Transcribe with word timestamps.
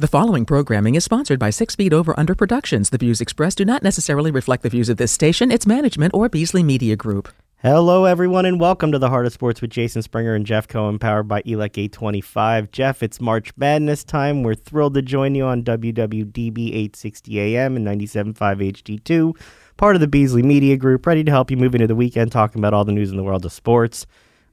The 0.00 0.06
following 0.06 0.44
programming 0.44 0.94
is 0.94 1.02
sponsored 1.02 1.40
by 1.40 1.50
Six 1.50 1.74
Feet 1.74 1.92
Over 1.92 2.16
Under 2.16 2.36
Productions. 2.36 2.90
The 2.90 2.98
views 2.98 3.20
expressed 3.20 3.58
do 3.58 3.64
not 3.64 3.82
necessarily 3.82 4.30
reflect 4.30 4.62
the 4.62 4.68
views 4.68 4.88
of 4.88 4.96
this 4.96 5.10
station, 5.10 5.50
its 5.50 5.66
management, 5.66 6.14
or 6.14 6.28
Beasley 6.28 6.62
Media 6.62 6.94
Group. 6.94 7.30
Hello, 7.64 8.04
everyone, 8.04 8.46
and 8.46 8.60
welcome 8.60 8.92
to 8.92 9.00
the 9.00 9.08
Heart 9.08 9.26
of 9.26 9.32
Sports 9.32 9.60
with 9.60 9.72
Jason 9.72 10.02
Springer 10.02 10.36
and 10.36 10.46
Jeff 10.46 10.68
Cohen, 10.68 11.00
powered 11.00 11.26
by 11.26 11.42
ELEC 11.42 11.76
825. 11.76 12.70
Jeff, 12.70 13.02
it's 13.02 13.20
March 13.20 13.50
Madness 13.56 14.04
time. 14.04 14.44
We're 14.44 14.54
thrilled 14.54 14.94
to 14.94 15.02
join 15.02 15.34
you 15.34 15.46
on 15.46 15.64
WWDB 15.64 16.68
860 16.68 17.40
AM 17.40 17.74
and 17.74 17.84
97.5 17.84 18.36
HD2, 18.36 19.36
part 19.76 19.96
of 19.96 20.00
the 20.00 20.06
Beasley 20.06 20.44
Media 20.44 20.76
Group, 20.76 21.06
ready 21.06 21.24
to 21.24 21.32
help 21.32 21.50
you 21.50 21.56
move 21.56 21.74
into 21.74 21.88
the 21.88 21.96
weekend 21.96 22.30
talking 22.30 22.60
about 22.60 22.72
all 22.72 22.84
the 22.84 22.92
news 22.92 23.10
in 23.10 23.16
the 23.16 23.24
world 23.24 23.44
of 23.44 23.52
sports. 23.52 24.06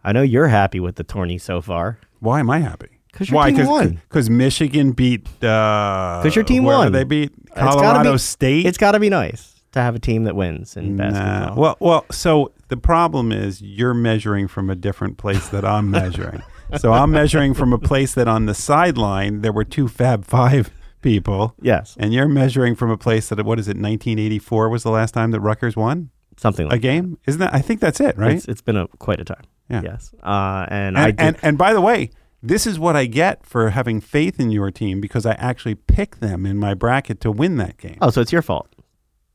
I 0.04 0.12
know 0.12 0.24
you're 0.24 0.48
happy 0.48 0.80
with 0.80 0.96
the 0.96 1.04
tourney 1.04 1.38
so 1.38 1.62
far. 1.62 2.00
Why 2.20 2.40
am 2.40 2.50
I 2.50 2.62
happy? 2.62 2.95
'Cause 3.16 3.30
your 3.30 3.36
Why? 3.38 3.52
team 3.52 3.66
won. 3.66 4.02
Because 4.10 4.30
Michigan 4.30 4.92
beat. 4.92 5.24
Because 5.40 6.36
your 6.36 6.44
team 6.46 6.64
won. 6.64 6.92
They 6.92 7.04
beat 7.04 7.32
It's 7.48 7.54
Colorado 7.60 8.12
be- 8.14 8.18
State. 8.18 8.66
It's 8.66 8.78
got 8.78 8.92
to 8.92 9.00
be 9.00 9.10
nice 9.10 9.54
to 9.72 9.82
have 9.82 9.96
a 9.96 10.00
team 10.00 10.26
that 10.26 10.36
wins 10.36 10.76
in 10.78 10.96
Nah. 10.96 11.10
basketball. 11.12 11.56
Well, 11.62 11.78
well. 11.80 12.06
So 12.12 12.52
the 12.68 12.78
problem 12.78 13.32
is 13.32 13.62
you're 13.62 13.94
measuring 13.94 14.48
from 14.48 14.70
a 14.70 14.76
different 14.76 15.18
place 15.18 15.48
that 15.50 15.64
I'm 15.66 15.90
measuring. 15.90 16.42
so 16.78 16.92
I'm 16.94 17.12
measuring 17.12 17.54
from 17.54 17.74
a 17.74 17.78
place 17.78 18.14
that 18.16 18.28
on 18.28 18.46
the 18.46 18.54
sideline 18.54 19.42
there 19.42 19.52
were 19.54 19.64
two 19.66 19.88
Fab 19.88 20.26
Five 20.26 20.72
people, 21.02 21.54
yes, 21.62 21.96
and 22.00 22.14
you're 22.14 22.28
measuring 22.28 22.76
from 22.76 22.90
a 22.90 22.98
place 22.98 23.30
that 23.30 23.44
what 23.46 23.60
is 23.60 23.68
it? 23.68 23.78
1984 23.78 24.70
was 24.70 24.84
the 24.84 24.90
last 24.92 25.14
time 25.14 25.32
that 25.32 25.40
Rutgers 25.40 25.76
won 25.76 26.10
something 26.38 26.68
like 26.68 26.76
a 26.78 26.80
game. 26.80 27.18
Isn't 27.28 27.40
that? 27.40 27.54
I 27.54 27.60
think 27.62 27.80
that's 27.80 28.00
it, 28.02 28.18
right? 28.18 28.34
It's, 28.34 28.46
it's 28.48 28.62
been 28.62 28.76
a 28.78 28.88
quite 29.00 29.20
a 29.20 29.24
time. 29.24 29.44
Yeah. 29.70 29.82
Yes. 29.84 30.14
Uh, 30.24 30.66
and, 30.70 30.98
I 30.98 31.08
and, 31.10 31.18
do, 31.18 31.24
and 31.24 31.38
and 31.44 31.58
by 31.58 31.74
the 31.74 31.82
way, 31.82 32.10
this 32.46 32.68
is 32.68 32.78
what 32.78 32.96
I 32.96 33.06
get 33.06 33.46
for 33.46 33.72
having 33.72 34.00
faith 34.02 34.40
in 34.40 34.52
your 34.52 34.72
team 34.72 35.02
because 35.02 35.26
I 35.26 35.34
actually 35.34 35.76
picked 35.76 36.22
them 36.22 36.46
in 36.46 36.58
my 36.58 36.74
bracket 36.74 37.20
to 37.22 37.32
win 37.32 37.58
that 37.58 37.78
game. 37.78 37.98
oh, 38.02 38.10
so 38.12 38.22
it's 38.22 38.32
your 38.32 38.42
fault. 38.42 38.68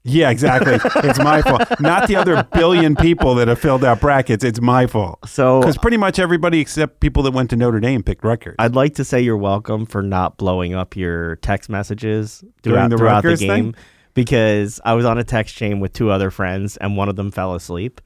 Yeah, 0.02 0.30
exactly. 0.30 0.78
it's 1.08 1.18
my 1.18 1.42
fault, 1.42 1.78
not 1.78 2.08
the 2.08 2.16
other 2.16 2.44
billion 2.54 2.96
people 2.96 3.34
that 3.34 3.48
have 3.48 3.58
filled 3.58 3.84
out 3.84 4.00
brackets. 4.00 4.42
It's 4.42 4.60
my 4.60 4.86
fault 4.86 5.28
So 5.28 5.60
because 5.60 5.76
pretty 5.76 5.98
much 5.98 6.18
everybody 6.18 6.60
except 6.60 7.00
people 7.00 7.22
that 7.24 7.32
went 7.32 7.50
to 7.50 7.56
Notre 7.56 7.80
Dame 7.80 8.02
picked 8.02 8.24
Rutgers. 8.24 8.56
I'd 8.58 8.74
like 8.74 8.94
to 8.94 9.04
say 9.04 9.20
you're 9.20 9.36
welcome 9.36 9.84
for 9.84 10.02
not 10.02 10.38
blowing 10.38 10.74
up 10.74 10.96
your 10.96 11.36
text 11.36 11.68
messages 11.68 12.42
During 12.62 12.88
throughout, 12.88 12.90
the 12.90 12.96
throughout 12.96 13.22
the 13.24 13.36
game 13.36 13.72
thing? 13.72 13.74
because 14.14 14.80
I 14.84 14.94
was 14.94 15.04
on 15.04 15.18
a 15.18 15.24
text 15.24 15.54
chain 15.54 15.80
with 15.80 15.92
two 15.92 16.10
other 16.10 16.30
friends 16.30 16.78
and 16.78 16.96
one 16.96 17.10
of 17.10 17.16
them 17.16 17.30
fell 17.30 17.54
asleep 17.54 18.00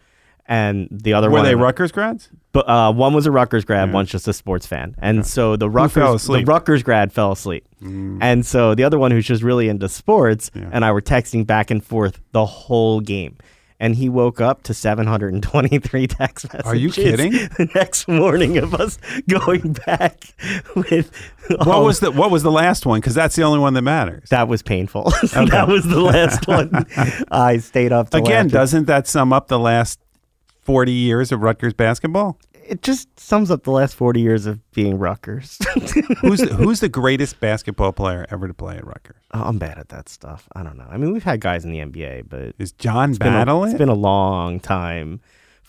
and 0.47 0.89
the 0.91 1.13
other 1.15 1.29
one 1.29 1.33
Were 1.33 1.39
one 1.39 1.45
they 1.47 1.55
Rutgers 1.55 1.93
grads? 1.93 2.29
but 2.53 2.69
uh, 2.69 2.93
one 2.93 3.15
was 3.15 3.27
a 3.27 3.31
Rutgers 3.31 3.65
grad, 3.65 3.89
Yeah. 3.89 3.95
one's 3.95 4.11
just 4.11 4.29
a 4.29 4.33
sports 4.33 4.67
fan, 4.67 4.95
and 4.99 5.27
so 5.27 5.57
the 5.57 5.69
Rutgers 5.71 6.27
the? 6.27 6.45
Rutgers 6.45 6.83
grad 6.83 7.13
fell 7.13 7.33
asleep, 7.33 7.67
Mm. 7.83 8.19
and 8.21 8.47
so 8.47 8.75
the 8.75 8.85
other 8.85 8.99
one 8.99 9.11
who's 9.11 9.27
just 9.27 9.43
really 9.43 9.69
into 9.69 9.89
sports 9.89 10.51
Yeah. 10.55 10.69
and 10.73 10.85
I 10.85 10.93
were 10.93 11.03
texting 11.03 11.47
back 11.47 11.71
and 11.71 11.83
forth 11.85 12.21
the 12.33 12.45
whole 12.47 13.01
game. 13.01 13.37
And 13.81 13.97
he 13.97 14.09
woke 14.09 14.41
up 14.41 14.63
to 14.63 14.73
723 14.73 16.07
text 16.07 16.45
messages. 16.53 16.67
Are 16.73 16.77
you 16.77 16.91
kidding? 16.91 17.33
The 17.59 17.69
next 17.75 18.07
morning 18.09 18.57
of 18.57 18.73
us 18.73 18.99
going 19.29 19.73
back 19.85 20.23
with 20.77 21.11
What 21.49 21.83
was 21.83 21.99
the 22.01 22.13
What 22.13 22.31
was 22.31 22.45
the 22.45 22.53
last 22.53 22.87
one? 22.87 23.01
Because 23.01 23.15
that's 23.15 23.35
the 23.37 23.43
only 23.43 23.59
one 23.59 23.75
that 23.75 23.83
matters. 23.83 24.29
that 24.31 24.47
was 24.49 24.63
painful. 24.63 25.11
that 25.33 25.67
was 25.69 25.85
the 25.85 26.01
last 26.01 26.47
one. 26.47 26.87
I 27.31 27.59
stayed 27.59 27.93
up 27.93 28.15
Again, 28.15 28.47
doesn't 28.49 28.87
that 28.87 29.07
sum 29.09 29.33
up 29.33 29.49
the 29.49 29.59
last 29.59 29.99
forty 30.65 30.93
years 30.93 31.33
of 31.33 31.43
Rutgers 31.43 31.75
basketball? 31.75 32.39
it 32.67 32.83
just 32.83 33.21
sums 33.21 33.51
up 33.51 33.65
the 33.65 33.71
last 33.71 33.95
40 33.95 34.21
years 34.21 34.47
of 34.47 34.59
being 34.73 34.99
Rutgers. 34.99 35.59
Who's 36.23 36.41
the, 36.41 36.55
Who's 36.57 36.81
the 36.81 36.89
greatest 36.89 37.39
basketball 37.39 37.93
player 37.93 38.25
ever 38.31 38.49
to 38.49 38.55
play 38.55 38.77
at 38.79 38.87
Rutgers? 38.87 39.21
Oh, 39.33 39.43
I'm 39.43 39.59
bad 39.59 39.77
at 39.79 39.91
that 39.91 40.09
stuff. 40.09 40.49
I 40.57 40.63
don't 40.63 40.79
know. 40.79 40.87
I 40.89 40.97
mean, 40.97 41.13
we've 41.13 41.23
had 41.25 41.41
guys 41.41 41.67
in 41.67 41.73
the 41.73 41.81
NBA, 41.81 42.29
but 42.29 42.55
Is 42.59 42.73
John 42.73 43.11
it's 43.11 43.19
been, 43.19 43.29
a, 43.29 43.33
Battle 43.33 43.65
it's 43.65 43.75
it? 43.75 43.79
been 43.79 43.91
a 43.91 43.95
long 43.95 44.61
time 44.61 45.21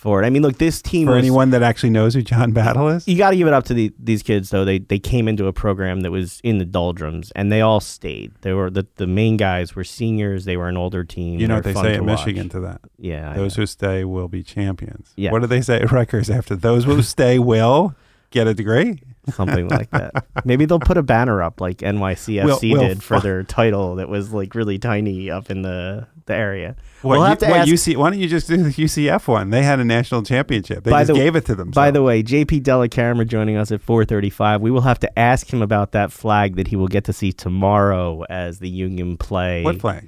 for 0.06 0.22
it. 0.22 0.26
I 0.26 0.30
mean, 0.30 0.44
look, 0.44 0.60
this 0.60 0.82
team 0.84 1.08
For 1.08 1.16
was, 1.16 1.24
anyone 1.24 1.50
that 1.50 1.64
actually 1.64 1.90
knows 1.90 2.14
who 2.14 2.22
John 2.22 2.52
Battle 2.54 2.88
is? 2.90 3.08
You 3.08 3.18
got 3.18 3.32
to 3.32 3.36
give 3.36 3.48
it 3.48 3.54
up 3.54 3.66
to 3.66 3.74
the, 3.74 3.92
these 4.00 4.22
kids, 4.22 4.52
though. 4.52 4.64
They 4.64 4.78
they 4.78 5.00
came 5.00 5.28
into 5.28 5.48
a 5.48 5.54
program 5.54 6.02
that 6.02 6.12
was 6.12 6.40
in 6.44 6.60
the 6.60 6.66
doldrums, 6.66 7.32
and 7.36 7.52
they 7.52 7.62
all 7.62 7.80
stayed. 7.80 8.32
They 8.42 8.54
were 8.54 8.70
the, 8.70 8.86
the 8.96 9.08
main 9.08 9.36
guys 9.36 9.76
were 9.76 9.84
seniors. 9.84 10.46
They 10.46 10.58
were 10.58 10.70
an 10.70 10.78
older 10.78 11.04
team. 11.04 11.40
You 11.40 11.48
know 11.48 11.60
They're 11.60 11.74
what 11.74 11.82
they 11.82 11.90
say 11.90 11.96
at 11.96 12.06
watch. 12.06 12.20
Michigan 12.20 12.50
to 12.50 12.60
that. 12.62 12.82
Yeah, 12.98 13.34
Those 13.34 13.56
who 13.56 13.66
stay 13.66 14.06
will 14.06 14.28
be 14.28 14.44
champions. 14.44 15.12
Yeah. 15.16 15.32
What 15.32 15.42
do 15.42 15.48
they 15.48 15.62
say 15.62 15.82
at 15.82 15.92
Rutgers 15.92 16.30
after 16.30 16.56
those 16.56 16.86
who 16.86 17.02
stay 17.16 17.40
will 17.40 17.96
get 18.36 18.48
a 18.48 18.54
degree? 18.54 19.00
something 19.34 19.68
like 19.70 19.90
that. 19.90 20.24
Maybe 20.46 20.66
they'll 20.66 20.80
put 20.80 20.98
a 20.98 21.02
banner 21.02 21.42
up 21.42 21.60
like 21.60 21.78
NYCFC 21.80 22.44
We'll- 22.46 22.60
we'll 22.62 22.88
did 22.90 23.02
for 23.02 23.20
their 23.20 23.42
title 23.42 23.96
that 23.96 24.08
was 24.08 24.32
like 24.32 24.54
really 24.54 24.78
tiny 24.78 25.32
up 25.32 25.50
in 25.50 25.64
the 25.64 26.06
the 26.28 26.36
area. 26.36 26.76
What, 27.02 27.14
we'll 27.18 27.20
you- 27.22 27.26
have 27.30 27.38
to 27.40 27.48
what 27.48 27.60
ask. 27.62 27.70
UC, 27.70 27.96
why 27.98 28.12
don't 28.12 28.20
you 28.20 28.28
just 28.28 28.48
do 28.48 28.58
the 28.58 28.70
UCF 28.70 29.28
one? 29.28 29.50
They 29.50 29.64
had 29.64 29.80
a 29.80 29.86
national 29.86 30.22
championship. 30.24 30.84
They 30.84 30.92
just 30.92 31.08
the- 31.08 31.14
gave 31.16 31.36
it 31.36 31.46
to 31.48 31.56
them. 31.56 31.72
By 31.72 31.90
the 31.90 32.04
way, 32.04 32.22
JP 32.22 32.62
Dellacamera 32.62 33.28
joining 33.28 33.58
us 33.58 33.72
at 33.72 33.82
4:35. 33.82 34.62
We 34.62 34.70
will 34.70 34.82
have 34.82 35.00
to 35.00 35.20
ask 35.20 35.52
him 35.52 35.64
about 35.64 35.92
that 35.94 36.12
flag 36.12 36.56
that 36.58 36.68
he 36.68 36.76
will 36.76 36.88
get 36.88 37.04
to 37.06 37.14
see 37.14 37.32
tomorrow 37.32 38.24
as 38.30 38.60
the 38.60 38.70
Union 38.70 39.18
play. 39.18 39.64
what 39.64 39.80
flag? 39.82 40.08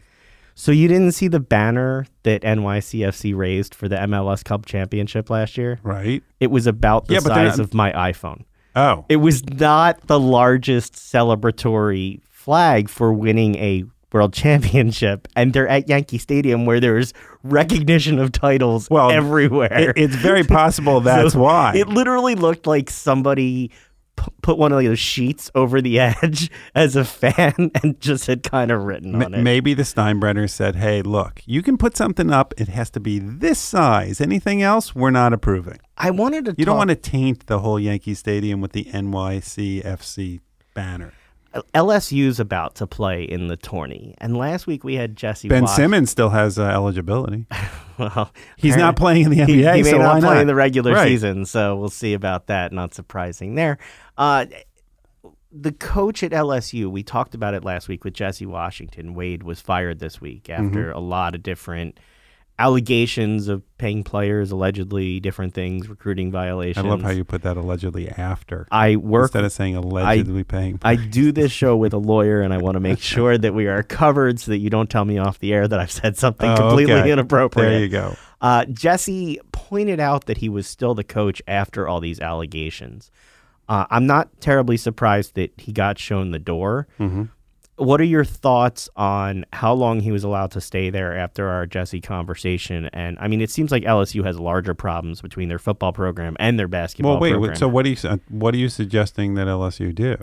So 0.59 0.72
you 0.72 0.88
didn't 0.88 1.12
see 1.12 1.28
the 1.28 1.40
banner 1.40 2.07
that 2.23 2.41
NYCFC 2.41 3.35
raised 3.35 3.75
for 3.75 3.88
the 3.88 3.95
MLS 3.97 4.44
Cup 4.44 4.66
championship 4.66 5.29
last 5.29 5.56
year? 5.56 5.79
Right. 5.84 6.23
It 6.40 6.47
was 6.47 6.66
about 6.66 7.06
the 7.06 7.13
Yeah, 7.13 7.19
size 7.19 7.59
of 7.59 7.75
my 7.75 7.91
iPhone. 7.91 8.44
Oh. 8.75 9.06
It 9.07 9.18
was 9.18 9.47
not 9.47 10.07
the 10.07 10.19
largest 10.19 10.94
celebratory 10.94 12.22
flag 12.31 12.90
for 12.90 13.13
winning 13.13 13.56
a 13.57 13.84
world 14.12 14.34
championship, 14.44 15.28
and 15.35 15.53
they're 15.53 15.68
at 15.68 15.88
Yankee 15.90 16.18
Stadium 16.18 16.66
where 16.66 16.79
there's 16.79 17.13
recognition 17.44 18.18
of 18.18 18.31
titles 18.31 18.89
Well, 18.89 19.12
everywhere. 19.12 19.91
It- 19.91 19.97
it's 19.97 20.16
very 20.16 20.44
possible 20.59 21.01
that's 21.01 21.34
So 21.34 21.39
why. 21.39 21.74
It 21.75 21.88
literally 21.88 22.34
looked 22.34 22.66
like 22.66 22.89
somebody 22.89 23.69
p- 24.17 24.31
put 24.41 24.57
one 24.57 24.73
of 24.73 24.83
those 24.83 25.00
sheets 25.00 25.50
over 25.55 25.81
the 25.81 26.00
edge 26.23 26.51
as 26.75 26.95
a 26.95 27.05
fan 27.05 27.72
and 27.81 28.00
just 28.01 28.28
had 28.28 28.44
kind 28.44 28.72
of 28.72 28.83
written 28.83 29.16
on 29.16 29.33
it. 29.33 29.41
Maybe 29.41 29.73
the 29.73 29.83
Steinbrenner 29.83 30.50
said, 30.50 30.75
hey, 30.75 31.01
look, 31.01 31.41
you 31.45 31.61
can 31.61 31.78
put 31.78 31.95
something 31.95 32.31
up. 32.31 32.53
It 32.57 32.67
has 32.67 32.89
to 32.91 33.00
be 33.00 33.19
this 33.19 33.59
size. 33.59 34.19
Anything 34.19 34.61
else, 34.61 34.94
we're 34.94 35.11
not 35.11 35.31
approving. 35.31 35.79
I 35.97 36.11
wanted 36.11 36.45
to. 36.45 36.56
You 36.57 36.66
don't 36.66 36.77
want 36.77 36.89
to 36.89 36.95
taint 36.95 37.47
the 37.47 37.59
whole 37.59 37.79
Yankee 37.79 38.13
Stadium 38.13 38.61
with 38.61 38.73
the 38.73 38.85
NYCFC 38.85 40.41
banner. 40.73 41.13
LSU's 41.73 42.39
about 42.39 42.75
to 42.75 42.85
play 42.85 43.23
in 43.23 43.47
the 43.47 43.57
tourney, 43.57 44.13
and 44.19 44.38
last 44.38 44.67
week 44.67 44.83
we 44.83 44.95
had 44.95 45.16
Jesse 45.16 45.47
Ben 45.47 45.66
Simmons 45.67 46.11
still 46.11 46.29
has 46.29 46.59
uh, 46.59 46.63
eligibility. 46.66 47.47
Well, 48.15 48.31
He's 48.57 48.77
not 48.77 48.95
playing 48.95 49.25
in 49.25 49.29
the 49.31 49.37
he, 49.45 49.61
NBA, 49.61 49.75
he 49.77 49.83
may 49.83 49.91
so 49.91 49.97
not 49.97 50.15
why 50.15 50.19
play 50.19 50.33
not? 50.35 50.41
in 50.41 50.47
the 50.47 50.55
regular 50.55 50.93
Right. 50.93 51.07
season, 51.07 51.45
so 51.45 51.75
we'll 51.75 51.89
see 51.89 52.13
about 52.13 52.47
that. 52.47 52.71
Not 52.71 52.93
surprising 52.93 53.55
there. 53.55 53.77
Uh, 54.17 54.45
the 55.51 55.71
coach 55.71 56.21
at 56.23 56.31
LSU, 56.31 56.91
we 56.91 57.01
talked 57.03 57.33
about 57.33 57.53
it 57.53 57.63
last 57.63 57.87
week 57.87 58.03
with 58.03 58.13
Jesse 58.13 58.45
Washington. 58.45 59.13
Wade 59.15 59.43
was 59.43 59.61
fired 59.61 59.99
this 59.99 60.19
week 60.21 60.49
after 60.49 60.89
Mm-hmm. 60.89 60.97
a 60.97 60.99
lot 60.99 61.33
of 61.35 61.41
different 61.41 61.99
allegations 62.59 63.47
of 63.47 63.62
paying 63.78 64.03
players, 64.03 64.51
allegedly 64.51 65.19
different 65.19 65.53
things, 65.53 65.88
recruiting 65.88 66.31
violations. 66.31 66.85
I 66.85 66.90
love 66.90 67.01
how 67.01 67.12
you 67.12 67.23
put 67.23 67.44
that 67.44 67.56
allegedly 67.57 68.09
after. 68.09 68.68
I 68.72 68.95
work 68.95 69.25
Instead 69.29 69.44
of 69.45 69.51
saying 69.51 69.75
allegedly 69.75 70.44
paying. 70.44 70.79
I 70.84 70.95
do 70.95 71.31
this 71.31 71.51
show 71.62 71.75
with 71.78 71.94
a 71.94 71.97
lawyer, 72.00 72.41
and 72.41 72.53
I 72.53 72.57
want 72.57 72.75
to 72.75 72.79
make 72.79 73.00
sure 73.00 73.38
that 73.38 73.53
we 73.53 73.68
are 73.68 73.84
covered 73.84 74.40
so 74.40 74.51
that 74.51 74.57
you 74.57 74.69
don't 74.69 74.90
tell 74.90 75.06
me 75.06 75.18
off 75.18 75.40
the 75.40 75.53
air 75.53 75.68
that 75.68 75.79
I've 75.79 75.91
said 75.91 76.18
something 76.18 76.50
Oh, 76.50 76.56
completely 76.56 76.94
okay. 76.95 77.12
inappropriate. 77.12 77.69
There 77.72 77.79
you 77.79 77.90
go. 77.90 78.16
Uh, 78.41 78.66
Jesse 78.66 79.39
pointed 79.51 80.00
out 80.00 80.25
that 80.25 80.38
he 80.38 80.50
was 80.50 80.68
still 80.68 80.94
the 80.95 81.03
coach 81.03 81.41
after 81.47 81.88
all 81.88 82.00
these 82.00 82.19
allegations. 82.19 83.12
Uh, 83.69 83.85
I'm 83.89 84.07
not 84.07 84.39
terribly 84.39 84.78
surprised 84.78 85.35
that 85.35 85.51
he 85.57 85.72
got 85.74 86.00
shown 86.00 86.31
the 86.31 86.39
door. 86.39 86.88
hmm 86.97 87.24
What 87.77 88.01
are 88.01 88.05
your 88.05 88.25
thoughts 88.25 88.89
on 88.95 89.45
how 89.53 89.74
long 89.74 90.00
he 90.00 90.12
was 90.12 90.24
allowed 90.24 90.51
to 90.51 90.62
stay 90.62 90.89
there 90.89 91.15
after 91.18 91.47
our 91.47 91.65
Jesse 91.68 92.01
conversation? 92.01 92.89
And 92.91 93.18
I 93.19 93.27
mean, 93.27 93.39
it 93.39 93.50
seems 93.51 93.71
like 93.71 93.83
LSU 93.83 94.24
has 94.25 94.39
larger 94.39 94.74
problems 94.74 95.21
between 95.21 95.47
their 95.47 95.59
football 95.59 95.94
program 95.94 96.35
and 96.39 96.57
their 96.57 96.68
basketball 96.68 97.18
program? 97.18 97.33
Well, 97.33 97.39
wait. 97.41 97.50
program. 97.50 97.51
wait, 97.51 97.57
So 97.59 97.68
what 97.68 97.85
are 97.85 97.89
you 98.18 98.21
what 98.29 98.53
are 98.56 98.57
you 98.57 98.69
suggesting 98.69 99.35
that 99.35 99.47
LSU 99.47 99.94
do? 99.94 100.18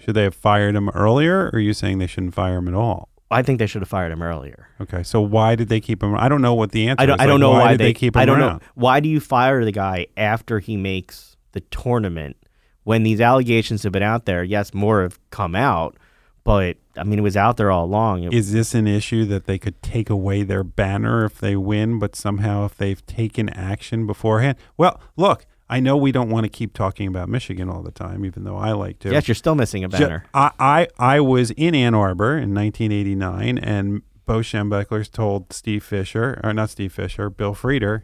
Should 0.00 0.14
they 0.14 0.24
have 0.24 0.34
fired 0.34 0.74
him 0.74 0.90
earlier, 0.90 1.44
or 1.46 1.50
are 1.54 1.58
you 1.60 1.72
saying 1.72 1.98
they 1.98 2.06
shouldn't 2.06 2.34
fire 2.34 2.58
him 2.58 2.68
at 2.68 2.74
all? 2.74 3.08
I 3.30 3.42
think 3.42 3.58
they 3.58 3.66
should 3.66 3.82
have 3.82 3.88
fired 3.88 4.12
him 4.12 4.22
earlier. 4.22 4.68
Okay. 4.80 5.02
So 5.02 5.20
why 5.20 5.54
did 5.56 5.68
they 5.68 5.80
keep 5.80 6.02
him? 6.02 6.14
I 6.14 6.28
don't 6.28 6.42
know 6.42 6.54
what 6.54 6.72
the 6.72 6.88
answer. 6.88 7.02
I 7.02 7.06
don't. 7.06 7.18
is. 7.18 7.22
I 7.22 7.26
don't 7.26 7.40
Like, 7.40 7.40
know 7.40 7.50
why, 7.58 7.70
did 7.72 7.80
they, 7.80 7.92
keep 7.94 8.14
him 8.14 8.20
I 8.20 8.24
don't 8.24 8.38
around? 8.40 8.52
know 8.62 8.66
why 8.74 9.00
do 9.00 9.08
you 9.08 9.20
fire 9.20 9.64
the 9.64 9.72
guy 9.72 10.06
after 10.16 10.58
he 10.60 10.76
makes 10.76 11.36
the 11.52 11.60
tournament 11.60 12.36
when 12.84 13.02
these 13.04 13.20
allegations 13.20 13.82
have 13.84 13.92
been 13.92 14.02
out 14.02 14.26
there? 14.26 14.44
Yes, 14.44 14.74
more 14.74 15.02
have 15.02 15.18
come 15.30 15.54
out, 15.56 15.96
but 16.46 16.76
I 16.96 17.04
mean, 17.04 17.18
it 17.18 17.22
was 17.22 17.36
out 17.36 17.58
there 17.58 17.70
all 17.70 17.84
along. 17.84 18.22
It- 18.22 18.32
Is 18.32 18.52
this 18.52 18.74
an 18.74 18.86
issue 18.86 19.24
that 19.26 19.44
they 19.44 19.58
could 19.58 19.82
take 19.82 20.08
away 20.08 20.42
their 20.44 20.64
banner 20.64 21.24
if 21.26 21.38
they 21.38 21.56
win, 21.56 21.98
but 21.98 22.16
somehow 22.16 22.64
if 22.64 22.74
they've 22.76 23.04
taken 23.06 23.50
action 23.50 24.06
beforehand? 24.06 24.56
Well, 24.78 24.98
look, 25.16 25.44
I 25.68 25.80
know 25.80 25.96
we 25.96 26.12
don't 26.12 26.30
want 26.30 26.44
to 26.44 26.48
keep 26.48 26.72
talking 26.72 27.08
about 27.08 27.28
Michigan 27.28 27.68
all 27.68 27.82
the 27.82 27.90
time, 27.90 28.24
even 28.24 28.44
though 28.44 28.56
I 28.56 28.70
like 28.72 29.00
to. 29.00 29.10
Yes, 29.10 29.26
you're 29.28 29.34
still 29.34 29.56
missing 29.56 29.84
a 29.84 29.88
Ju- 29.88 29.98
banner. 29.98 30.24
I, 30.32 30.50
I, 30.58 30.88
I 30.98 31.20
was 31.20 31.50
in 31.50 31.74
Ann 31.74 31.92
Arbor 31.94 32.38
in 32.38 32.54
1989, 32.54 33.58
and 33.58 34.02
Bo 34.26 34.38
Schembechler 34.40 35.10
told 35.10 35.52
Steve 35.52 35.82
Fisher, 35.84 36.40
or 36.44 36.52
not 36.52 36.70
Steve 36.70 36.92
Fisher, 36.92 37.28
Bill 37.30 37.54
Frieder, 37.54 38.02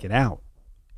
get 0.00 0.10
out. 0.10 0.40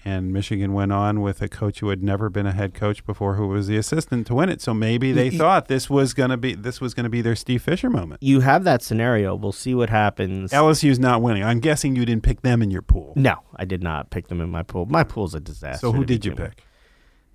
And 0.06 0.33
Michigan 0.33 0.75
went 0.75 0.93
on 0.93 1.23
with 1.23 1.41
a 1.41 1.49
coach 1.49 1.81
who 1.81 1.89
had 1.89 2.03
never 2.03 2.29
been 2.29 2.47
a 2.47 2.53
head 2.53 2.75
coach 2.75 3.06
before, 3.06 3.37
who 3.37 3.49
was 3.49 3.69
the 3.69 3.77
assistant 3.79 4.27
to 4.27 4.35
win 4.35 4.51
it. 4.51 4.61
So 4.61 4.75
maybe 4.75 5.12
they 5.12 5.31
thought 5.31 5.67
this 5.69 5.89
was 5.89 6.12
gonna 6.12 6.37
be 6.37 6.55
this 6.55 6.81
was 6.81 6.93
gonna 6.93 7.09
be 7.09 7.23
their 7.23 7.35
Steve 7.37 7.62
Fisher 7.62 7.89
moment. 7.89 8.23
you 8.23 8.41
have 8.41 8.65
that 8.65 8.83
scenario. 8.83 9.35
We'll 9.35 9.53
see 9.53 9.75
what 9.75 9.89
happens. 9.89 10.53
LSU's 10.53 10.99
not 10.99 11.23
winning. 11.23 11.43
I'm 11.43 11.59
guessing 11.61 11.97
you 11.97 12.05
didn't 12.05 12.23
pick 12.23 12.43
them 12.43 12.61
in 12.62 12.71
your 12.71 12.83
pool. 12.83 13.15
no, 13.17 13.37
I 13.56 13.65
did 13.65 13.83
not 13.83 14.11
pick 14.11 14.29
them 14.29 14.41
in 14.41 14.51
my 14.51 14.62
pool. 14.62 14.85
My 14.87 15.05
pool's 15.05 15.35
a 15.35 15.41
disaster. 15.41 15.87
So 15.87 15.93
who 15.93 16.05
did 16.05 16.25
you 16.25 16.33
with. 16.33 16.41
pick? 16.41 16.65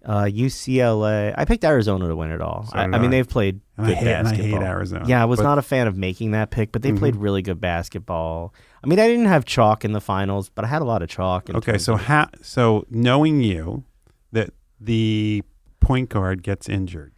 Uh, 0.06 0.24
UCLA. 0.24 1.34
I 1.38 1.44
picked 1.46 1.64
Arizona 1.66 2.08
to 2.08 2.16
win 2.16 2.32
it 2.32 2.42
all. 2.42 2.66
So 2.68 2.78
I, 2.78 2.86
did 2.86 2.96
I 2.96 3.00
mean, 3.00 3.12
they've 3.12 3.28
played 3.28 3.60
And 3.78 3.86
I 3.86 3.90
good 3.90 3.98
hate, 3.98 4.08
and 4.14 4.28
I 4.28 4.32
hate 4.32 4.38
basketball. 4.44 4.64
Arizona. 4.64 5.06
Yeah, 5.08 5.22
I 5.22 5.26
was 5.26 5.38
But 5.40 5.44
not 5.44 5.58
a 5.58 5.62
fan 5.62 5.88
of 5.88 5.98
making 5.98 6.32
that 6.32 6.52
pick, 6.52 6.72
but 6.72 6.82
they 6.82 6.94
played 6.94 7.16
Mhm. 7.16 7.22
really 7.22 7.42
good 7.42 7.60
basketball. 7.60 8.54
I 8.84 8.88
mean, 8.88 8.98
I 9.00 9.08
didn't 9.08 9.26
have 9.26 9.44
chalk 9.46 9.84
in 9.84 9.92
the 9.92 10.00
finals, 10.02 10.50
but 10.50 10.64
I 10.64 10.70
had 10.70 10.82
a 10.82 10.86
lot 10.86 11.02
of 11.02 11.10
chalk. 11.10 11.50
In 11.50 11.58
Okay, 11.58 11.78
so 11.78 11.98
ha- 11.98 12.30
so 12.42 12.86
knowing 12.90 13.42
you 13.42 13.84
that 14.32 14.52
the 14.80 15.44
point 15.82 16.10
guard 16.10 16.44
gets 16.44 16.70
injured, 16.70 17.12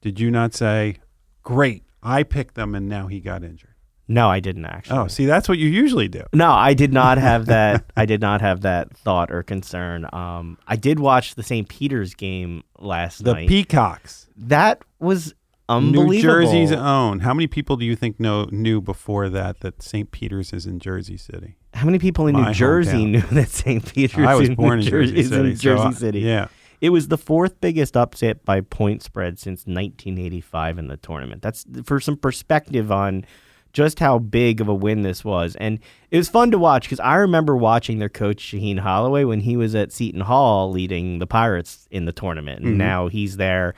did 0.00 0.20
you 0.20 0.30
not 0.30 0.54
say, 0.54 0.96
"Great, 1.42 1.82
I 2.04 2.22
picked 2.22 2.54
them 2.54 2.74
and 2.76 2.88
now 2.88 3.08
he 3.08 3.18
got 3.20 3.42
injured"? 3.42 3.71
No, 4.08 4.28
I 4.28 4.40
didn't 4.40 4.66
actually. 4.66 4.98
Oh, 4.98 5.06
see, 5.06 5.26
that's 5.26 5.48
what 5.48 5.58
you 5.58 5.68
usually 5.68 6.08
do. 6.08 6.22
No, 6.32 6.50
I 6.50 6.74
did 6.74 6.92
not 6.92 7.18
have 7.18 7.46
that. 7.46 7.84
I 7.96 8.04
did 8.06 8.20
not 8.20 8.40
have 8.40 8.62
that 8.62 8.96
thought 8.96 9.30
or 9.30 9.42
concern. 9.42 10.06
Um, 10.12 10.58
I 10.66 10.76
did 10.76 10.98
watch 11.00 11.34
the 11.34 11.42
St. 11.42 11.68
Peter's 11.68 12.14
game 12.14 12.62
last 12.78 13.24
The 13.24 13.34
night. 13.34 13.48
Peacocks, 13.48 14.28
that 14.36 14.82
was 14.98 15.34
unbelievable. 15.68 16.12
New 16.12 16.20
Jersey's 16.22 16.72
own. 16.72 17.20
How 17.20 17.32
many 17.32 17.46
people 17.46 17.76
do 17.76 17.84
you 17.84 17.96
think 17.96 18.18
know 18.20 18.46
knew 18.50 18.80
before 18.80 19.28
that 19.30 19.60
that 19.60 19.82
St. 19.82 20.10
Peter's 20.10 20.52
is 20.52 20.66
in 20.66 20.78
Jersey 20.78 21.16
City? 21.16 21.56
How 21.74 21.86
many 21.86 21.98
people 21.98 22.26
in 22.26 22.34
My 22.34 22.48
New 22.48 22.52
Jersey 22.54 22.98
hometown. 23.06 23.10
knew 23.12 23.20
that 23.40 23.48
St. 23.48 23.94
Peter's 23.94 24.26
I 24.26 24.34
was 24.34 24.48
in 24.50 24.54
born 24.56 24.80
in 24.80 24.84
Jersey 24.86 25.18
is 25.18 25.28
City. 25.30 25.50
in 25.50 25.56
so 25.56 25.62
Jersey 25.62 25.82
I- 25.84 25.92
City? 25.92 26.20
Yeah. 26.20 26.48
It 26.82 26.90
was 26.90 27.06
the 27.08 27.16
fourth 27.16 27.60
biggest 27.60 27.96
upset 27.96 28.44
by 28.44 28.60
point 28.60 29.02
spread 29.04 29.38
since 29.38 29.60
1985 29.66 30.78
in 30.78 30.88
the 30.88 30.96
tournament. 30.96 31.40
That's 31.40 31.64
for 31.84 32.00
some 32.00 32.16
perspective 32.16 32.90
on 32.90 33.24
just 33.72 33.98
how 33.98 34.18
big 34.18 34.60
of 34.60 34.68
a 34.68 34.74
win 34.74 35.02
this 35.02 35.24
was. 35.24 35.56
And 35.56 35.78
it 36.10 36.16
was 36.16 36.28
fun 36.28 36.50
to 36.50 36.58
watch 36.58 36.84
because 36.84 37.00
I 37.00 37.14
remember 37.16 37.56
watching 37.56 37.98
their 37.98 38.08
coach, 38.08 38.38
Shaheen 38.52 38.78
Holloway, 38.80 39.24
when 39.24 39.40
he 39.40 39.56
was 39.56 39.74
at 39.74 39.92
Seton 39.92 40.20
Hall 40.22 40.70
leading 40.70 41.18
the 41.18 41.26
Pirates 41.26 41.86
in 41.90 42.04
the 42.04 42.12
tournament. 42.12 42.64
And 42.64 42.74
Mhm. 42.74 42.78
now 42.78 43.08
he's 43.08 43.36
there. 43.38 43.74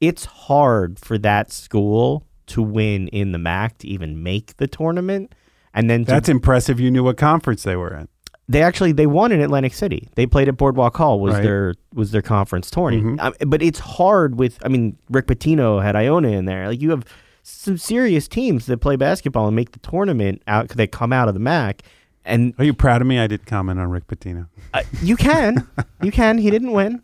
It's 0.00 0.24
hard 0.24 0.98
for 0.98 1.18
that 1.18 1.52
school 1.52 2.24
to 2.46 2.62
win 2.62 3.08
in 3.08 3.32
the 3.32 3.38
MAAC 3.38 3.78
to 3.78 3.88
even 3.88 4.22
make 4.22 4.56
the 4.56 4.66
tournament. 4.66 5.34
And 5.72 5.88
then 5.90 6.04
to 6.04 6.10
That's 6.10 6.28
impressive. 6.28 6.78
You 6.80 6.90
knew 6.90 7.02
what 7.04 7.16
conference 7.16 7.62
they 7.62 7.76
were 7.76 7.94
in. 7.94 8.08
they 8.46 8.62
actually 8.62 8.92
they 8.92 9.06
won 9.06 9.32
in 9.32 9.40
Atlantic 9.40 9.72
City. 9.72 10.06
They 10.16 10.26
played 10.26 10.48
at 10.48 10.56
Boardwalk 10.58 10.94
Hall 10.98 11.18
was 11.18 11.32
Right. 11.32 11.42
their 11.42 11.74
was 11.94 12.10
their 12.10 12.20
conference 12.20 12.70
tourney. 12.70 13.00
Mhm. 13.00 13.18
Um, 13.18 13.32
but 13.48 13.62
it's 13.62 13.78
hard 13.78 14.38
with 14.38 14.58
I 14.62 14.68
mean 14.68 14.96
Rick 15.10 15.28
Pitino 15.28 15.82
had 15.82 15.96
Iona 15.96 16.28
in 16.28 16.44
there. 16.44 16.68
Like 16.68 16.82
you 16.82 16.90
have 16.90 17.04
some 17.46 17.76
serious 17.76 18.26
teams 18.26 18.66
that 18.66 18.78
play 18.78 18.96
basketball 18.96 19.46
and 19.46 19.54
make 19.54 19.72
the 19.72 19.78
tournament 19.80 20.42
out 20.48 20.62
because 20.64 20.76
they 20.76 20.86
come 20.86 21.12
out 21.12 21.28
of 21.28 21.34
the 21.34 21.40
MAAC. 21.40 21.80
And 22.24 22.54
Are 22.58 22.64
you 22.64 22.72
proud 22.72 23.02
of 23.02 23.06
me? 23.06 23.18
I 23.18 23.26
did 23.26 23.44
comment 23.44 23.78
on 23.78 23.90
Rick 23.90 24.06
Pitino. 24.06 24.48
uh, 24.72 24.82
you 25.02 25.14
can, 25.14 25.68
you 26.02 26.10
can. 26.10 26.38
He 26.38 26.50
didn't 26.50 26.72
win, 26.72 27.02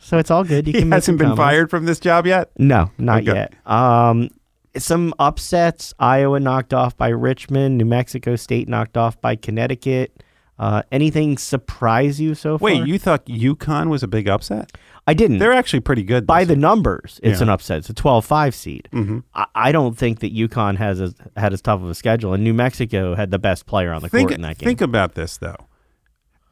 so 0.00 0.18
it's 0.18 0.30
all 0.30 0.42
good. 0.42 0.66
You 0.66 0.72
He 0.80 0.88
hasn't 0.90 1.18
been 1.18 1.28
comments. 1.28 1.38
fired 1.38 1.70
from 1.70 1.84
this 1.84 2.00
job 2.00 2.26
yet. 2.26 2.50
No, 2.58 2.90
not 2.98 3.22
Okay. 3.22 3.32
yet. 3.32 3.54
Um, 3.64 4.28
some 4.76 5.14
upsets: 5.20 5.94
Iowa 6.00 6.40
knocked 6.40 6.74
off 6.74 6.96
by 6.96 7.08
Richmond, 7.10 7.78
New 7.78 7.84
Mexico 7.84 8.34
State 8.34 8.68
knocked 8.68 8.96
off 8.96 9.20
by 9.20 9.36
Connecticut. 9.36 10.22
Uh, 10.58 10.82
anything 10.90 11.36
surprise 11.36 12.20
you 12.20 12.34
so 12.34 12.56
far? 12.56 12.64
Wait, 12.64 12.86
you 12.86 12.98
thought 12.98 13.26
UConn 13.26 13.88
was 13.88 14.02
a 14.02 14.08
big 14.08 14.26
upset? 14.28 14.72
I 15.06 15.14
didn't. 15.14 15.38
They're 15.38 15.52
actually 15.52 15.80
pretty 15.80 16.02
good. 16.02 16.26
by 16.26 16.44
this 16.44 16.54
the 16.54 16.60
numbers, 16.60 17.20
it's 17.22 17.38
Yeah. 17.40 17.44
an 17.44 17.48
upset. 17.50 17.78
It's 17.78 17.90
a 17.90 17.94
12-5 17.94 18.54
seed. 18.54 18.88
Mhm. 18.92 19.22
I, 19.34 19.46
I 19.54 19.72
don't 19.72 19.96
think 19.96 20.20
that 20.20 20.34
UConn 20.34 20.76
has 20.78 21.00
as, 21.00 21.14
had 21.36 21.52
as 21.52 21.60
tough 21.60 21.82
of 21.82 21.88
a 21.90 21.94
schedule, 21.94 22.32
and 22.34 22.42
New 22.42 22.54
Mexico 22.54 23.14
had 23.14 23.30
the 23.30 23.38
best 23.38 23.66
player 23.66 23.92
on 23.92 24.02
the 24.02 24.08
think, 24.08 24.28
court 24.30 24.34
in 24.36 24.42
that 24.42 24.58
game. 24.58 24.66
think 24.66 24.80
about 24.80 25.14
this 25.14 25.36
though. 25.36 25.56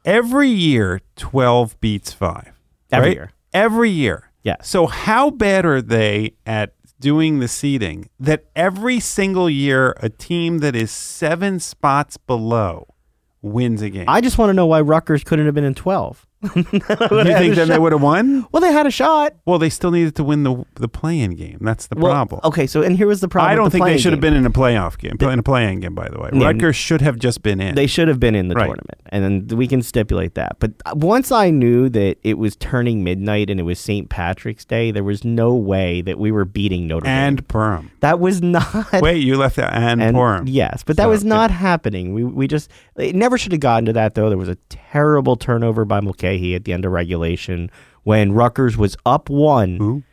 Every 0.05 0.49
year, 0.49 1.01
twelve 1.15 1.79
beats 1.81 2.11
five. 2.13 2.51
Every 2.91 3.09
right? 3.09 3.15
year. 3.15 3.31
Every 3.53 3.89
year. 3.89 4.31
Yes. 4.43 4.67
So 4.69 4.85
how 4.85 5.31
bad 5.31 5.65
are 5.65 5.81
they 5.81 6.35
at 6.45 6.75
doing 6.99 7.39
the 7.39 7.47
seeding 7.47 8.09
that 8.19 8.45
every 8.55 8.99
single 8.99 9.49
year 9.49 9.95
a 10.01 10.09
team 10.09 10.59
that 10.59 10.75
is 10.75 10.91
seven 10.91 11.59
spots 11.59 12.17
below 12.17 12.87
wins 13.45 13.81
a 13.81 13.89
game? 13.89 14.05
I 14.07 14.21
just 14.21 14.37
want 14.37 14.49
to 14.49 14.53
know 14.53 14.65
why 14.65 14.81
Rutgers 14.81 15.23
couldn't 15.23 15.45
have 15.45 15.55
been 15.55 15.63
in 15.63 15.75
12. 15.75 16.25
you 16.55 16.63
think 16.79 17.55
then 17.55 17.67
they 17.67 17.79
would 17.79 17.91
have 17.91 18.01
won? 18.01 18.45
Well, 18.51 18.61
they 18.61 18.71
had 18.71 18.85
a 18.85 18.91
shot. 18.91 19.33
Well, 19.45 19.59
they 19.59 19.69
still 19.69 19.91
needed 19.91 20.15
to 20.15 20.23
win 20.23 20.43
the 20.43 20.65
the 20.75 20.87
play-in 20.87 21.35
game. 21.35 21.57
That's 21.61 21.87
the 21.87 21.95
Well, 21.95 22.11
problem. 22.11 22.41
Okay, 22.43 22.67
so 22.67 22.81
and 22.81 22.95
here 22.97 23.07
was 23.07 23.21
the 23.21 23.27
problem. 23.27 23.49
I 23.49 23.53
with 23.53 23.57
don't 23.57 23.65
the 23.65 23.69
think 23.71 23.83
they 23.83 23.85
playing 23.91 23.99
should 23.99 24.13
have 24.13 24.21
game. 24.21 24.31
been 24.33 24.39
in 24.39 24.45
a 24.45 24.49
playoff 24.51 24.97
game, 24.97 25.17
in 25.19 25.39
a 25.39 25.43
play-in 25.43 25.79
game. 25.79 25.95
By 25.95 26.09
the 26.09 26.19
way, 26.19 26.29
Yeah, 26.33 26.45
Rutgers 26.47 26.75
should 26.75 27.01
have 27.01 27.17
just 27.19 27.41
been 27.43 27.59
in. 27.59 27.75
They 27.75 27.87
should 27.87 28.07
have 28.07 28.19
been 28.19 28.35
in 28.35 28.47
the 28.49 28.55
Right. 28.55 28.65
tournament, 28.67 29.01
and 29.07 29.47
then 29.49 29.57
we 29.57 29.67
can 29.67 29.81
stipulate 29.81 30.35
that. 30.35 30.57
But 30.59 30.71
uh, 30.85 30.93
once 30.95 31.31
I 31.31 31.49
knew 31.49 31.89
that 31.89 32.17
it 32.23 32.37
was 32.37 32.55
turning 32.55 33.03
midnight 33.03 33.49
and 33.49 33.59
it 33.59 33.63
was 33.63 33.79
St. 33.79 34.09
Patrick's 34.09 34.65
Day, 34.65 34.91
there 34.91 35.03
was 35.03 35.23
no 35.23 35.53
way 35.55 36.01
that 36.01 36.19
we 36.19 36.31
were 36.31 36.45
beating 36.45 36.87
Notre 36.87 37.05
Dame. 37.05 37.13
and 37.13 37.47
Perham. 37.47 37.89
That 38.01 38.19
was 38.19 38.41
not. 38.41 38.65
Wait, 39.01 39.17
you 39.23 39.37
left 39.37 39.57
out 39.59 39.73
and, 39.73 40.01
and 40.01 40.15
Perham. 40.15 40.43
yes, 40.47 40.83
but 40.83 40.97
that 40.97 41.03
So, 41.03 41.09
was 41.09 41.23
not 41.23 41.51
happening. 41.51 42.13
We 42.13 42.23
we 42.23 42.47
just 42.47 42.69
it 42.97 43.15
never 43.15 43.37
should 43.37 43.51
have 43.51 43.61
gotten 43.61 43.85
to 43.85 43.93
that 43.93 44.15
though. 44.15 44.29
There 44.29 44.37
was 44.37 44.49
a 44.49 44.55
terrible 44.69 45.35
turnover 45.35 45.85
by 45.85 45.99
Mulcahy 46.01 46.34
at 46.55 46.65
the 46.65 46.73
end 46.73 46.85
of 46.85 46.91
regulation 46.91 47.69
when 48.03 48.31
Rutgers 48.33 48.77
was 48.77 48.95
up 49.05 49.29
one. 49.29 49.77
Who? 49.77 50.03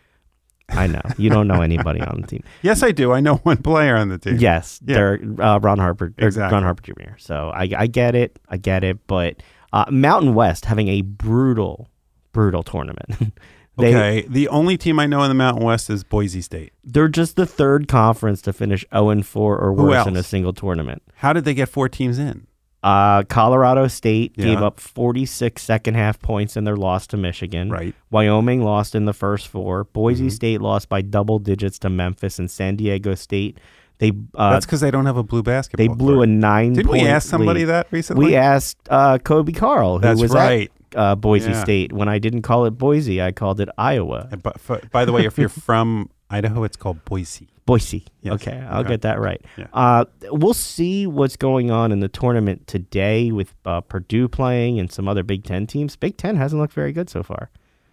I 0.69 0.87
know 0.87 1.03
you 1.19 1.29
don't 1.29 1.49
know 1.49 1.61
anybody 1.61 2.01
on 2.01 2.23
the 2.23 2.27
team. 2.27 2.43
Yes, 2.63 2.83
I 2.83 2.93
do. 2.93 3.13
I 3.13 3.21
know 3.21 3.37
one 3.37 3.59
player 3.59 3.95
on 3.97 4.09
the 4.09 4.17
team. 4.19 4.37
Yes, 4.39 4.81
Yeah. 4.85 4.95
they're 4.95 5.21
uh, 5.39 5.59
Ron 5.59 5.79
Harper, 5.79 6.15
Exactly. 6.17 6.55
Ron 6.55 6.63
Harper 6.63 6.83
Jr. 6.83 7.17
So 7.19 7.51
I, 7.55 7.69
I 7.77 7.87
get 7.87 8.15
it, 8.15 8.39
I 8.49 8.57
get 8.57 8.83
it, 8.85 9.07
but 9.07 9.43
uh, 9.73 9.85
Mountain 9.91 10.35
West 10.35 10.65
having 10.65 10.89
a 10.89 11.03
brutal, 11.03 11.91
brutal 12.33 12.63
tournament. 12.63 13.35
they, 13.77 13.95
okay. 13.95 14.27
The 14.29 14.49
only 14.49 14.79
team 14.79 14.99
I 14.99 15.07
know 15.07 15.23
in 15.25 15.29
the 15.29 15.35
Mountain 15.35 15.65
West 15.65 15.91
is 15.91 16.05
Boise 16.05 16.41
State. 16.41 16.73
They're 16.85 17.09
just 17.09 17.37
the 17.37 17.45
third 17.47 17.87
conference 17.89 18.41
to 18.43 18.53
finish 18.55 18.85
zero 18.95 19.11
and 19.11 19.27
four 19.27 19.59
or 19.59 19.73
worse 19.75 20.07
in 20.07 20.17
a 20.17 20.23
single 20.23 20.53
tournament. 20.55 21.03
How 21.17 21.33
did 21.35 21.45
they 21.45 21.55
get 21.55 21.69
four 21.69 21.89
teams 21.91 22.19
in? 22.19 22.47
Uh, 22.83 23.23
Colorado 23.25 23.87
State 23.87 24.37
gave 24.37 24.59
up 24.61 24.81
46 24.81 25.63
second 25.63 25.95
half 25.95 26.21
points 26.21 26.57
in 26.57 26.65
their 26.65 26.77
loss 26.77 27.07
to 27.09 27.17
Michigan. 27.17 27.71
Right. 27.71 27.95
Wyoming 28.11 28.63
lost 28.63 28.95
in 28.97 29.05
the 29.05 29.13
first 29.13 29.47
four. 29.47 29.85
Boise 29.85 30.27
Mhm. 30.27 30.33
State 30.33 30.61
lost 30.61 30.89
by 30.89 31.01
double 31.01 31.39
digits 31.39 31.79
to 31.81 31.91
Memphis 31.91 32.39
and 32.41 32.51
San 32.51 32.75
Diego 32.77 33.15
State. 33.15 33.59
They 33.99 34.11
uh, 34.35 34.51
That's 34.51 34.67
because 34.67 34.81
they 34.81 34.91
don't 34.91 35.07
have 35.07 35.17
a 35.17 35.23
blue 35.23 35.45
basketball. 35.45 35.87
they 35.87 35.95
blew 35.95 36.17
court. 36.17 36.29
a 36.29 36.33
nine. 36.33 36.73
Didn't 36.73 36.91
we 36.91 37.03
ask 37.03 37.29
somebody 37.29 37.61
lead. 37.61 37.67
that 37.67 37.87
recently? 37.93 38.27
We 38.27 38.35
asked 38.37 38.77
uh, 38.91 39.19
Kobe 39.19 39.53
Carl, 39.53 39.99
who 39.99 40.03
That's 40.03 40.21
was 40.21 40.33
right. 40.33 40.73
at 40.93 40.99
uh, 40.99 41.15
Boise 41.15 41.51
Yeah. 41.53 41.63
State. 41.63 41.93
When 41.93 42.09
I 42.09 42.19
didn't 42.19 42.43
call 42.43 42.65
it 42.65 42.73
Boise, 42.73 43.23
I 43.23 43.31
called 43.31 43.61
it 43.61 43.69
Iowa. 43.79 44.29
But 44.43 44.57
by 44.91 45.05
the 45.05 45.13
way, 45.13 45.25
if 45.25 45.39
you're 45.39 45.49
from 45.69 46.11
Idaho, 46.33 46.65
it's 46.65 46.77
called 46.77 47.05
Boise. 47.05 47.49
Boise. 47.67 48.05
Yes. 48.23 48.35
Okay, 48.35 48.59
I'll 48.69 48.81
Okay. 48.81 48.89
get 48.91 49.03
that 49.03 49.21
right. 49.21 49.41
Yeah. 49.57 49.67
Uh, 49.73 50.05
we'll 50.31 50.55
see 50.55 51.07
what's 51.07 51.37
going 51.37 51.71
on 51.71 51.93
in 51.93 52.01
the 52.01 52.09
tournament 52.09 52.67
today 52.67 53.31
with 53.31 53.55
uh, 53.65 53.81
Purdue 53.83 54.27
playing 54.29 54.81
and 54.81 54.91
some 54.91 55.07
other 55.07 55.23
Big 55.23 55.45
Ten 55.45 55.67
teams. 55.67 55.95
Big 55.95 56.17
Ten 56.17 56.35
hasn't 56.37 56.61
looked 56.61 56.75
very 56.75 56.93
good 56.93 57.09
so 57.09 57.23
far. 57.23 57.51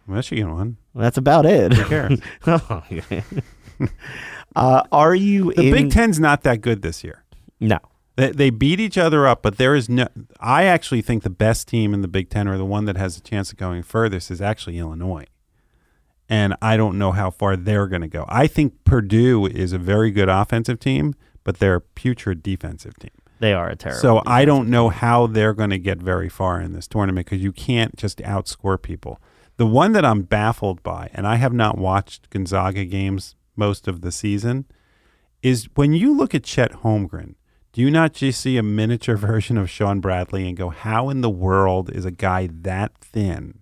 Michigan 0.07 0.51
won. 0.51 0.77
Well, 0.95 1.03
that's 1.03 1.17
about 1.17 1.45
it. 1.45 1.73
Who 1.73 1.85
cares? 1.85 2.19
Oh, 2.47 2.83
uh, 4.55 4.83
are 4.91 5.15
you 5.15 5.53
The 5.53 5.67
in? 5.67 5.73
Big 5.73 5.91
Ten's 5.91 6.19
not 6.19 6.43
that 6.43 6.61
good 6.61 6.81
this 6.81 7.03
year. 7.03 7.23
No. 7.59 7.79
They, 8.15 8.31
they 8.31 8.49
beat 8.49 8.79
each 8.79 8.97
other 8.97 9.27
up, 9.27 9.41
but 9.41 9.57
there 9.57 9.75
is 9.75 9.87
no. 9.87 10.07
I 10.39 10.63
actually 10.63 11.01
think 11.01 11.23
the 11.23 11.29
best 11.29 11.67
team 11.67 11.93
in 11.93 12.01
the 12.01 12.07
Big 12.07 12.29
Ten, 12.29 12.47
or 12.47 12.57
the 12.57 12.65
one 12.65 12.85
that 12.85 12.97
has 12.97 13.17
a 13.17 13.21
chance 13.21 13.51
of 13.51 13.57
going 13.57 13.83
furthest, 13.83 14.29
is 14.31 14.41
actually 14.41 14.77
Illinois. 14.77 15.25
And 16.29 16.55
I 16.61 16.77
don't 16.77 16.97
know 16.97 17.11
how 17.11 17.31
far 17.31 17.55
they're 17.55 17.87
going 17.87 18.03
to 18.03 18.07
go. 18.07 18.25
I 18.29 18.45
think 18.45 18.83
Purdue 18.83 19.47
is 19.47 19.73
a 19.73 19.79
very 19.79 20.11
good 20.11 20.29
offensive 20.29 20.79
team, 20.79 21.15
but 21.43 21.57
they're 21.57 21.75
a 21.75 21.81
putrid 21.81 22.43
defensive 22.43 22.97
team. 22.99 23.09
They 23.39 23.53
are 23.53 23.69
a 23.69 23.75
terrible. 23.75 24.01
So 24.01 24.21
I 24.25 24.45
don't 24.45 24.69
know 24.69 24.89
how 24.89 25.25
they're 25.25 25.53
going 25.53 25.69
to 25.71 25.79
get 25.79 25.97
very 25.99 26.29
far 26.29 26.61
in 26.61 26.73
this 26.73 26.87
tournament 26.87 27.25
because 27.25 27.41
you 27.41 27.51
can't 27.51 27.95
just 27.95 28.19
outscore 28.19 28.81
people. 28.81 29.19
The 29.57 29.65
one 29.65 29.93
that 29.93 30.05
I'm 30.05 30.21
baffled 30.21 30.83
by, 30.83 31.09
and 31.13 31.25
I 31.25 31.35
have 31.35 31.53
not 31.53 31.77
watched 31.77 32.29
Gonzaga 32.29 32.85
games 32.85 33.35
most 33.55 33.87
of 33.87 34.01
the 34.01 34.11
season, 34.11 34.65
is 35.41 35.67
when 35.75 35.93
you 35.93 36.15
look 36.15 36.35
at 36.35 36.43
Chet 36.43 36.71
Holmgren, 36.83 37.35
do 37.71 37.81
you 37.81 37.91
not 37.91 38.13
just 38.13 38.41
see 38.41 38.57
a 38.57 38.63
miniature 38.63 39.17
version 39.17 39.57
of 39.57 39.69
Shawn 39.69 39.99
Bradley 39.99 40.47
and 40.47 40.57
go, 40.57 40.69
how 40.69 41.09
in 41.09 41.21
the 41.21 41.29
world 41.29 41.89
is 41.89 42.05
a 42.05 42.11
guy 42.11 42.49
that 42.51 42.97
thin 42.97 43.58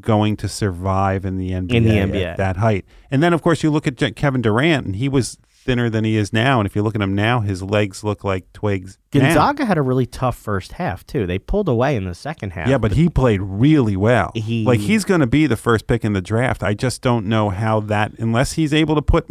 going 0.00 0.36
to 0.38 0.48
survive 0.48 1.24
in 1.24 1.36
the 1.36 1.50
NBA, 1.50 1.72
In 1.74 1.84
the 1.84 2.24
at 2.24 2.36
that 2.36 2.56
height. 2.56 2.84
And 3.10 3.22
then, 3.22 3.32
of 3.32 3.42
course, 3.42 3.62
you 3.62 3.70
look 3.70 3.86
at 3.86 4.16
Kevin 4.16 4.42
Durant, 4.42 4.86
and 4.86 4.96
he 4.96 5.08
was 5.08 5.38
thinner 5.64 5.88
than 5.88 6.04
he 6.04 6.16
is 6.16 6.32
now. 6.32 6.58
And 6.60 6.66
if 6.66 6.74
you 6.74 6.82
look 6.82 6.94
at 6.96 7.00
him 7.00 7.14
now, 7.14 7.40
his 7.40 7.62
legs 7.62 8.02
look 8.02 8.24
like 8.24 8.52
twigs. 8.52 8.98
now. 9.14 9.20
Gonzaga 9.20 9.64
had 9.64 9.78
a 9.78 9.82
really 9.82 10.06
tough 10.06 10.36
first 10.36 10.72
half 10.72 11.06
too. 11.06 11.26
They 11.26 11.38
pulled 11.38 11.68
away 11.68 11.94
in 11.94 12.04
the 12.04 12.14
second 12.14 12.50
half. 12.50 12.68
Yeah, 12.68 12.78
but 12.78 12.92
he 12.92 13.08
played 13.08 13.40
really 13.42 13.96
well. 13.96 14.32
He- 14.34 14.64
like 14.64 14.80
he's 14.80 15.04
going 15.04 15.20
to 15.20 15.26
be 15.26 15.46
the 15.46 15.56
first 15.56 15.86
pick 15.86 16.04
in 16.04 16.14
the 16.14 16.20
draft. 16.22 16.62
I 16.62 16.74
just 16.74 17.00
don't 17.00 17.26
know 17.26 17.50
how 17.50 17.80
that 17.80 18.12
unless 18.18 18.52
he's 18.52 18.74
able 18.74 18.94
to 18.96 19.02
put 19.02 19.28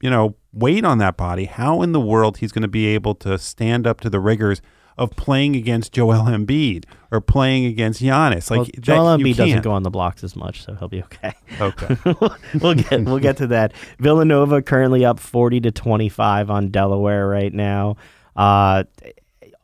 you 0.00 0.10
know 0.10 0.36
weight 0.52 0.84
on 0.84 0.98
that 0.98 1.16
body, 1.16 1.46
how 1.46 1.82
in 1.82 1.92
the 1.92 2.00
world 2.00 2.38
he's 2.38 2.52
going 2.52 2.62
to 2.62 2.68
be 2.68 2.86
able 2.86 3.14
to 3.16 3.36
stand 3.38 3.86
up 3.86 4.00
to 4.02 4.10
the 4.10 4.20
rigors 4.20 4.60
of 4.98 5.10
playing 5.16 5.56
against 5.56 5.92
Joel 5.92 6.24
Embiid 6.24 6.84
or 7.10 7.20
playing 7.20 7.66
against 7.66 8.02
Giannis. 8.02 8.50
Like 8.50 8.58
well, 8.58 8.68
Joel 8.80 9.18
you 9.18 9.24
Embiid 9.26 9.36
doesn't 9.36 9.62
go 9.62 9.72
on 9.72 9.82
the 9.82 9.90
blocks 9.90 10.24
as 10.24 10.36
much, 10.36 10.62
so 10.64 10.74
he'll 10.74 10.88
be 10.88 11.02
okay. 11.02 11.34
Okay. 11.60 11.96
we'll 12.60 12.74
get 12.74 13.04
we'll 13.04 13.18
get 13.18 13.36
to 13.38 13.46
that. 13.48 13.72
Villanova 13.98 14.62
currently 14.62 15.04
up 15.04 15.20
forty 15.20 15.60
to 15.60 15.70
twenty 15.70 16.08
five 16.08 16.50
on 16.50 16.70
Delaware 16.70 17.28
right 17.28 17.52
now. 17.52 17.96
Uh, 18.34 18.84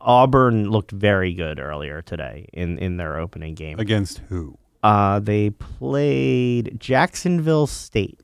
Auburn 0.03 0.69
looked 0.69 0.91
very 0.91 1.33
good 1.33 1.59
earlier 1.59 2.01
today 2.01 2.47
in, 2.53 2.77
in 2.77 2.97
their 2.97 3.17
opening 3.17 3.55
game. 3.55 3.79
against 3.79 4.19
who? 4.29 4.57
Uh, 4.81 5.19
they 5.19 5.49
played 5.49 6.75
Jacksonville 6.77 7.67
State. 7.67 8.19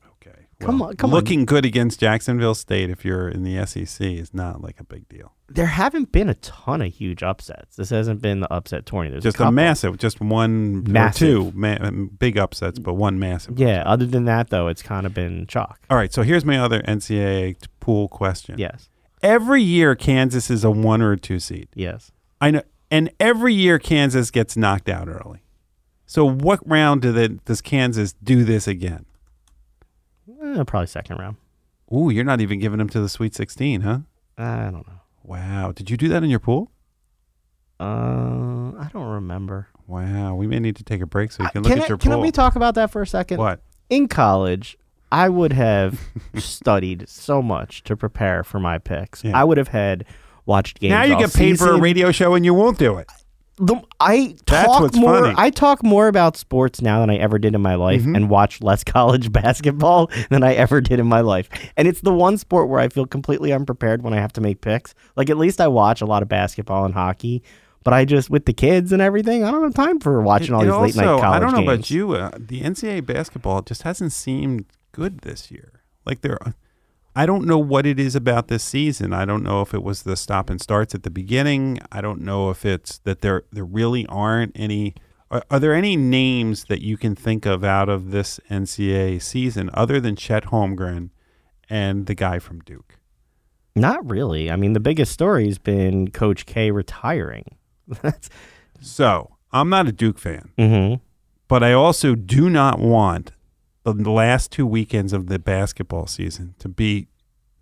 Okay. 0.62 0.66
Come 0.66 0.82
on- 0.82 0.96
come 0.96 1.10
on. 1.10 1.14
looking 1.16 1.44
good 1.46 1.64
against 1.64 2.00
Jacksonville 2.00 2.54
State 2.54 2.90
if 2.90 3.04
you're 3.04 3.28
in 3.28 3.42
the 3.44 3.56
SEC 3.66 4.00
is 4.18 4.34
not 4.34 4.60
like 4.62 4.78
a 4.78 4.84
big 4.84 5.08
deal. 5.08 5.32
There 5.48 5.66
haven't 5.66 6.12
been 6.12 6.28
a 6.28 6.34
ton 6.34 6.82
of 6.82 6.92
huge 6.92 7.22
upsets. 7.22 7.76
This 7.76 7.90
hasn't 7.90 8.20
been 8.22 8.40
the 8.40 8.52
upset 8.52 8.84
tourney. 8.86 9.10
There's 9.10 9.22
Just 9.24 9.40
a, 9.40 9.46
a, 9.48 9.50
massive, 9.52 9.96
just 9.98 10.20
one 10.20 10.84
Massive. 10.84 11.28
or 11.48 11.50
two 11.50 11.58
ma- 11.58 11.90
big 12.18 12.36
upsets, 12.38 12.78
but 12.78 12.94
one 12.94 13.18
massive. 13.18 13.58
Yeah. 13.58 13.82
Other 13.86 14.06
than 14.06 14.26
that, 14.26 14.50
though, 14.50 14.68
it's 14.68 14.82
kind 14.82 15.06
of 15.06 15.14
been 15.14 15.46
chalk. 15.46 15.80
All 15.88 15.96
right, 15.96 16.12
so 16.12 16.22
here's 16.22 16.44
my 16.44 16.58
other 16.58 16.82
NCAA 16.82 17.56
pool 17.80 18.08
question. 18.08 18.56
Yes. 18.58 18.88
Every 19.22 19.62
year 19.62 19.94
Kansas 19.94 20.50
is 20.50 20.62
a 20.62 20.70
one 20.70 21.02
or 21.02 21.12
a 21.12 21.18
two 21.18 21.40
seed. 21.40 21.68
Yes. 21.74 22.12
I 22.40 22.50
know, 22.52 22.62
and 22.90 23.10
every 23.18 23.54
year 23.54 23.78
Kansas 23.78 24.30
gets 24.30 24.56
knocked 24.56 24.88
out 24.88 25.08
early. 25.08 25.40
So 26.06 26.24
what 26.28 26.60
round 26.68 27.02
do 27.02 27.12
the, 27.12 27.28
does 27.44 27.60
Kansas 27.60 28.12
do 28.14 28.44
this 28.44 28.66
again? 28.68 29.06
Eh, 30.42 30.64
probably 30.64 30.86
second 30.86 31.18
round. 31.18 31.36
Ooh, 31.94 32.10
you're 32.10 32.24
not 32.24 32.40
even 32.40 32.58
giving 32.60 32.78
them 32.78 32.88
to 32.90 33.00
the 33.00 33.08
Sweet 33.08 33.34
16, 33.34 33.80
huh? 33.82 33.98
I 34.38 34.62
don't 34.70 34.86
know. 34.86 35.00
Wow. 35.24 35.72
Did 35.72 35.90
you 35.90 35.96
do 35.96 36.08
that 36.08 36.22
in 36.22 36.30
your 36.30 36.38
pool? 36.38 36.70
Uh, 37.78 38.72
I 38.78 38.88
don't 38.92 39.06
remember. 39.08 39.68
Wow. 39.86 40.34
We 40.34 40.46
may 40.46 40.60
need 40.60 40.76
to 40.76 40.84
take 40.84 41.00
a 41.00 41.06
break 41.06 41.32
so 41.32 41.42
you 41.42 41.48
can 41.50 41.62
look 41.62 41.72
I- 41.72 41.82
at 41.82 41.88
your 41.88 41.98
can 41.98 42.10
pool. 42.10 42.18
Can 42.18 42.22
we 42.22 42.30
talk 42.30 42.56
about 42.56 42.74
that 42.76 42.90
for 42.90 43.02
a 43.02 43.06
second? 43.06 43.38
what? 43.38 43.60
In 43.88 44.06
college, 44.06 44.76
I 45.10 45.28
would 45.28 45.52
have 45.52 46.00
studied 46.36 47.08
so 47.08 47.42
much 47.42 47.82
to 47.84 47.96
prepare 47.96 48.44
for 48.44 48.60
my 48.60 48.78
picks. 48.78 49.24
Yeah. 49.24 49.38
I 49.38 49.44
would 49.44 49.58
have 49.58 49.68
had 49.68 50.04
watched 50.46 50.78
games. 50.80 50.90
Now 50.90 51.02
you 51.02 51.18
get 51.18 51.32
paid 51.34 51.58
for 51.58 51.70
a 51.72 51.80
radio 51.80 52.12
show 52.12 52.34
and 52.34 52.44
you 52.44 52.54
won't 52.54 52.78
do 52.78 52.98
it. 52.98 53.10
The, 53.62 53.76
I 54.00 54.34
That's 54.46 54.66
talk 54.66 54.80
what's 54.80 54.96
more. 54.96 55.20
funny. 55.20 55.34
I 55.36 55.50
talk 55.50 55.82
more 55.82 56.08
about 56.08 56.36
sports 56.36 56.80
now 56.80 57.00
than 57.00 57.10
I 57.10 57.16
ever 57.16 57.38
did 57.38 57.54
in 57.54 57.60
my 57.60 57.74
life, 57.74 58.02
Mhm. 58.02 58.16
and 58.16 58.30
watch 58.30 58.62
less 58.62 58.82
college 58.96 59.30
basketball 59.30 60.10
than 60.30 60.42
I 60.42 60.54
ever 60.54 60.80
did 60.80 60.98
in 60.98 61.06
my 61.06 61.20
life. 61.20 61.48
And 61.76 61.86
it's 61.86 62.00
the 62.00 62.12
one 62.12 62.38
sport 62.38 62.68
where 62.70 62.80
I 62.80 62.88
feel 62.88 63.04
completely 63.06 63.52
unprepared 63.52 64.02
when 64.02 64.14
I 64.14 64.16
have 64.16 64.32
to 64.34 64.40
make 64.40 64.62
picks. 64.62 64.94
Like 65.16 65.28
at 65.28 65.36
least 65.36 65.60
I 65.60 65.68
watch 65.68 66.00
a 66.00 66.06
lot 66.06 66.22
of 66.22 66.28
basketball 66.28 66.86
and 66.86 66.94
hockey, 66.94 67.42
but 67.84 67.92
I 67.92 68.04
just 68.06 68.30
with 68.30 68.46
the 68.46 68.52
kids 68.54 68.92
and 68.92 69.02
everything, 69.02 69.44
I 69.44 69.50
don't 69.50 69.62
have 69.62 69.74
time 69.74 70.00
for 70.00 70.22
watching 70.22 70.54
all 70.54 70.62
these 70.62 70.96
late 70.96 70.96
night 70.96 71.20
college 71.20 71.24
I 71.24 71.38
don't 71.40 71.52
know 71.52 71.58
games. 71.58 71.68
about 71.68 71.90
you. 71.90 72.12
Uh, 72.12 72.30
the 72.38 72.62
NCAA 72.62 73.04
basketball 73.04 73.60
just 73.62 73.82
hasn't 73.82 74.12
seemed 74.12 74.64
good 74.92 75.18
this 75.18 75.50
year. 75.50 75.82
Like 76.06 76.22
there, 76.22 76.38
I 77.20 77.26
don't 77.26 77.44
know 77.44 77.58
what 77.58 77.84
it 77.84 78.00
is 78.00 78.16
about 78.16 78.48
this 78.48 78.64
season. 78.64 79.12
I 79.12 79.26
don't 79.26 79.42
know 79.42 79.60
if 79.60 79.74
it 79.74 79.82
was 79.82 80.04
the 80.04 80.16
stop 80.16 80.48
and 80.48 80.58
starts 80.58 80.94
at 80.94 81.02
the 81.02 81.10
beginning. 81.10 81.78
I 81.92 82.00
don't 82.00 82.22
know 82.22 82.48
if 82.48 82.64
it's 82.64 82.96
that 83.00 83.20
there 83.20 83.42
there 83.52 83.66
really 83.66 84.06
aren't 84.06 84.52
any. 84.54 84.94
Are, 85.30 85.42
are 85.50 85.60
there 85.60 85.74
any 85.74 85.96
names 85.96 86.64
that 86.70 86.80
you 86.80 86.96
can 86.96 87.14
think 87.14 87.44
of 87.44 87.62
out 87.62 87.90
of 87.90 88.10
this 88.10 88.40
NCAA 88.48 89.20
season 89.20 89.68
other 89.74 90.00
than 90.00 90.16
Chet 90.16 90.44
Holmgren 90.44 91.10
and 91.68 92.06
the 92.06 92.14
guy 92.14 92.38
from 92.38 92.60
Duke? 92.60 92.96
Not 93.76 94.08
really. 94.08 94.50
I 94.50 94.56
mean, 94.56 94.72
the 94.72 94.80
biggest 94.80 95.12
story 95.12 95.44
has 95.44 95.58
been 95.58 96.10
Coach 96.12 96.46
K 96.46 96.70
retiring. 96.70 97.44
That's 98.00 98.30
So 98.80 99.36
I'm 99.52 99.68
not 99.68 99.86
a 99.86 99.92
Duke 99.92 100.18
fan. 100.18 100.52
mm-hmm. 100.56 100.94
but 101.48 101.62
I 101.62 101.74
also 101.74 102.14
do 102.14 102.48
not 102.48 102.78
want 102.78 103.32
the 103.84 104.10
last 104.10 104.50
two 104.50 104.66
weekends 104.66 105.12
of 105.12 105.26
the 105.26 105.38
basketball 105.38 106.06
season 106.06 106.54
to 106.58 106.68
be 106.68 107.08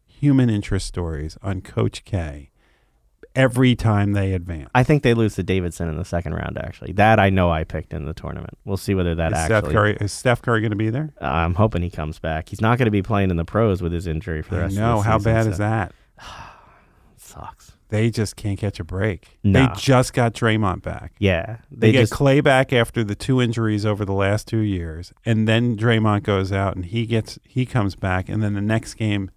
human 0.06 0.50
interest 0.50 0.86
stories 0.86 1.36
on 1.42 1.60
Coach 1.60 2.04
K 2.04 2.50
every 3.34 3.76
time 3.76 4.12
they 4.12 4.32
advance. 4.32 4.68
I 4.74 4.82
think 4.82 5.02
they 5.04 5.14
lose 5.14 5.36
to 5.36 5.42
Davidson 5.44 5.88
in 5.88 5.96
the 5.96 6.04
second 6.04 6.34
round. 6.34 6.58
Actually, 6.58 6.92
that 6.92 7.20
I 7.20 7.30
know 7.30 7.50
I 7.50 7.64
picked 7.64 7.92
in 7.92 8.04
the 8.04 8.14
tournament. 8.14 8.58
We'll 8.64 8.76
see 8.76 8.94
whether 8.94 9.14
that 9.14 9.32
is, 9.32 9.38
actually. 9.38 9.60
Steph 9.60 9.72
Curry, 9.72 9.96
is 10.00 10.12
Steph 10.12 10.42
Curry 10.42 10.60
going 10.60 10.70
to 10.70 10.76
be 10.76 10.90
there? 10.90 11.12
I'm 11.20 11.54
hoping 11.54 11.82
he 11.82 11.90
comes 11.90 12.18
back. 12.18 12.48
He's 12.48 12.60
not 12.60 12.78
going 12.78 12.86
to 12.86 12.90
be 12.92 13.02
playing 13.02 13.30
in 13.30 13.36
the 13.36 13.44
pros 13.44 13.80
with 13.80 13.92
his 13.92 14.06
injury 14.06 14.42
for 14.42 14.54
the 14.56 14.60
rest 14.62 14.76
know. 14.76 14.98
of 14.98 15.04
the 15.04 15.08
year. 15.08 15.08
No, 15.08 15.10
How 15.12 15.18
bad 15.18 15.44
so- 15.44 15.50
is 15.50 15.58
that? 15.58 15.92
Sucks. 17.16 17.72
They 17.88 18.10
just 18.10 18.36
can't 18.36 18.58
catch 18.58 18.78
a 18.78 18.84
break. 18.84 19.38
Nah. 19.42 19.68
They 19.68 19.80
just 19.80 20.12
got 20.12 20.34
Draymond 20.34 20.82
back. 20.82 21.14
Yeah, 21.18 21.58
They, 21.70 21.88
they, 21.88 21.92
get 21.92 22.00
just 22.00 22.12
Clay 22.12 22.40
back 22.40 22.72
after 22.72 23.02
the 23.02 23.14
two 23.14 23.40
injuries 23.40 23.86
over 23.86 24.04
the 24.04 24.12
last 24.12 24.46
two 24.46 24.58
years, 24.58 25.12
and 25.24 25.48
then 25.48 25.76
Draymond 25.76 26.22
goes 26.22 26.52
out 26.52 26.76
and 26.76 26.84
he 26.84 27.06
gets 27.06 27.38
he 27.44 27.64
comes 27.64 27.96
back, 27.96 28.28
and 28.28 28.42
then 28.42 28.54
the 28.54 28.60
next 28.60 28.94
game, 28.94 29.30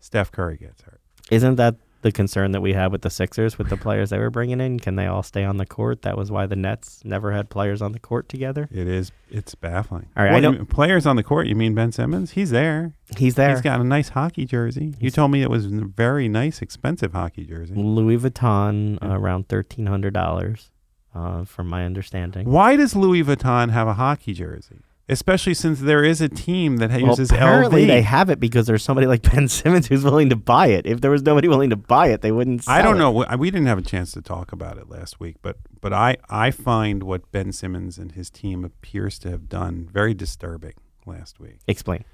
Steph 0.00 0.30
Curry 0.30 0.58
gets 0.58 0.82
hurt. 0.82 1.00
isn't 1.30 1.56
that 1.56 1.76
the 2.04 2.12
concern 2.12 2.52
that 2.52 2.60
we 2.60 2.74
have 2.74 2.92
with 2.92 3.02
the 3.02 3.10
Sixers 3.10 3.58
with 3.58 3.68
the 3.70 3.76
players 3.76 4.10
they 4.10 4.18
were 4.18 4.30
bringing 4.30 4.60
in? 4.60 4.78
Can 4.78 4.94
they 4.94 5.06
all 5.06 5.22
stay 5.24 5.42
on 5.42 5.56
the 5.56 5.66
court? 5.66 6.02
That 6.02 6.16
was 6.16 6.30
why 6.30 6.46
the 6.46 6.54
Nets 6.54 7.00
never 7.04 7.32
had 7.32 7.48
players 7.50 7.82
on 7.82 7.90
the 7.92 7.98
court 7.98 8.28
together. 8.28 8.68
It 8.70 8.86
is. 8.86 9.10
It's 9.28 9.54
baffling. 9.56 10.06
All 10.16 10.22
right, 10.22 10.32
What 10.32 10.36
I 10.36 10.40
know- 10.40 10.52
mean- 10.52 10.66
players 10.66 11.06
on 11.06 11.16
the 11.16 11.22
court. 11.24 11.46
You 11.48 11.56
mean 11.56 11.74
Ben 11.74 11.90
Simmons? 11.90 12.32
He's 12.32 12.50
there. 12.50 12.92
He's 13.16 13.34
there. 13.34 13.50
He's 13.50 13.62
got 13.62 13.80
a 13.80 13.84
nice 13.84 14.10
hockey 14.10 14.44
jersey. 14.44 14.94
You 15.00 15.10
told 15.10 15.30
me 15.32 15.42
it 15.42 15.50
was 15.50 15.66
a 15.66 15.70
very 15.70 16.28
nice, 16.28 16.62
expensive 16.62 17.12
hockey 17.12 17.44
jersey. 17.44 17.74
Louis 17.74 18.18
Vuitton, 18.18 19.02
uh, 19.02 19.18
around 19.18 19.48
thirteen 19.48 19.86
hundred 19.86 20.14
dollars, 20.14 20.70
uh, 21.14 21.44
from 21.44 21.68
my 21.68 21.84
understanding. 21.84 22.48
Why 22.48 22.76
does 22.76 22.94
Louis 22.94 23.24
Vuitton 23.24 23.70
have 23.70 23.88
a 23.88 23.94
hockey 23.94 24.34
jersey? 24.34 24.76
Especially 25.06 25.52
since 25.52 25.80
there 25.80 26.02
is 26.02 26.22
a 26.22 26.30
team 26.30 26.78
that 26.78 26.90
Well, 26.90 27.00
uses 27.10 27.30
apparently 27.30 27.82
LV. 27.84 27.86
they 27.88 28.00
have 28.02 28.30
it 28.30 28.40
because 28.40 28.66
there's 28.66 28.82
somebody 28.82 29.06
like 29.06 29.20
Ben 29.30 29.48
Simmons 29.48 29.86
who's 29.88 30.02
willing 30.02 30.30
to 30.30 30.36
buy 30.36 30.68
it. 30.68 30.86
If 30.86 31.02
there 31.02 31.10
was 31.10 31.22
nobody 31.22 31.46
willing 31.46 31.68
to 31.70 31.76
buy 31.76 32.06
it, 32.08 32.22
they 32.22 32.32
wouldn't. 32.32 32.64
Sell 32.64 32.74
I 32.74 32.80
don't 32.80 32.96
it. 32.96 33.00
know. 33.00 33.10
We- 33.12 33.36
We 33.36 33.50
didn't 33.50 33.66
have 33.66 33.76
a 33.78 33.82
chance 33.82 34.12
to 34.12 34.22
talk 34.22 34.50
about 34.52 34.78
it 34.78 34.88
last 34.88 35.20
week, 35.20 35.36
but 35.42 35.58
but 35.82 35.92
I 35.92 36.16
I 36.30 36.50
find 36.50 37.02
what 37.02 37.30
Ben 37.32 37.52
Simmons 37.52 37.98
and 37.98 38.12
his 38.12 38.30
team 38.30 38.64
appears 38.64 39.18
to 39.20 39.30
have 39.30 39.48
done 39.48 39.88
very 39.92 40.14
disturbing 40.14 40.74
last 41.04 41.38
week. 41.38 41.58
Explain. 41.68 42.04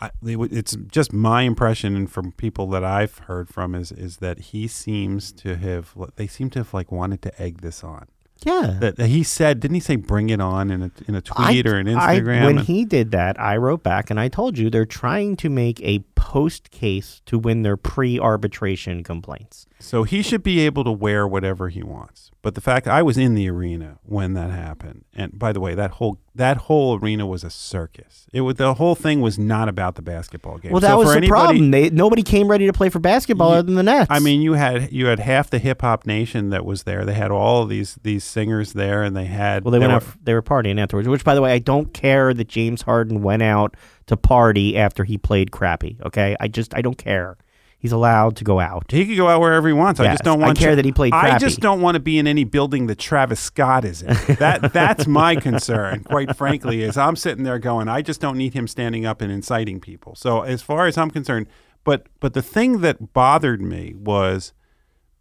I, 0.00 0.10
they 0.22 0.34
it's 0.34 0.74
just 0.90 1.12
my 1.12 1.42
impression, 1.42 1.94
and 1.94 2.10
from 2.10 2.32
people 2.32 2.66
that 2.70 2.82
I've 2.82 3.18
heard 3.18 3.50
from, 3.50 3.74
is 3.74 3.92
is 3.92 4.16
that 4.16 4.38
he 4.50 4.66
seems 4.66 5.30
to 5.34 5.56
have 5.56 5.94
they 6.16 6.26
seem 6.26 6.48
to 6.50 6.60
have 6.60 6.72
like 6.72 6.90
wanted 6.90 7.20
to 7.22 7.40
egg 7.40 7.60
this 7.60 7.84
on. 7.84 8.06
Yeah. 8.44 8.76
That 8.80 8.96
that 8.96 9.08
he 9.08 9.22
said, 9.22 9.60
didn't 9.60 9.74
he 9.74 9.80
say 9.80 9.96
bring 9.96 10.30
it 10.30 10.40
on 10.40 10.70
in 10.70 10.82
a 10.82 10.90
in 11.08 11.14
a 11.14 11.20
tweet 11.20 11.66
or 11.66 11.76
an 11.78 11.88
I- 11.88 12.18
Instagram? 12.20 12.44
when 12.44 12.58
he 12.58 12.84
did 12.84 13.10
that, 13.12 13.40
I 13.40 13.56
wrote 13.56 13.82
back 13.82 14.10
and 14.10 14.18
I 14.20 14.28
told 14.28 14.58
you 14.58 14.70
they're 14.70 14.84
trying 14.86 15.36
to 15.36 15.48
make 15.48 15.80
a 15.82 15.98
post 16.22 16.70
case 16.70 17.20
to 17.26 17.36
win 17.36 17.62
their 17.62 17.76
pre 17.76 18.16
arbitration 18.18 19.02
complaints. 19.02 19.66
so 19.80 20.04
he 20.04 20.22
should 20.22 20.42
be 20.44 20.60
able 20.60 20.84
to 20.84 20.92
wear 20.92 21.26
whatever 21.26 21.68
he 21.68 21.82
wants. 21.82 22.30
But 22.42 22.54
the 22.54 22.60
fact 22.60 22.86
I 22.88 23.02
was 23.02 23.18
in 23.18 23.34
the 23.34 23.48
arena 23.50 23.98
when 24.04 24.34
that 24.34 24.50
happened, 24.50 25.04
and 25.14 25.36
by 25.38 25.52
the 25.52 25.60
way, 25.60 25.74
that 25.74 25.92
whole 25.92 26.18
that 26.34 26.56
whole 26.68 26.98
arena 26.98 27.26
was 27.26 27.42
a 27.44 27.50
circus. 27.50 28.26
It 28.32 28.40
was 28.42 28.54
the 28.56 28.74
whole 28.74 28.94
thing 28.94 29.20
was 29.20 29.38
not 29.38 29.68
about 29.68 29.96
the 29.96 30.02
basketball 30.02 30.58
game. 30.58 30.72
Well, 30.72 30.80
that 30.80 30.88
So 30.90 30.98
was 30.98 31.08
the 31.10 31.16
anybody- 31.18 31.28
problem. 31.28 31.70
They, 31.72 31.90
nobody 31.90 32.22
came 32.22 32.48
ready 32.48 32.66
to 32.66 32.72
play 32.72 32.88
for 32.88 33.00
basketball 33.00 33.50
You- 33.50 33.54
other 33.56 33.66
than 33.66 33.74
the 33.74 33.82
Nets. 33.82 34.06
I 34.10 34.18
mean, 34.20 34.40
you 34.42 34.54
had 34.54 34.90
you 34.92 35.06
had 35.06 35.18
half 35.20 35.50
the 35.50 35.58
hip 35.58 35.82
hop 35.82 36.06
nation 36.06 36.50
that 36.50 36.64
was 36.64 36.84
there. 36.84 37.04
They 37.04 37.14
had 37.14 37.30
all 37.32 37.62
of 37.62 37.68
these 37.68 37.98
these 38.02 38.24
singers 38.24 38.72
there, 38.74 39.02
and 39.02 39.16
they 39.16 39.26
had 39.26 39.64
well, 39.64 39.72
they 39.72 39.78
there 39.80 39.88
went 39.88 40.02
were- 40.02 40.08
out. 40.08 40.16
They 40.24 40.34
were 40.34 40.42
partying 40.42 40.80
afterwards. 40.80 41.08
Which, 41.08 41.24
by 41.24 41.34
the 41.34 41.42
way, 41.42 41.52
I 41.52 41.58
don't 41.58 41.92
care 41.92 42.32
that 42.32 42.48
James 42.48 42.82
Harden 42.82 43.22
went 43.22 43.42
out 43.42 43.76
to 44.06 44.16
party 44.16 44.76
after 44.76 45.04
he 45.04 45.18
played 45.18 45.50
crappy. 45.50 45.98
Okay, 46.04 46.36
I 46.40 46.48
just 46.48 46.74
I 46.74 46.82
don't 46.82 46.98
care. 46.98 47.36
He's 47.78 47.90
allowed 47.90 48.36
to 48.36 48.44
go 48.44 48.60
out. 48.60 48.92
He 48.92 49.04
could 49.04 49.16
go 49.16 49.26
out 49.26 49.40
wherever 49.40 49.66
he 49.66 49.74
wants. 49.74 49.98
I 49.98 50.12
just 50.12 50.22
don't 50.22 50.40
I 50.40 50.46
want. 50.46 50.58
care 50.58 50.76
that 50.76 50.84
he 50.84 50.92
played 50.92 51.12
I 51.12 51.36
just 51.38 51.58
don't 51.58 51.80
want 51.80 51.96
to 51.96 52.00
be 52.00 52.16
in 52.16 52.28
any 52.28 52.44
building 52.44 52.86
that 52.86 52.98
Travis 53.00 53.40
Scott 53.40 53.84
is 53.84 54.02
in. 54.02 54.14
That 54.36 54.72
that's 54.72 55.08
my 55.08 55.34
concern. 55.34 56.04
Quite 56.04 56.36
frankly, 56.36 56.82
is 56.82 56.96
I'm 56.96 57.16
sitting 57.16 57.42
there 57.42 57.58
going, 57.58 57.88
I 57.88 58.00
just 58.00 58.20
don't 58.20 58.38
need 58.38 58.54
him 58.54 58.68
standing 58.68 59.04
up 59.04 59.20
and 59.20 59.32
inciting 59.32 59.80
people. 59.80 60.14
So 60.14 60.42
as 60.42 60.62
far 60.62 60.86
as 60.86 60.96
I'm 60.96 61.10
concerned, 61.10 61.48
but 61.82 62.06
but 62.20 62.34
the 62.34 62.42
thing 62.42 62.82
that 62.82 63.12
bothered 63.12 63.60
me 63.60 63.94
was 63.96 64.52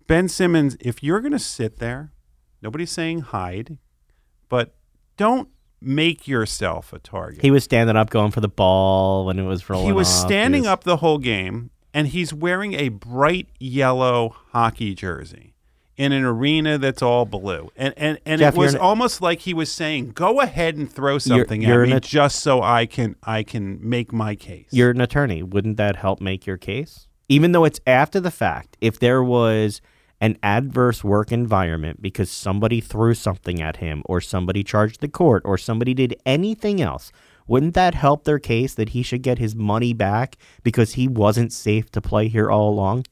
Ben 0.06 0.28
Simmons. 0.28 0.78
If 0.80 1.02
you're 1.02 1.22
going 1.22 1.32
to 1.32 1.40
sit 1.40 1.80
there, 1.80 2.12
nobody's 2.62 2.92
saying 2.92 3.22
hide, 3.22 3.78
but 4.50 4.76
don't 5.18 5.50
make 5.82 6.28
yourself 6.28 6.94
a 6.94 7.00
target. 7.00 7.42
He 7.42 7.52
was 7.52 7.64
standing 7.64 7.96
up, 7.96 8.10
going 8.10 8.32
for 8.32 8.40
the 8.42 8.48
ball 8.48 9.26
when 9.26 9.40
it 9.40 9.44
was 9.44 9.70
rolling. 9.70 9.88
He 9.88 9.92
was 9.94 10.08
off. 10.08 10.28
standing 10.28 10.62
was- 10.62 10.70
up 10.70 10.84
the 10.84 10.98
whole 10.98 11.18
game, 11.18 11.72
and 11.94 12.08
he's 12.10 12.34
wearing 12.34 12.74
a 12.74 12.90
bright 12.90 13.48
yellow 13.60 14.36
hockey 14.52 14.94
jersey 14.94 15.54
in 15.98 16.12
an 16.12 16.24
arena 16.24 16.78
that's 16.78 17.02
all 17.02 17.26
blue. 17.26 17.70
And 17.76 17.94
and, 17.98 18.20
and 18.26 18.40
Jeff, 18.40 18.54
it 18.56 18.58
was 18.58 18.74
you're- 18.74 18.82
almost 18.84 19.22
like 19.22 19.40
he 19.40 19.54
was 19.54 19.72
saying, 19.72 20.12
"Go 20.12 20.40
ahead 20.42 20.78
and 20.78 20.92
throw 20.92 21.18
something 21.18 21.62
you're 21.62 21.84
at 21.84 21.90
me, 21.90 21.96
an- 21.96 22.02
just 22.02 22.40
so 22.40 22.62
I 22.62 22.86
can 22.86 23.16
I 23.24 23.44
can 23.44 23.78
make 23.82 24.14
my 24.14 24.36
case." 24.36 24.68
You're 24.72 24.92
an 24.92 25.02
attorney. 25.02 25.44
Wouldn't 25.44 25.78
that 25.78 25.98
help 25.98 26.22
make 26.22 26.46
your 26.46 26.58
case? 26.58 27.08
Even 27.28 27.54
though 27.54 27.64
it's 27.66 27.80
after 27.88 28.20
the 28.20 28.32
fact, 28.32 28.78
if 28.82 29.00
there 29.00 29.24
was 29.24 29.82
an 30.22 30.38
adverse 30.44 31.04
work 31.04 31.32
environment 31.32 32.02
because 32.02 32.30
somebody 32.32 32.80
threw 32.80 33.14
something 33.14 33.62
at 33.62 33.78
him 33.78 34.04
or 34.06 34.22
somebody 34.22 34.64
charged 34.64 35.02
the 35.02 35.08
court 35.10 35.42
or 35.44 35.58
somebody 35.58 35.94
did 35.94 36.16
anything 36.26 36.80
else, 36.80 37.12
wouldn't 37.48 37.74
that 37.74 37.96
help 37.96 38.24
their 38.24 38.40
case 38.40 38.76
that 38.76 38.90
he 38.90 39.02
should 39.02 39.24
get 39.24 39.40
his 39.40 39.56
money 39.56 39.94
back 39.94 40.38
because 40.64 40.94
he 40.94 41.08
wasn't 41.08 41.52
safe 41.52 41.90
to 41.92 42.00
play 42.00 42.28
here 42.28 42.50
all 42.50 42.70
along? 42.70 43.06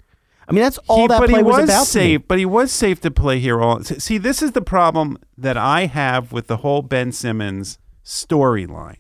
I 0.48 0.52
mean, 0.52 0.64
that's 0.64 0.78
all 0.88 1.02
He- 1.02 1.08
that 1.08 1.20
but 1.20 1.30
play 1.30 1.40
he 1.40 1.44
was, 1.44 1.56
was, 1.58 1.64
about. 1.70 1.88
safe. 1.88 2.22
But 2.28 2.38
he 2.40 2.46
was 2.46 2.72
safe 2.72 3.02
to 3.02 3.12
play 3.12 3.40
here. 3.40 3.60
All 3.60 3.84
see, 3.84 4.18
this 4.18 4.42
is 4.42 4.52
the 4.54 4.62
problem 4.62 5.18
that 5.38 5.58
I 5.58 5.88
have 5.88 6.32
with 6.32 6.48
the 6.48 6.58
whole 6.58 6.82
Ben 6.84 7.12
Simmons 7.12 7.78
storyline, 8.06 8.98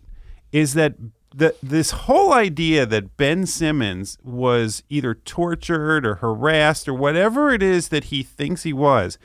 is 0.51 0.74
that 0.74 0.96
the 1.33 1.55
this 1.62 1.91
whole 1.91 2.33
idea 2.33 2.86
that 2.86 3.15
Ben 3.17 3.45
Simmons 3.45 4.17
was 4.24 4.83
either 4.89 5.13
tortured 5.13 6.05
or 6.05 6.15
harassed 6.15 6.88
or 6.88 6.93
whatever 6.93 7.51
it 7.51 7.62
is 7.62 7.89
that 7.89 8.05
he 8.05 8.24
thinks 8.24 8.63
he 8.63 8.74
was. 8.74 9.17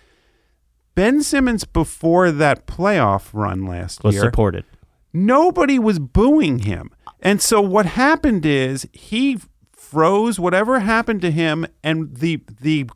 Ben 0.95 1.23
Simmons 1.23 1.65
before 1.65 2.31
that 2.31 2.67
playoff 2.67 3.31
run 3.33 3.67
last 3.67 4.05
year 4.05 4.09
was 4.09 4.15
year 4.15 4.25
supported. 4.25 4.65
nobody 5.13 5.79
was 5.79 5.99
booing 5.99 6.61
him. 6.61 6.91
And 7.21 7.41
so 7.41 7.61
what 7.61 7.87
happened 7.87 8.45
is 8.45 8.87
he 8.93 9.39
froze 9.73 10.39
whatever 10.39 10.81
happened 10.81 11.21
to 11.23 11.31
him 11.31 11.67
and 11.83 12.17
the 12.17 12.43
the 12.61 12.89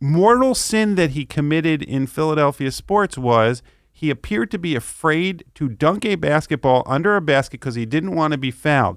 mortal 0.00 0.54
sin 0.54 0.94
that 0.94 1.10
he 1.10 1.24
committed 1.24 1.82
in 1.82 2.06
Philadelphia 2.06 2.70
sports 2.70 3.18
was 3.18 3.62
he 3.98 4.10
appeared 4.10 4.48
to 4.52 4.58
be 4.60 4.76
afraid 4.76 5.44
to 5.56 5.68
dunk 5.68 6.04
a 6.04 6.14
basketball 6.14 6.84
under 6.86 7.16
a 7.16 7.20
basket 7.20 7.58
because 7.58 7.74
he 7.74 7.84
didn't 7.84 8.14
want 8.14 8.30
to 8.30 8.38
be 8.38 8.52
fouled. 8.52 8.96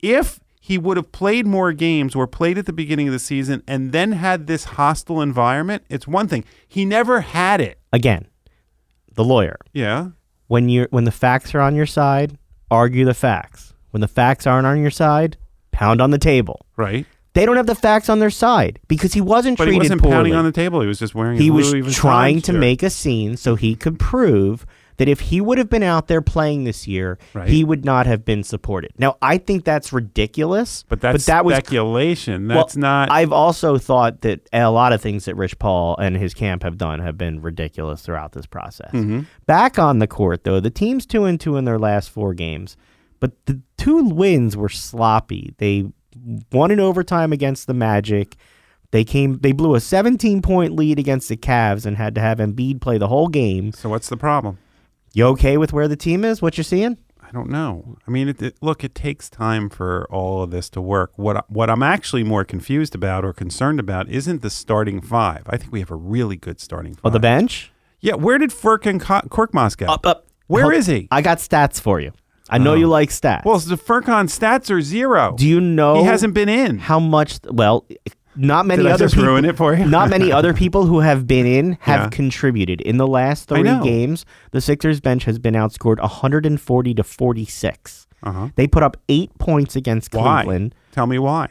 If 0.00 0.38
he 0.60 0.76
would 0.76 0.98
have 0.98 1.12
played 1.12 1.46
more 1.46 1.72
games 1.72 2.14
or 2.14 2.26
played 2.26 2.58
at 2.58 2.66
the 2.66 2.72
beginning 2.74 3.08
of 3.08 3.14
the 3.14 3.18
season 3.18 3.62
and 3.66 3.90
then 3.92 4.12
had 4.12 4.46
this 4.46 4.64
hostile 4.64 5.22
environment, 5.22 5.84
it's 5.88 6.06
one 6.06 6.28
thing. 6.28 6.44
He 6.68 6.84
never 6.84 7.22
had 7.22 7.62
it. 7.62 7.78
Again, 7.90 8.26
the 9.14 9.24
lawyer. 9.24 9.56
Yeah. 9.72 10.08
when 10.48 10.68
you 10.68 10.88
when 10.90 11.04
the 11.04 11.10
facts 11.10 11.54
are 11.54 11.60
on 11.62 11.74
your 11.74 11.86
side, 11.86 12.36
argue 12.70 13.06
the 13.06 13.14
facts. 13.14 13.72
When 13.92 14.02
the 14.02 14.08
facts 14.08 14.46
aren't 14.46 14.66
on 14.66 14.78
your 14.78 14.90
side, 14.90 15.38
pound 15.70 16.02
on 16.02 16.10
the 16.10 16.18
table. 16.18 16.66
Right. 16.76 17.06
They 17.34 17.44
don't 17.46 17.56
have 17.56 17.66
the 17.66 17.74
facts 17.74 18.08
on 18.08 18.18
their 18.20 18.30
side 18.30 18.78
because 18.88 19.12
he 19.12 19.20
wasn't 19.20 19.58
But 19.58 19.64
treated 19.64 19.74
he 19.74 19.78
wasn't 19.86 20.00
poorly. 20.02 20.14
pounding 20.16 20.34
on 20.34 20.44
the 20.44 20.52
table. 20.52 20.80
He 20.80 20.86
was 20.86 20.98
just 20.98 21.14
wearing. 21.14 21.38
he 21.38 21.50
was 21.50 21.72
trying 21.94 22.40
to 22.42 22.52
shirt. 22.52 22.60
make 22.60 22.82
a 22.82 22.90
scene 22.90 23.36
so 23.36 23.54
he 23.56 23.74
could 23.74 23.98
prove 23.98 24.64
that 24.96 25.08
if 25.08 25.18
he 25.18 25.40
would 25.40 25.58
have 25.58 25.68
been 25.68 25.82
out 25.82 26.06
there 26.06 26.22
playing 26.22 26.62
this 26.62 26.86
year, 26.86 27.18
Right. 27.34 27.48
he 27.48 27.64
would 27.64 27.84
not 27.84 28.06
have 28.06 28.24
been 28.24 28.44
supported. 28.44 28.92
Now, 28.96 29.16
I 29.20 29.38
think 29.38 29.64
that's 29.64 29.92
ridiculous. 29.92 30.84
But 30.88 31.00
that's 31.00 31.26
that 31.26 31.44
was 31.44 31.56
speculation. 31.56 32.46
well, 32.46 32.58
That's 32.58 32.76
not. 32.76 33.10
I've 33.10 33.32
also 33.32 33.76
thought 33.78 34.20
that 34.20 34.48
a 34.52 34.70
lot 34.70 34.92
of 34.92 35.00
things 35.02 35.24
that 35.24 35.34
Rich 35.34 35.58
Paul 35.58 35.96
and 35.96 36.16
his 36.16 36.32
camp 36.32 36.62
have 36.62 36.78
done 36.78 37.00
have 37.00 37.18
been 37.18 37.42
ridiculous 37.42 38.02
throughout 38.02 38.30
this 38.32 38.46
process. 38.46 38.92
Mm-hmm. 38.92 39.22
Back 39.46 39.80
on 39.80 39.98
the 39.98 40.06
court, 40.06 40.44
though, 40.44 40.60
the 40.60 40.70
team's 40.70 41.06
two 41.06 41.24
and 41.24 41.40
two 41.40 41.56
in 41.56 41.64
their 41.64 41.80
last 41.80 42.10
four 42.10 42.32
games, 42.32 42.76
but 43.18 43.32
the 43.46 43.60
two 43.76 44.04
wins 44.04 44.56
were 44.56 44.68
sloppy. 44.68 45.54
They 45.58 45.86
won 46.52 46.70
in 46.70 46.80
overtime 46.80 47.32
against 47.32 47.66
the 47.66 47.74
Magic. 47.74 48.36
They 48.90 49.04
came. 49.04 49.38
They 49.38 49.52
blew 49.52 49.74
a 49.74 49.80
17 49.80 50.40
point 50.42 50.74
lead 50.76 50.98
against 50.98 51.28
the 51.28 51.36
Cavs 51.36 51.84
and 51.84 51.96
had 51.96 52.14
to 52.14 52.20
have 52.20 52.38
Embiid 52.38 52.80
play 52.80 52.98
the 52.98 53.08
whole 53.08 53.28
game. 53.28 53.72
so 53.72 53.88
what's 53.88 54.08
the 54.08 54.16
problem? 54.16 54.58
You 55.12 55.26
okay 55.28 55.56
with 55.56 55.72
where 55.72 55.88
the 55.88 55.96
team 55.96 56.24
is? 56.24 56.40
What 56.42 56.56
you're 56.56 56.64
seeing? 56.64 56.98
I 57.22 57.30
don't 57.32 57.48
know. 57.50 57.96
I 58.06 58.10
mean, 58.10 58.28
it, 58.28 58.40
it, 58.42 58.56
look, 58.60 58.84
it 58.84 58.94
takes 58.94 59.28
time 59.30 59.68
for 59.70 60.06
all 60.10 60.42
of 60.42 60.50
this 60.52 60.68
to 60.70 60.80
work. 60.80 61.12
What 61.16 61.36
I- 61.38 61.42
what 61.48 61.70
I'm 61.70 61.82
actually 61.82 62.22
more 62.22 62.44
confused 62.44 62.94
about 62.94 63.24
or 63.24 63.32
concerned 63.32 63.80
about 63.80 64.08
isn't 64.08 64.42
the 64.42 64.50
starting 64.50 65.00
five. 65.00 65.42
I 65.48 65.56
think 65.56 65.72
we 65.72 65.80
have 65.80 65.90
a 65.90 65.96
really 65.96 66.36
good 66.36 66.60
starting 66.60 66.94
five. 66.94 67.00
Oh, 67.04 67.10
the 67.10 67.18
bench. 67.20 67.72
Yeah, 68.00 68.14
where 68.14 68.38
did 68.38 68.50
Furkan 68.50 69.00
Co- 69.00 69.26
Korkmaz 69.28 69.76
go? 69.76 69.86
Up, 69.86 70.04
up. 70.06 70.26
Where 70.46 70.64
Hold- 70.64 70.74
is 70.74 70.86
he? 70.86 71.08
I 71.10 71.22
got 71.22 71.38
stats 71.38 71.80
for 71.80 71.98
you. 72.00 72.12
I 72.54 72.58
know 72.58 72.72
Oh. 72.72 72.74
you 72.74 72.86
like 72.86 73.10
stats. 73.10 73.44
Well, 73.44 73.58
the 73.58 73.76
Furkan 73.76 74.26
stats 74.28 74.70
are 74.70 74.80
zero. 74.80 75.34
Do 75.36 75.46
you 75.48 75.60
know 75.60 75.96
he 75.96 76.04
hasn't 76.04 76.34
been 76.34 76.48
in. 76.48 76.78
how 76.78 76.98
much? 77.00 77.38
Well, 77.50 77.84
not 78.36 78.66
many 78.66 78.82
Did 78.82 78.90
I 78.90 78.94
other 78.94 79.04
just 79.04 79.14
people. 79.14 79.28
ruin 79.30 79.44
it 79.44 79.56
for 79.56 79.74
you? 79.74 79.84
not 79.84 80.10
many 80.10 80.32
other 80.38 80.52
people 80.54 80.86
who 80.86 81.00
have 81.00 81.26
been 81.26 81.46
in 81.46 81.76
have 81.80 82.00
Yeah. 82.04 82.08
contributed. 82.10 82.80
In 82.80 82.96
the 82.96 83.06
last 83.06 83.48
three 83.48 83.62
know. 83.62 83.82
games, 83.82 84.24
the 84.50 84.60
Sixers 84.60 85.00
bench 85.00 85.24
has 85.24 85.38
been 85.38 85.54
outscored 85.54 86.00
140 86.00 86.94
to 86.94 87.04
46. 87.04 88.06
Uh-huh. 88.22 88.48
They 88.56 88.66
put 88.66 88.82
up 88.82 88.96
eight 89.08 89.36
points 89.38 89.76
against 89.76 90.14
Why? 90.14 90.42
Cleveland. 90.42 90.74
Tell 90.92 91.06
me 91.06 91.18
why. 91.18 91.48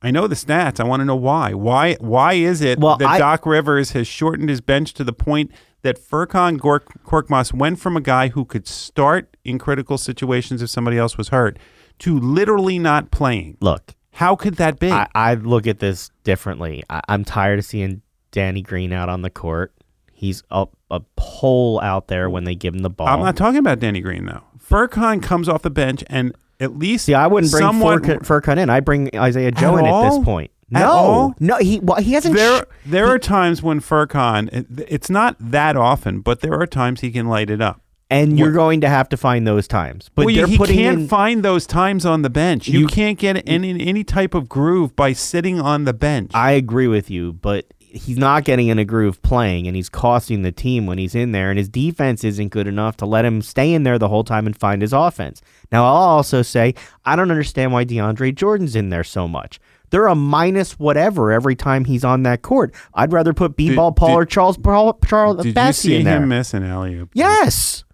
I 0.00 0.10
know 0.10 0.26
the 0.26 0.34
stats. 0.36 0.78
I 0.80 0.84
want 0.84 1.00
to 1.00 1.04
know 1.04 1.16
why. 1.16 1.52
Why? 1.54 1.94
Why 2.00 2.34
is 2.34 2.60
it 2.60 2.78
Well, 2.78 2.96
that 2.98 3.08
I- 3.08 3.18
Doc 3.18 3.44
Rivers 3.46 3.92
has 3.92 4.06
shortened 4.06 4.48
his 4.48 4.60
bench 4.60 4.94
to 4.94 5.04
the 5.04 5.12
point 5.12 5.50
that 5.82 5.98
Furkan 6.00 6.58
Gork- 6.58 7.02
Korkmaz 7.04 7.52
went 7.52 7.78
from 7.80 7.96
a 7.96 8.00
guy 8.00 8.28
who 8.28 8.44
could 8.44 8.66
start 8.66 9.36
in 9.44 9.58
critical 9.58 9.98
situations 9.98 10.62
if 10.62 10.70
somebody 10.70 10.98
else 10.98 11.16
was 11.16 11.28
hurt 11.28 11.58
to 12.00 12.18
literally 12.18 12.78
not 12.78 13.10
playing? 13.10 13.56
Look, 13.60 13.94
How 14.12 14.34
could 14.36 14.54
that 14.56 14.78
be? 14.80 14.90
I, 14.90 15.06
I 15.14 15.34
look 15.34 15.66
at 15.66 15.78
this 15.80 16.10
differently. 16.24 16.82
I, 16.90 17.00
I'm 17.08 17.24
tired 17.24 17.58
of 17.60 17.64
seeing 17.64 18.02
Danny 18.30 18.62
Green 18.62 18.92
out 18.92 19.08
on 19.08 19.22
the 19.22 19.30
court. 19.30 19.72
He's 20.12 20.42
up 20.50 20.76
a 20.90 21.00
pole 21.16 21.80
out 21.80 22.08
there 22.08 22.28
when 22.28 22.42
they 22.44 22.54
give 22.56 22.74
him 22.74 22.80
the 22.82 22.90
ball. 22.90 23.06
I'm 23.06 23.20
not 23.20 23.36
talking 23.36 23.58
about 23.58 23.78
Danny 23.78 24.00
Green 24.00 24.26
though. 24.26 24.42
Furkan 24.58 25.22
comes 25.22 25.48
off 25.48 25.62
the 25.62 25.70
bench 25.70 26.02
and 26.08 26.34
at 26.60 26.76
least 26.78 27.08
yeah, 27.08 27.22
I 27.22 27.26
wouldn't 27.26 27.50
bring 27.52 27.60
someone, 27.62 28.00
Furkan, 28.02 28.58
in. 28.58 28.70
I 28.70 28.80
bring 28.80 29.10
Isaiah 29.16 29.50
Joe 29.52 29.76
At 29.76 29.84
in 29.84 29.86
at 29.86 30.10
this 30.10 30.24
point. 30.24 30.50
No, 30.70 31.34
no, 31.40 31.56
he 31.56 31.80
well, 31.80 31.98
he 32.00 32.12
hasn't. 32.12 32.34
There, 32.36 32.60
sh- 32.60 32.64
there 32.84 33.06
he- 33.06 33.12
are 33.12 33.18
times 33.18 33.62
when 33.62 33.80
Furkan, 33.80 34.52
it, 34.52 34.66
it's 34.88 35.08
not 35.08 35.36
that 35.40 35.76
often, 35.76 36.20
but 36.20 36.40
there 36.40 36.52
are 36.60 36.66
times 36.66 37.00
he 37.00 37.10
can 37.10 37.26
light 37.26 37.48
it 37.48 37.60
up. 37.62 37.80
and 38.10 38.38
you're 38.38 38.48
What- 38.48 38.54
going 38.54 38.80
to 38.82 38.88
have 38.88 39.08
to 39.10 39.16
find 39.18 39.46
those 39.46 39.66
times. 39.68 40.10
But 40.14 40.26
well, 40.26 40.34
they're 40.34 40.46
he 40.46 40.56
can't 40.58 41.00
in. 41.00 41.08
find 41.08 41.42
those 41.42 41.66
times 41.66 42.04
on 42.06 42.22
the 42.22 42.30
bench. 42.30 42.66
You, 42.68 42.80
You- 42.80 42.86
can't 42.86 43.18
get 43.18 43.42
any 43.46 43.70
any 43.86 44.04
type 44.04 44.34
of 44.34 44.48
groove 44.48 44.94
by 44.96 45.12
sitting 45.14 45.60
on 45.60 45.84
the 45.84 45.92
bench. 45.94 46.30
I 46.34 46.50
agree 46.52 46.88
with 46.88 47.10
you, 47.10 47.32
but 47.34 47.66
he's 47.98 48.16
not 48.18 48.44
getting 48.44 48.68
in 48.68 48.78
a 48.78 48.84
groove 48.84 49.20
playing, 49.22 49.66
and 49.66 49.76
he's 49.76 49.88
costing 49.88 50.42
the 50.42 50.52
team 50.52 50.86
when 50.86 50.98
he's 50.98 51.14
in 51.14 51.32
there. 51.32 51.50
And 51.50 51.58
his 51.58 51.68
defense 51.68 52.24
isn't 52.24 52.48
good 52.48 52.66
enough 52.66 52.96
to 52.98 53.06
let 53.06 53.24
him 53.24 53.42
stay 53.42 53.72
in 53.74 53.82
there 53.82 53.98
the 53.98 54.08
whole 54.08 54.24
time 54.24 54.46
and 54.46 54.56
find 54.56 54.80
his 54.82 54.92
offense. 54.92 55.42
Now, 55.72 55.84
I'll 55.84 55.92
also 56.16 56.42
say 56.42 56.74
I 57.04 57.16
don't 57.16 57.30
understand 57.30 57.72
why 57.72 57.84
DeAndre 57.84 58.34
Jordan's 58.34 58.74
in 58.76 58.88
there 58.88 59.04
so 59.04 59.28
much. 59.28 59.60
They're 59.90 60.06
a 60.06 60.14
minus 60.14 60.78
whatever 60.78 61.32
every 61.32 61.56
time 61.56 61.86
he's 61.86 62.04
on 62.04 62.22
that 62.24 62.42
court. 62.42 62.74
I'd 62.94 63.12
rather 63.12 63.32
put 63.32 63.56
B-ball 63.56 63.92
Paul 63.92 64.08
did- 64.08 64.14
or 64.14 64.26
Charles 64.26 64.58
Paul, 64.58 64.98
Charles 65.06 65.38
Did 65.38 65.46
you 65.46 65.52
Bassey 65.54 65.74
see 65.74 65.96
in 65.96 66.04
there. 66.04 66.18
him 66.22 66.28
miss 66.28 66.52
an 66.52 66.62
alley 66.62 66.94
oop? 66.96 67.10
Yes. 67.14 67.84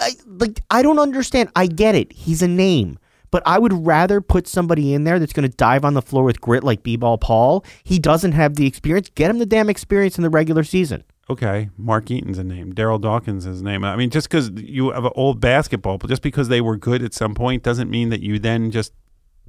I, 0.00 0.10
like 0.26 0.60
I 0.68 0.82
don't 0.82 0.98
understand. 0.98 1.50
I 1.54 1.68
get 1.68 1.94
it. 1.94 2.12
He's 2.12 2.42
a 2.42 2.48
name. 2.48 2.98
But 3.32 3.42
I 3.44 3.58
would 3.58 3.84
rather 3.84 4.20
put 4.20 4.46
somebody 4.46 4.94
in 4.94 5.02
there 5.02 5.18
that's 5.18 5.32
going 5.32 5.50
to 5.50 5.56
dive 5.56 5.84
on 5.84 5.94
the 5.94 6.02
floor 6.02 6.22
with 6.22 6.40
grit 6.40 6.62
like 6.62 6.84
B-ball 6.84 7.18
Paul. 7.18 7.64
He 7.82 7.98
doesn't 7.98 8.32
have 8.32 8.54
the 8.54 8.66
experience. 8.66 9.10
Get 9.16 9.30
him 9.30 9.38
the 9.38 9.46
damn 9.46 9.68
experience 9.68 10.16
in 10.16 10.22
the 10.22 10.30
regular 10.30 10.62
season. 10.62 11.02
Okay, 11.30 11.70
Mark 11.78 12.10
Eaton's 12.10 12.36
a 12.36 12.44
name. 12.44 12.74
Daryl 12.74 13.00
Dawkins 13.00 13.46
is 13.46 13.62
a 13.62 13.64
name. 13.64 13.84
I 13.84 13.96
mean, 13.96 14.10
just 14.10 14.28
because 14.28 14.50
you 14.50 14.90
have 14.90 15.06
an 15.06 15.12
old 15.14 15.40
basketball, 15.40 15.96
but 15.96 16.10
just 16.10 16.20
because 16.20 16.48
they 16.48 16.60
were 16.60 16.76
good 16.76 17.02
at 17.02 17.14
some 17.14 17.34
point 17.34 17.62
doesn't 17.62 17.90
mean 17.90 18.10
that 18.10 18.20
you 18.20 18.38
then 18.38 18.70
just 18.70 18.92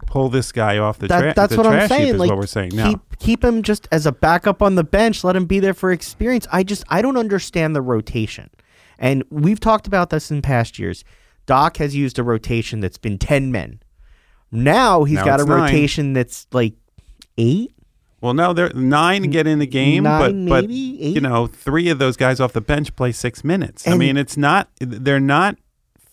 pull 0.05 0.29
this 0.29 0.51
guy 0.51 0.77
off 0.77 0.99
the, 0.99 1.07
That, 1.07 1.35
that's 1.35 1.51
the 1.51 1.57
what 1.57 1.67
I'm 1.67 1.87
saying. 1.89 2.17
Like 2.17 2.29
what 2.29 2.37
we're 2.37 2.47
saying 2.47 2.71
now. 2.73 2.89
keep 2.89 3.17
keep 3.19 3.43
him 3.43 3.63
just 3.63 3.87
as 3.91 4.05
a 4.05 4.11
backup 4.11 4.61
on 4.61 4.75
the 4.75 4.83
bench. 4.83 5.23
Let 5.23 5.35
him 5.35 5.45
be 5.45 5.59
there 5.59 5.73
for 5.73 5.91
experience. 5.91 6.47
I 6.51 6.63
just 6.63 6.83
I 6.87 7.01
don't 7.01 7.17
understand 7.17 7.75
the 7.75 7.81
rotation. 7.81 8.49
And 8.99 9.23
we've 9.29 9.59
talked 9.59 9.87
about 9.87 10.09
this 10.09 10.31
in 10.31 10.41
past 10.41 10.79
years. 10.79 11.03
Doc 11.45 11.77
has 11.77 11.95
used 11.95 12.17
a 12.19 12.23
rotation 12.23 12.79
that's 12.79 12.97
been 12.97 13.17
10 13.17 13.51
men. 13.51 13.81
Now 14.51 15.03
he's 15.03 15.15
Now 15.17 15.25
got 15.25 15.41
a 15.41 15.45
nine. 15.45 15.61
rotation 15.63 16.13
that's 16.13 16.47
like 16.51 16.73
8 17.37 17.71
Well, 18.21 18.33
no, 18.33 18.53
there 18.53 18.69
nine 18.73 19.23
get 19.31 19.47
in 19.47 19.59
the 19.59 19.65
game, 19.67 20.03
Nine, 20.03 20.45
but 20.45 20.61
but? 20.61 20.63
Eight? 20.69 21.15
you 21.15 21.21
know, 21.21 21.47
three 21.47 21.89
of 21.89 21.99
those 21.99 22.15
guys 22.15 22.39
off 22.39 22.53
the 22.53 22.61
bench 22.61 22.95
play 22.95 23.11
six 23.11 23.43
minutes. 23.43 23.87
I 23.87 23.95
mean, 23.97 24.15
it's 24.17 24.37
not 24.37 24.69
they're 24.79 25.19
not 25.19 25.57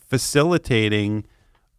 facilitating 0.09 1.25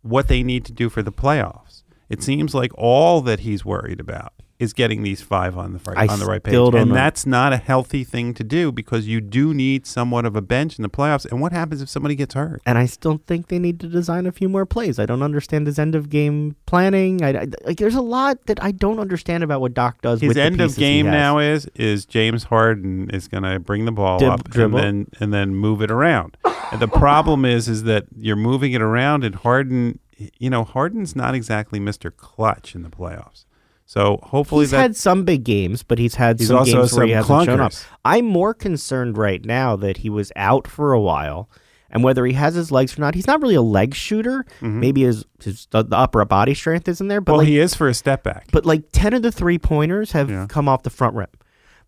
what 0.02 0.28
they 0.28 0.42
need 0.44 0.66
to 0.66 0.72
do 0.72 0.90
for 0.90 1.04
the 1.04 1.12
playoffs. 1.12 1.84
It 2.10 2.24
seems 2.24 2.54
like 2.56 2.72
all 2.78 3.22
that 3.22 3.42
he's 3.42 3.64
worried 3.66 4.00
about 4.00 4.34
is 4.62 4.74
getting 4.74 5.02
these 5.02 5.22
five 5.24 5.58
on 5.58 5.74
the 5.74 5.80
right, 5.92 6.08
on 6.08 6.20
the 6.20 6.26
right 6.26 6.44
page, 6.44 6.54
and 6.54 6.90
know. 6.90 6.94
that's 6.94 7.26
not 7.26 7.52
a 7.52 7.58
healthy 7.58 8.04
thing 8.04 8.32
to 8.36 8.44
do 8.44 8.72
because 8.72 9.08
you 9.08 9.20
do 9.20 9.54
need 9.56 9.88
somewhat 9.88 10.24
of 10.24 10.36
a 10.36 10.42
bench 10.42 10.78
in 10.78 10.84
the 10.84 10.90
playoffs. 10.90 11.26
And 11.26 11.42
what 11.42 11.52
happens 11.52 11.82
if 11.82 11.90
somebody 11.90 12.14
gets 12.14 12.36
hurt? 12.36 12.62
And 12.66 12.78
I 12.78 12.86
still 12.86 13.20
think 13.26 13.48
they 13.48 13.58
need 13.58 13.80
to 13.80 13.88
design 13.88 14.28
a 14.28 14.32
few 14.32 14.48
more 14.48 14.68
plays. 14.68 15.00
I 15.00 15.08
don't 15.08 15.24
understand 15.24 15.66
his 15.66 15.80
end 15.80 15.96
of 15.96 16.10
game 16.10 16.56
planning. 16.68 17.24
I, 17.24 17.30
I- 17.30 17.48
like 17.66 17.78
there's 17.78 17.96
a 17.96 18.02
lot 18.02 18.46
that 18.46 18.64
I 18.64 18.72
don't 18.72 19.00
understand 19.00 19.44
about 19.44 19.62
what 19.62 19.74
Doc 19.74 20.02
does. 20.02 20.22
His 20.22 20.28
with 20.30 20.38
the 20.38 20.44
end 20.44 20.62
of 20.62 20.76
game 20.76 21.08
now 21.08 21.40
is 21.40 21.66
is 21.74 22.06
James 22.06 22.44
Harden 22.46 23.10
is 23.10 23.28
going 23.28 23.44
to 23.44 23.60
bring 23.60 23.86
the 23.86 23.92
ball 23.92 24.20
Dib- 24.20 24.30
up 24.30 24.50
dribble. 24.50 24.78
and 24.78 25.08
then 25.08 25.08
and 25.20 25.34
then 25.34 25.56
move 25.56 25.82
it 25.82 25.90
around. 25.90 26.38
and 26.72 26.80
the 26.80 26.88
problem 26.88 27.46
is 27.46 27.68
is 27.68 27.84
that 27.84 28.06
you're 28.16 28.36
moving 28.36 28.74
it 28.74 28.82
around, 28.82 29.24
and 29.24 29.34
Harden, 29.36 30.00
you 30.38 30.50
know, 30.52 30.64
Harden's 30.64 31.16
not 31.16 31.34
exactly 31.34 31.80
Mr. 31.80 32.16
Clutch 32.16 32.76
in 32.76 32.84
the 32.84 32.90
playoffs. 32.90 33.46
So 33.92 34.22
hopefully 34.24 34.62
He's 34.62 34.72
that 34.72 34.78
had 34.80 34.96
some 34.96 35.26
big 35.26 35.44
games, 35.44 35.84
but 35.84 36.00
he's 36.00 36.16
had 36.16 36.40
He's 36.40 36.48
some 36.48 36.64
games 36.64 36.94
where 36.94 37.06
he 37.08 37.12
hasn't 37.12 37.44
shown 37.46 37.60
up. 37.60 37.74
I'm 38.06 38.24
more 38.26 38.54
concerned 38.54 39.18
right 39.18 39.44
now 39.44 39.76
that 39.76 39.98
he 39.98 40.10
was 40.10 40.32
out 40.38 40.66
for 40.66 40.94
a 40.94 41.02
while, 41.02 41.50
and 41.90 42.02
whether 42.02 42.26
he 42.26 42.32
has 42.32 42.56
his 42.56 42.72
legs 42.72 42.98
or 42.98 43.02
not. 43.02 43.16
He's 43.16 43.28
not 43.28 43.42
really 43.42 43.56
a 43.56 43.62
leg 43.62 43.94
shooter. 43.94 44.46
Mm-hmm. 44.62 44.80
Maybe 44.80 45.02
his, 45.02 45.26
his 45.44 45.68
the, 45.72 45.84
the 45.84 45.98
upper 45.98 46.24
body 46.24 46.54
strength 46.54 46.88
isn't 46.88 47.10
there, 47.10 47.20
but 47.20 47.34
well 47.34 47.40
like, 47.40 47.50
he 47.50 47.60
is 47.60 47.76
for 47.76 47.90
a 47.90 47.94
step 47.94 48.24
back. 48.24 48.48
but 48.54 48.66
like 48.66 48.84
ten 48.94 49.14
of 49.14 49.24
the 49.24 49.32
three 49.32 49.60
pointers 49.60 50.14
have 50.14 50.30
Yeah. 50.30 50.46
come 50.48 50.70
off 50.70 50.84
the 50.84 50.90
front 50.90 51.16
rim. 51.18 51.28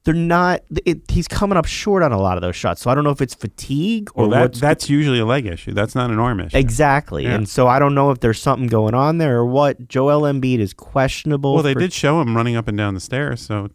They're 0.06 0.14
not. 0.14 0.62
It, 0.86 1.10
he's 1.10 1.28
coming 1.30 1.58
up 1.58 1.66
short 1.66 2.04
on 2.04 2.12
a 2.12 2.20
lot 2.20 2.38
of 2.38 2.42
those 2.42 2.56
shots. 2.56 2.82
So 2.82 2.92
I 2.92 2.96
don't 2.96 3.06
know 3.06 3.12
if 3.12 3.22
it's 3.22 3.34
fatigue 3.34 4.10
or 4.16 4.24
well, 4.24 4.32
that, 4.32 4.42
what's 4.42 4.60
that's 4.60 4.90
usually 4.90 5.20
a 5.20 5.26
leg 5.26 5.46
issue. 5.46 5.72
That's 5.72 5.96
not 5.96 6.12
an 6.12 6.20
arm 6.20 6.42
issue. 6.42 6.58
Exactly. 6.58 7.24
Yeah. 7.24 7.36
And 7.36 7.48
so 7.48 7.68
I 7.68 7.80
don't 7.80 7.96
know 7.96 8.12
if 8.12 8.20
there's 8.20 8.42
something 8.42 8.68
going 8.68 8.94
on 8.96 9.18
there 9.18 9.38
or 9.38 9.46
what. 9.46 9.88
Joel 9.88 10.22
Embiid 10.22 10.60
is 10.60 10.74
questionable. 10.74 11.54
Well, 11.54 11.64
they 11.64 11.74
for- 11.74 11.80
did 11.80 11.94
show 11.94 12.20
him 12.20 12.36
running 12.36 12.58
up 12.58 12.68
and 12.68 12.78
down 12.78 12.96
the 12.96 13.00
stairs, 13.00 13.42
so 13.42 13.70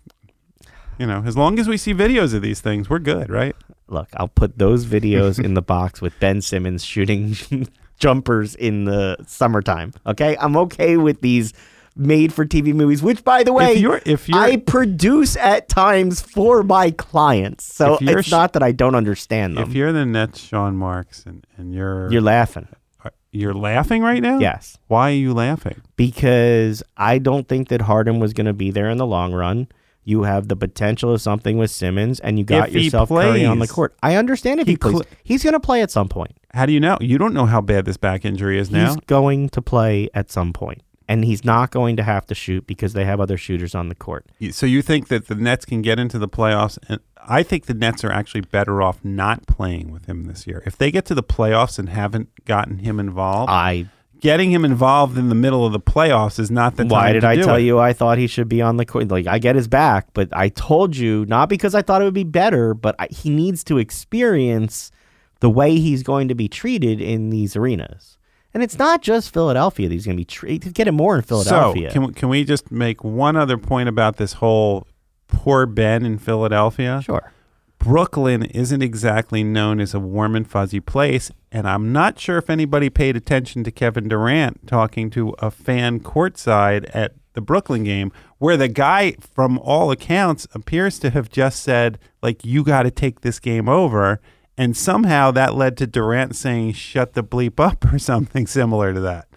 you 0.98 1.06
know, 1.06 1.22
as 1.24 1.36
long 1.36 1.58
as 1.58 1.68
we 1.68 1.76
see 1.76 1.94
videos 1.94 2.34
of 2.34 2.42
these 2.42 2.60
things, 2.60 2.90
we're 2.90 2.98
good, 2.98 3.30
right? 3.30 3.54
Look, 3.86 4.08
I'll 4.16 4.28
put 4.28 4.58
those 4.58 4.84
videos 4.84 5.42
in 5.42 5.54
the 5.54 5.62
box 5.62 6.02
with 6.02 6.18
Ben 6.20 6.42
Simmons 6.42 6.84
shooting 6.84 7.36
jumpers 7.98 8.54
in 8.54 8.84
the 8.84 9.16
summertime. 9.26 9.94
Okay? 10.06 10.36
I'm 10.38 10.56
okay 10.56 10.96
with 10.96 11.20
these 11.20 11.54
made 11.98 12.32
for 12.32 12.46
TV 12.46 12.72
movies, 12.72 13.02
which 13.02 13.24
by 13.24 13.42
the 13.42 13.52
way, 13.52 13.72
if 13.74 13.78
you're 13.80 14.00
if 14.06 14.28
you're 14.28 14.38
I 14.38 14.56
produce 14.56 15.36
at 15.36 15.68
times 15.68 16.20
for 16.20 16.62
my 16.62 16.90
clients. 16.92 17.64
So 17.74 17.98
it's 18.00 18.30
not 18.30 18.52
that 18.54 18.62
I 18.62 18.72
don't 18.72 18.94
understand 18.94 19.56
them. 19.56 19.68
if 19.68 19.74
you're 19.74 19.88
in 19.88 19.94
the 19.94 20.06
Nets, 20.06 20.40
Sean 20.40 20.76
Marks, 20.76 21.24
and 21.26 21.46
and 21.56 21.74
you're 21.74 22.10
You're 22.12 22.22
laughing. 22.22 22.68
Uh, 23.04 23.10
you're 23.32 23.54
laughing 23.54 24.02
right 24.02 24.22
now. 24.22 24.38
Yes. 24.38 24.78
Why 24.86 25.10
are 25.10 25.14
you 25.14 25.34
laughing? 25.34 25.82
because 25.96 26.82
I 26.96 27.18
don't 27.18 27.46
think 27.48 27.68
that 27.68 27.82
Harden 27.82 28.20
was 28.20 28.32
going 28.32 28.46
to 28.46 28.52
be 28.54 28.70
there 28.70 28.88
in 28.88 28.96
the 28.98 29.06
long 29.06 29.32
run. 29.34 29.68
You 30.04 30.22
have 30.22 30.48
the 30.48 30.56
potential 30.56 31.12
of 31.12 31.20
something 31.20 31.58
with 31.58 31.70
Simmons, 31.70 32.18
and 32.20 32.38
you 32.38 32.44
got 32.44 32.68
If 32.70 32.76
yourself 32.76 33.10
Curry 33.10 33.44
on 33.44 33.58
the 33.58 33.68
court. 33.68 33.94
I 34.02 34.14
understand 34.16 34.58
if 34.58 34.66
He 34.66 34.72
he, 34.72 34.76
plays. 34.78 34.94
cl- 34.94 35.04
He's 35.22 35.42
going 35.42 35.52
to 35.52 35.60
play 35.60 35.82
at 35.82 35.90
some 35.90 36.08
point. 36.08 36.34
How 36.54 36.64
do 36.64 36.72
you 36.72 36.80
know? 36.80 36.96
You 37.02 37.18
don't 37.18 37.34
know 37.34 37.44
how 37.44 37.60
bad 37.60 37.84
this 37.84 37.98
back 37.98 38.24
injury 38.24 38.58
is 38.58 38.70
now. 38.70 38.86
He's 38.86 38.96
going 39.06 39.50
to 39.50 39.60
play 39.60 40.08
at 40.14 40.30
some 40.30 40.54
point, 40.54 40.80
and 41.08 41.24
he's 41.24 41.44
not 41.44 41.70
going 41.70 41.96
to 41.96 42.02
have 42.02 42.26
to 42.26 42.34
shoot 42.34 42.66
because 42.66 42.92
they 42.92 43.04
have 43.04 43.18
other 43.18 43.38
shooters 43.38 43.74
on 43.74 43.88
the 43.88 43.94
court. 43.94 44.26
So 44.50 44.66
you 44.66 44.82
think 44.82 45.08
that 45.08 45.26
the 45.26 45.34
Nets 45.34 45.64
can 45.64 45.80
get 45.80 45.98
into 45.98 46.18
the 46.18 46.28
playoffs? 46.28 46.78
And 46.88 47.00
I 47.26 47.42
think 47.42 47.66
the 47.66 47.74
Nets 47.74 48.04
are 48.04 48.12
actually 48.12 48.42
better 48.42 48.82
off 48.82 49.02
not 49.02 49.46
playing 49.46 49.90
with 49.90 50.04
him 50.04 50.24
this 50.24 50.46
year. 50.46 50.62
If 50.66 50.76
they 50.76 50.90
get 50.90 51.06
to 51.06 51.14
the 51.14 51.22
playoffs 51.22 51.78
and 51.78 51.88
haven't 51.88 52.44
gotten 52.44 52.78
him 52.78 53.00
involved, 53.00 53.50
I. 53.50 53.86
getting 54.20 54.50
him 54.50 54.66
involved 54.66 55.16
in 55.16 55.30
the 55.30 55.34
middle 55.34 55.64
of 55.64 55.72
the 55.72 55.80
playoffs 55.80 56.38
is 56.38 56.50
not 56.50 56.76
the 56.76 56.84
time. 56.84 56.90
Why 56.90 57.12
did 57.12 57.24
I 57.24 57.36
tell 57.36 57.56
it. 57.56 57.62
you 57.62 57.78
I 57.78 57.94
thought 57.94 58.18
he 58.18 58.26
should 58.26 58.48
be 58.48 58.60
on 58.60 58.76
the 58.76 58.84
court? 58.84 59.08
Like 59.08 59.26
I 59.26 59.38
get 59.38 59.56
his 59.56 59.66
back, 59.66 60.08
but 60.12 60.28
I 60.32 60.50
told 60.50 60.94
you 60.94 61.24
not 61.26 61.48
because 61.48 61.74
I 61.74 61.80
thought 61.80 62.02
it 62.02 62.04
would 62.04 62.12
be 62.12 62.24
better, 62.24 62.74
but 62.74 62.94
I, 62.98 63.08
he 63.10 63.30
needs 63.30 63.64
to 63.64 63.78
experience 63.78 64.92
the 65.40 65.48
way 65.48 65.78
he's 65.78 66.02
going 66.02 66.28
to 66.28 66.34
be 66.34 66.48
treated 66.48 67.00
in 67.00 67.30
these 67.30 67.56
arenas. 67.56 68.17
And 68.58 68.64
it's 68.64 68.76
not 68.76 69.02
just 69.02 69.32
Philadelphia 69.32 69.88
that 69.88 69.94
he's 69.94 70.04
going 70.04 70.16
to 70.16 70.20
be 70.20 70.24
treated. 70.24 70.74
Get 70.74 70.88
it 70.88 70.92
more 70.92 71.14
in 71.14 71.22
Philadelphia. 71.22 71.90
So 71.90 71.92
can 71.92 72.06
we, 72.08 72.12
can 72.12 72.28
we 72.28 72.42
just 72.42 72.72
make 72.72 73.04
one 73.04 73.36
other 73.36 73.56
point 73.56 73.88
about 73.88 74.16
this 74.16 74.32
whole 74.32 74.84
poor 75.28 75.64
Ben 75.64 76.04
in 76.04 76.18
Philadelphia? 76.18 77.00
sure. 77.00 77.32
Brooklyn 77.78 78.42
isn't 78.42 78.82
exactly 78.82 79.44
known 79.44 79.78
as 79.78 79.94
a 79.94 80.00
warm 80.00 80.34
and 80.34 80.44
fuzzy 80.44 80.80
place, 80.80 81.30
and 81.52 81.68
I'm 81.68 81.92
not 81.92 82.18
sure 82.18 82.36
if 82.36 82.50
anybody 82.50 82.90
paid 82.90 83.14
attention 83.14 83.62
to 83.62 83.70
Kevin 83.70 84.08
Durant 84.08 84.66
talking 84.66 85.08
to 85.10 85.36
a 85.38 85.52
fan 85.52 86.00
courtside 86.00 86.90
at 86.92 87.14
the 87.34 87.40
Brooklyn 87.40 87.84
game, 87.84 88.10
where 88.38 88.56
the 88.56 88.66
guy, 88.66 89.12
from 89.20 89.56
all 89.60 89.92
accounts, 89.92 90.48
appears 90.52 90.98
to 90.98 91.10
have 91.10 91.30
just 91.30 91.62
said, 91.62 92.00
like, 92.22 92.44
you 92.44 92.64
got 92.64 92.82
to 92.82 92.90
take 92.90 93.20
this 93.20 93.38
game 93.38 93.68
over. 93.68 94.20
And 94.58 94.76
somehow 94.76 95.30
that 95.30 95.54
led 95.54 95.76
to 95.78 95.86
Durant 95.86 96.36
saying, 96.36 96.72
shut 96.74 97.14
the 97.14 97.22
bleep 97.24 97.58
up, 97.58 97.84
or 97.92 97.98
something 97.98 98.46
similar 98.46 98.92
to 98.92 99.00
that. 99.00 99.28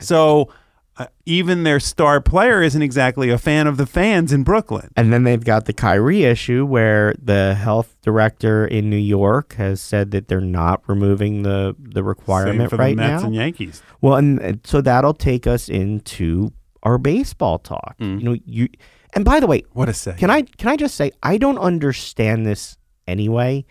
So 0.00 0.48
uh, 0.96 1.06
even 1.26 1.64
their 1.64 1.80
star 1.80 2.20
player 2.20 2.62
isn't 2.62 2.82
exactly 2.82 3.30
a 3.30 3.38
fan 3.38 3.66
of 3.66 3.76
the 3.76 3.86
fans 3.86 4.32
in 4.32 4.42
Brooklyn. 4.44 4.90
And 4.96 5.12
then 5.12 5.24
they've 5.24 5.42
got 5.44 5.64
the 5.66 5.72
Kyrie 5.72 6.24
issue 6.24 6.64
where 6.64 7.14
the 7.22 7.54
health 7.54 7.96
director 8.02 8.66
in 8.66 8.88
New 8.90 8.96
York 8.96 9.54
has 9.54 9.80
said 9.80 10.10
that 10.12 10.28
they're 10.28 10.40
not 10.40 10.82
removing 10.88 11.42
the, 11.42 11.74
the 11.78 12.00
Same 12.00 12.06
requirement 12.06 12.70
for 12.70 12.76
right 12.76 12.96
the 12.96 13.02
Mets 13.02 13.22
now. 13.22 13.26
and 13.26 13.34
Yankees. 13.34 13.82
Well, 14.00 14.14
and 14.16 14.38
and 14.40 14.60
so 14.64 14.80
that'll 14.80 15.14
take 15.14 15.46
us 15.46 15.68
into 15.68 16.52
our 16.84 16.98
baseball 16.98 17.58
talk. 17.58 17.96
Mm. 18.00 18.18
You 18.20 18.24
know, 18.24 18.36
you 18.44 18.68
and 19.14 19.24
by 19.24 19.40
the 19.40 19.46
way, 19.46 19.64
What 19.72 19.88
a 19.88 19.92
say. 19.92 20.14
can 20.18 20.30
I 20.30 20.42
can 20.42 20.68
I 20.68 20.76
just 20.76 20.94
say 20.94 21.10
I 21.22 21.38
don't 21.38 21.58
understand 21.58 22.46
this 22.46 22.76
anyway. 23.06 23.64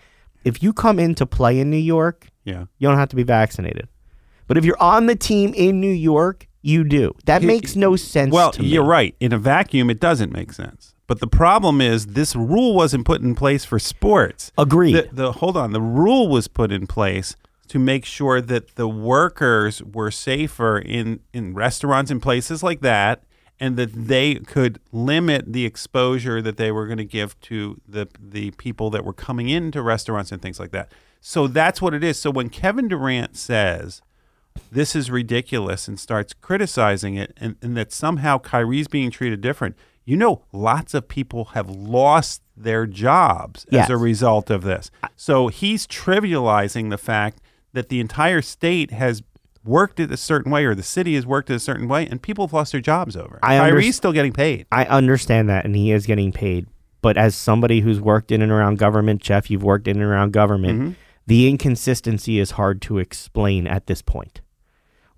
If 0.43 0.61
you 0.63 0.73
come 0.73 0.99
in 0.99 1.15
to 1.15 1.25
play 1.25 1.59
in 1.59 1.69
New 1.69 1.77
York, 1.77 2.27
Yeah. 2.45 2.65
you 2.77 2.87
don't 2.87 2.97
have 2.97 3.09
to 3.09 3.15
be 3.15 3.23
vaccinated. 3.23 3.87
But 4.47 4.57
if 4.57 4.63
you're 4.65 4.81
on 4.81 5.07
the 5.07 5.15
team 5.15 5.53
in 5.55 5.79
New 5.81 5.91
York, 5.91 6.47
you 6.61 6.83
do. 6.83 7.13
That 7.25 7.41
He- 7.41 7.47
makes 7.47 7.75
no 7.75 7.95
sense 7.95 8.31
Well, 8.33 8.51
to 8.51 8.61
me. 8.61 8.67
you're 8.69 8.83
right. 8.83 9.15
In 9.19 9.33
a 9.33 9.37
vacuum, 9.37 9.89
it 9.89 9.99
doesn't 9.99 10.31
make 10.31 10.53
sense. 10.53 10.93
But 11.05 11.19
the 11.19 11.27
problem 11.27 11.79
is, 11.81 12.07
this 12.07 12.35
rule 12.35 12.73
wasn't 12.75 13.05
put 13.05 13.21
in 13.21 13.35
place 13.35 13.63
for 13.63 13.79
sports. 13.79 14.51
Agreed. 14.57 14.93
The, 14.95 15.09
the 15.11 15.31
hold 15.33 15.55
on, 15.57 15.71
the 15.71 15.81
rule 15.81 16.27
was 16.27 16.47
put 16.47 16.71
in 16.71 16.85
place 16.87 17.35
to 17.69 17.79
make 17.79 18.05
sure 18.05 18.39
that 18.41 18.75
the 18.75 18.87
workers 18.87 19.81
were 19.83 20.11
safer 20.11 20.77
in 20.79 21.19
in 21.33 21.53
restaurants 21.53 22.11
and 22.11 22.21
places 22.21 22.63
like 22.63 22.81
that, 22.81 23.23
and 23.59 23.75
that 23.77 23.91
they 23.93 24.35
could 24.35 24.79
limit 24.91 25.51
the 25.53 25.65
exposure 25.65 26.41
that 26.41 26.57
they 26.57 26.71
were 26.71 26.85
going 26.85 26.97
to 26.99 27.05
give 27.05 27.39
to 27.41 27.79
the 27.87 28.07
the 28.19 28.51
people 28.51 28.89
that 28.91 29.03
were 29.03 29.13
coming 29.13 29.49
into 29.49 29.81
restaurants 29.81 30.31
and 30.31 30.41
things 30.41 30.59
like 30.59 30.71
that. 30.71 30.91
So 31.21 31.47
that's 31.47 31.81
what 31.81 31.93
it 31.93 32.03
is. 32.03 32.19
So 32.19 32.29
when 32.31 32.49
Kevin 32.49 32.87
Durant 32.87 33.35
says 33.35 34.01
this 34.71 34.95
is 34.95 35.11
ridiculous 35.11 35.87
and 35.87 35.99
starts 35.99 36.33
criticizing 36.33 37.15
it 37.15 37.31
and, 37.37 37.57
and 37.61 37.77
that 37.77 37.91
somehow 37.91 38.39
Kyrie's 38.39 38.87
being 38.87 39.11
treated 39.11 39.39
different. 39.39 39.75
You 40.03 40.17
know, 40.17 40.45
lots 40.51 40.93
of 40.93 41.07
people 41.07 41.45
have 41.53 41.69
lost 41.69 42.41
their 42.55 42.87
jobs 42.87 43.65
Yes. 43.69 43.83
as 43.85 43.89
a 43.91 43.97
result 43.97 44.49
of 44.49 44.63
this. 44.63 44.89
So 45.15 45.49
he's 45.49 45.85
trivializing 45.85 46.89
the 46.89 46.97
fact 46.97 47.39
that 47.73 47.89
the 47.89 47.99
entire 47.99 48.41
state 48.41 48.89
has 48.91 49.21
worked 49.67 49.99
it 49.99 50.11
a 50.11 50.17
certain 50.17 50.51
way 50.51 50.65
or 50.65 50.73
the 50.73 50.83
city 50.83 51.15
has 51.15 51.25
worked 51.25 51.49
it 51.49 51.55
a 51.55 51.59
certain 51.59 51.87
way 51.87 52.07
and 52.07 52.21
people 52.21 52.45
have 52.47 52.53
lost 52.53 52.71
their 52.71 52.81
jobs 52.81 53.15
over. 53.15 53.39
I 53.43 53.57
Kyrie's 53.57 53.95
still 53.95 54.13
getting 54.13 54.33
paid. 54.33 54.65
I 54.71 54.85
understand 54.85 55.49
that, 55.49 55.65
and 55.65 55.75
he 55.75 55.91
is 55.91 56.05
getting 56.05 56.31
paid. 56.31 56.67
But 57.01 57.17
as 57.17 57.35
somebody 57.35 57.81
who's 57.81 58.01
worked 58.01 58.31
in 58.31 58.41
and 58.41 58.51
around 58.51 58.79
government, 58.79 59.21
Jeff, 59.21 59.51
you've 59.51 59.63
worked 59.63 59.87
in 59.87 59.97
and 60.01 60.05
around 60.05 60.33
government, 60.33 60.79
Mm-hmm. 60.81 60.91
the 61.27 61.47
inconsistency 61.47 62.39
is 62.39 62.51
hard 62.51 62.81
to 62.83 62.97
explain 62.97 63.67
at 63.67 63.85
this 63.87 64.01
point. 64.01 64.41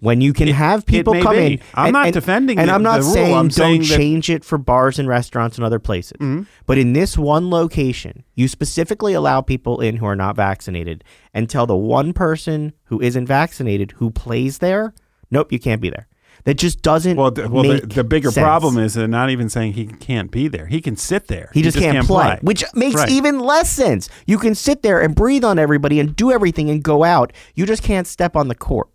When 0.02 0.22
you 0.22 0.32
can 0.32 0.48
It- 0.48 0.56
have 0.56 0.86
people 0.86 1.14
come 1.22 1.36
be. 1.36 1.46
in, 1.46 1.60
I'm 1.74 1.88
and- 1.88 1.94
not 1.94 2.06
and- 2.06 2.14
defending 2.14 2.58
and 2.58 2.70
the- 2.70 2.74
I'm 2.74 2.84
not 2.84 3.04
saying 3.04 3.36
I'm 3.36 3.48
don't 3.50 3.52
saying 3.52 3.82
that- 3.82 3.98
change 3.98 4.30
it 4.30 4.44
for 4.46 4.58
bars 4.58 4.98
and 4.98 5.08
restaurants 5.10 5.58
and 5.58 5.66
other 5.66 5.80
places. 5.80 6.14
Mm-hmm. 6.20 6.44
But 6.66 6.78
in 6.78 6.94
this 6.94 7.18
one 7.18 7.50
location, 7.50 8.24
you 8.36 8.48
specifically 8.48 9.14
allow 9.14 9.42
people 9.42 9.82
in 9.82 9.98
who 9.98 10.06
are 10.06 10.16
not 10.16 10.36
vaccinated, 10.36 11.04
and 11.34 11.50
tell 11.50 11.66
the 11.66 11.76
one 11.76 12.14
person 12.14 12.74
who 12.86 13.02
isn't 13.02 13.26
vaccinated 13.28 13.92
who 13.98 14.10
plays 14.10 14.60
there, 14.60 14.94
nope, 15.32 15.52
you 15.52 15.60
can't 15.60 15.82
be 15.82 15.90
there. 15.90 16.08
That 16.46 16.56
just 16.56 16.82
doesn't 16.82 17.18
Well, 17.18 17.32
the, 17.32 17.50
well, 17.50 17.64
the, 17.64 17.86
the 17.86 18.04
bigger 18.04 18.32
sense. 18.32 18.44
problem 18.44 18.78
is 18.78 18.94
they're 18.94 19.08
not 19.08 19.30
even 19.30 19.50
saying 19.50 19.74
he 19.74 19.86
can't 19.88 20.32
be 20.32 20.48
there. 20.48 20.66
He 20.68 20.82
can 20.82 20.96
sit 20.96 21.28
there. 21.28 21.50
He 21.54 21.62
just, 21.62 21.78
can't, 21.78 22.08
play, 22.08 22.38
which 22.42 22.64
makes 22.74 22.96
Right. 22.96 23.10
even 23.10 23.40
less 23.40 23.72
sense. 23.72 24.10
You 24.26 24.38
can 24.38 24.56
sit 24.56 24.82
there 24.82 25.02
and 25.02 25.14
breathe 25.14 25.44
on 25.44 25.60
everybody 25.60 26.00
and 26.00 26.16
do 26.16 26.32
everything 26.32 26.70
and 26.70 26.82
go 26.84 27.04
out. 27.04 27.34
You 27.56 27.66
just 27.66 27.84
can't 27.84 28.08
step 28.08 28.36
on 28.36 28.48
the 28.48 28.56
court. 28.56 28.88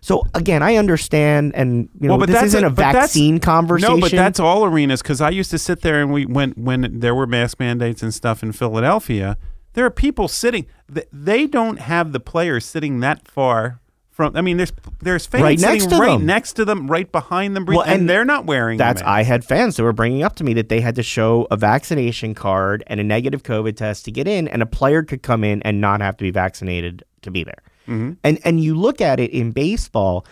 So 0.00 0.22
again, 0.34 0.62
I 0.62 0.76
understand, 0.76 1.54
and 1.54 1.88
you 2.00 2.08
know 2.08 2.12
Mm-hmm. 2.14 2.18
Well, 2.18 2.18
but 2.18 2.28
this 2.28 2.42
isn't 2.44 2.64
a, 2.64 2.70
that's- 2.70 2.94
vaccine 2.94 3.38
conversation. 3.40 3.96
No, 3.96 4.00
but 4.00 4.12
that's 4.12 4.38
all 4.40 4.64
arenas 4.64 5.02
because 5.02 5.20
I 5.20 5.30
used 5.30 5.50
to 5.50 5.58
sit 5.58 5.80
there 5.82 6.00
and 6.02 6.12
we 6.12 6.24
when 6.26 6.52
when 6.52 7.00
there 7.00 7.14
were 7.14 7.26
mask 7.26 7.58
mandates 7.60 8.02
and 8.02 8.14
stuff 8.14 8.42
in 8.42 8.52
Philadelphia. 8.52 9.36
There 9.74 9.84
are 9.86 9.90
people 9.90 10.28
sitting. 10.28 10.66
They 11.12 11.46
don't 11.46 11.78
have 11.80 12.12
the 12.12 12.20
players 12.20 12.64
sitting 12.66 13.00
that 13.00 13.26
far 13.26 13.80
from. 14.12 14.36
I 14.36 14.40
mean, 14.40 14.58
there's 14.58 14.72
there's 15.00 15.26
fans 15.26 15.42
Right 15.42 15.58
sitting 15.58 15.74
next 15.74 15.90
to 15.90 15.98
right 15.98 16.12
them. 16.12 16.26
next 16.26 16.52
to 16.54 16.64
them, 16.64 16.86
right 16.88 17.10
behind 17.10 17.56
them, 17.56 17.64
Well, 17.66 17.80
and, 17.80 18.02
and 18.02 18.10
they're 18.10 18.24
not 18.24 18.46
wearing. 18.46 18.78
That's 18.78 19.00
them 19.00 19.10
I 19.10 19.22
had 19.24 19.44
fans 19.44 19.76
that 19.76 19.82
were 19.82 19.92
bringing 19.92 20.22
up 20.22 20.36
to 20.36 20.44
me 20.44 20.54
that 20.54 20.68
they 20.68 20.80
had 20.80 20.94
to 20.96 21.02
show 21.02 21.46
a 21.50 21.56
vaccination 21.56 22.34
card 22.34 22.84
and 22.86 23.00
a 23.00 23.04
negative 23.04 23.42
COVID 23.42 23.76
test 23.76 24.04
to 24.04 24.12
get 24.12 24.28
in, 24.28 24.46
and 24.46 24.62
a 24.62 24.66
player 24.66 25.02
could 25.02 25.22
come 25.22 25.42
in 25.42 25.62
and 25.62 25.80
not 25.80 26.00
have 26.00 26.16
to 26.18 26.22
be 26.22 26.30
vaccinated 26.30 27.02
to 27.22 27.30
be 27.30 27.42
there. 27.42 27.62
Mm-hmm. 27.88 28.12
And 28.22 28.38
and 28.44 28.60
you 28.62 28.74
look 28.76 29.00
at 29.00 29.18
it 29.18 29.30
in 29.32 29.50
baseball, 29.50 30.24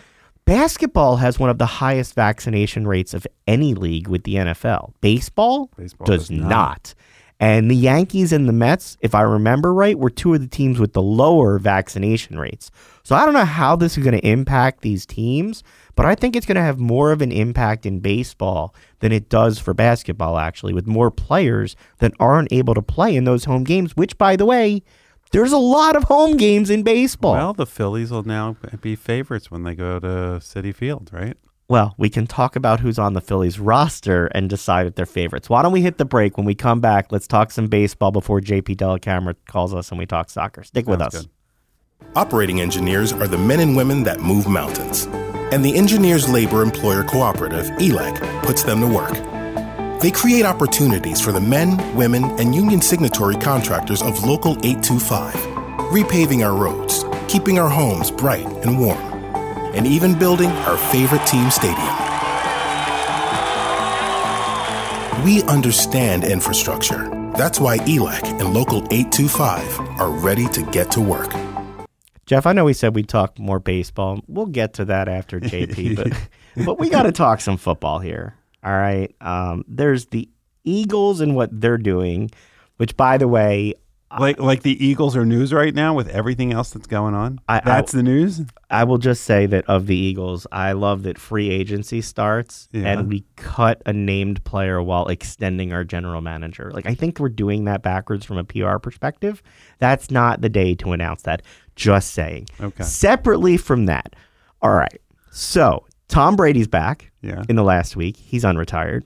basketball 0.45 1.17
has 1.17 1.39
one 1.39 1.49
of 1.49 1.57
the 1.57 1.65
highest 1.65 2.13
vaccination 2.15 2.87
rates 2.87 3.13
of 3.13 3.27
any 3.47 3.73
league 3.73 4.07
with 4.07 4.23
the 4.23 4.35
NFL. 4.35 4.93
Baseball, 5.01 5.69
Baseball 5.77 6.05
does, 6.05 6.27
does 6.27 6.31
not. 6.31 6.49
not. 6.49 6.93
And 7.41 7.71
the 7.71 7.75
Yankees 7.75 8.31
and 8.31 8.47
the 8.47 8.53
Mets, 8.53 8.97
if 9.01 9.15
I 9.15 9.23
remember 9.23 9.73
right, 9.73 9.97
were 9.97 10.11
two 10.11 10.35
of 10.35 10.41
the 10.41 10.47
teams 10.47 10.79
with 10.79 10.93
the 10.93 11.01
lower 11.01 11.57
vaccination 11.57 12.37
rates. 12.37 12.69
So 13.01 13.15
I 13.15 13.25
don't 13.25 13.33
know 13.33 13.45
how 13.45 13.75
this 13.75 13.97
is 13.97 14.03
going 14.03 14.13
to 14.13 14.25
impact 14.25 14.81
these 14.81 15.07
teams, 15.07 15.63
but 15.95 16.05
I 16.05 16.13
think 16.13 16.35
it's 16.35 16.45
going 16.45 16.57
to 16.57 16.61
have 16.61 16.79
more 16.79 17.11
of 17.11 17.19
an 17.19 17.31
impact 17.31 17.87
in 17.87 17.99
baseball 17.99 18.75
than 18.99 19.11
it 19.11 19.27
does 19.27 19.57
for 19.57 19.73
basketball, 19.73 20.37
actually, 20.37 20.73
with 20.73 20.85
more 20.85 21.09
players 21.09 21.75
that 21.97 22.13
aren't 22.19 22.53
able 22.53 22.75
to 22.75 22.81
play 22.83 23.15
in 23.15 23.23
those 23.23 23.45
home 23.45 23.63
games, 23.63 23.97
which, 23.97 24.19
by 24.19 24.35
the 24.35 24.45
way, 24.45 24.83
there's 25.31 25.51
a 25.51 25.57
lot 25.57 25.95
of 25.95 26.03
home 26.03 26.37
games 26.37 26.69
in 26.69 26.83
baseball. 26.83 27.33
Well, 27.33 27.53
the 27.53 27.65
Phillies 27.65 28.11
will 28.11 28.21
now 28.21 28.55
be 28.81 28.95
favorites 28.95 29.49
when 29.49 29.63
they 29.63 29.73
go 29.73 29.99
to 29.99 30.07
Citi 30.41 30.75
Field, 30.75 31.09
right? 31.11 31.37
Well, 31.71 31.95
we 31.97 32.09
can 32.09 32.27
talk 32.27 32.57
about 32.57 32.81
who's 32.81 32.99
on 32.99 33.13
the 33.13 33.21
Phillies 33.21 33.57
roster 33.57 34.25
and 34.25 34.49
decide 34.49 34.87
if 34.87 34.95
they're 34.95 35.05
favorites. 35.05 35.49
Why 35.49 35.61
don't 35.61 35.71
we 35.71 35.81
hit 35.81 35.97
the 35.97 36.03
break? 36.03 36.35
When 36.35 36.45
we 36.45 36.53
come 36.53 36.81
back, 36.81 37.13
let's 37.13 37.27
talk 37.27 37.49
some 37.49 37.67
baseball 37.67 38.11
before 38.11 38.41
JP 38.41 38.75
Dellacamera 38.75 39.37
calls 39.47 39.73
us 39.73 39.89
and 39.89 39.97
we 39.97 40.05
talk 40.05 40.29
soccer. 40.29 40.63
Stick 40.63 40.85
with 40.85 40.99
us. 40.99 41.13
good. 41.13 41.29
Operating 42.17 42.59
engineers 42.59 43.13
are 43.13 43.25
the 43.25 43.37
men 43.37 43.61
and 43.61 43.77
women 43.77 44.03
that 44.03 44.19
move 44.19 44.49
mountains. 44.49 45.05
And 45.53 45.63
the 45.63 45.73
Engineers 45.73 46.27
Labor 46.27 46.61
Employer 46.61 47.05
Cooperative, 47.05 47.67
E 47.79 47.91
ELEC, 47.91 48.43
puts 48.43 48.63
them 48.63 48.81
to 48.81 48.87
work. 48.87 49.13
They 50.01 50.11
create 50.11 50.43
opportunities 50.43 51.21
for 51.21 51.31
the 51.31 51.39
men, 51.39 51.95
women, 51.95 52.25
and 52.37 52.53
union 52.53 52.81
signatory 52.81 53.35
contractors 53.35 54.01
of 54.01 54.25
Local 54.25 54.57
825, 54.65 55.35
repaving 55.93 56.45
our 56.45 56.53
roads, 56.53 57.05
keeping 57.29 57.59
our 57.59 57.69
homes 57.69 58.11
bright 58.11 58.45
and 58.65 58.77
warm, 58.77 59.10
and 59.73 59.87
even 59.87 60.17
building 60.17 60.49
our 60.49 60.77
favorite 60.77 61.25
team 61.25 61.49
stadium. 61.49 61.77
We 65.23 65.43
understand 65.43 66.23
infrastructure. 66.23 67.09
That's 67.37 67.59
why 67.59 67.77
ELEC 67.79 68.23
and 68.39 68.53
Local 68.53 68.79
825 68.91 69.79
are 69.99 70.09
ready 70.09 70.47
to 70.47 70.63
get 70.71 70.91
to 70.91 71.01
work. 71.01 71.31
Jeff, 72.25 72.45
I 72.45 72.53
know 72.53 72.65
we 72.65 72.73
said 72.73 72.95
we'd 72.95 73.09
talk 73.09 73.37
more 73.37 73.59
baseball. 73.59 74.21
We'll 74.27 74.45
get 74.45 74.73
to 74.75 74.85
that 74.85 75.07
after 75.07 75.39
JP, 75.39 75.95
but 76.55 76.65
but 76.65 76.79
we 76.79 76.89
got 76.89 77.03
to 77.03 77.11
talk 77.11 77.41
some 77.41 77.57
football 77.57 77.99
here. 77.99 78.35
All 78.63 78.71
right. 78.71 79.13
Um, 79.21 79.63
there's 79.67 80.07
the 80.07 80.29
Eagles 80.63 81.21
and 81.21 81.35
what 81.35 81.49
they're 81.59 81.77
doing, 81.77 82.31
which, 82.77 82.95
by 82.95 83.17
the 83.17 83.27
way, 83.27 83.73
Like 84.19 84.39
like 84.39 84.63
the 84.63 84.83
Eagles 84.85 85.15
are 85.15 85.25
news 85.25 85.53
right 85.53 85.73
now 85.73 85.93
with 85.93 86.09
everything 86.09 86.51
else 86.51 86.71
that's 86.71 86.87
going 86.87 87.13
on. 87.13 87.39
I- 87.47 87.57
I- 87.57 87.61
that's 87.63 87.91
the 87.91 88.03
news. 88.03 88.41
I 88.69 88.83
will 88.83 88.97
just 88.97 89.23
say 89.23 89.45
that 89.47 89.65
of 89.69 89.87
the 89.87 89.95
Eagles, 89.95 90.45
I 90.51 90.71
love 90.73 91.03
that 91.03 91.17
free 91.17 91.49
agency 91.49 92.01
starts 92.01 92.67
Yeah. 92.71 92.87
and 92.91 93.09
we 93.09 93.23
cut 93.35 93.81
a 93.85 93.93
named 93.93 94.43
player 94.43 94.81
while 94.81 95.07
extending 95.07 95.71
our 95.73 95.83
general 95.83 96.21
manager. 96.21 96.71
Like 96.73 96.85
I 96.85 96.93
think 96.95 97.19
we're 97.19 97.29
doing 97.29 97.65
that 97.65 97.83
backwards 97.83 98.25
from 98.25 98.37
a 98.37 98.43
PR 98.43 98.77
perspective. 98.77 99.41
That's 99.79 100.09
not 100.11 100.41
the 100.41 100.49
day 100.49 100.75
to 100.75 100.91
announce 100.93 101.21
that. 101.23 101.41
Just 101.75 102.11
saying. 102.11 102.47
Okay. 102.59 102.83
Separately 102.83 103.57
from 103.57 103.85
that. 103.85 104.15
All 104.61 104.73
right. 104.73 105.01
So 105.31 105.85
Tom 106.07 106.35
Brady's 106.35 106.67
back 106.67 107.11
Yeah. 107.21 107.43
in 107.47 107.55
the 107.55 107.63
last 107.63 107.95
week. 107.95 108.17
He's 108.17 108.43
unretired. 108.43 109.03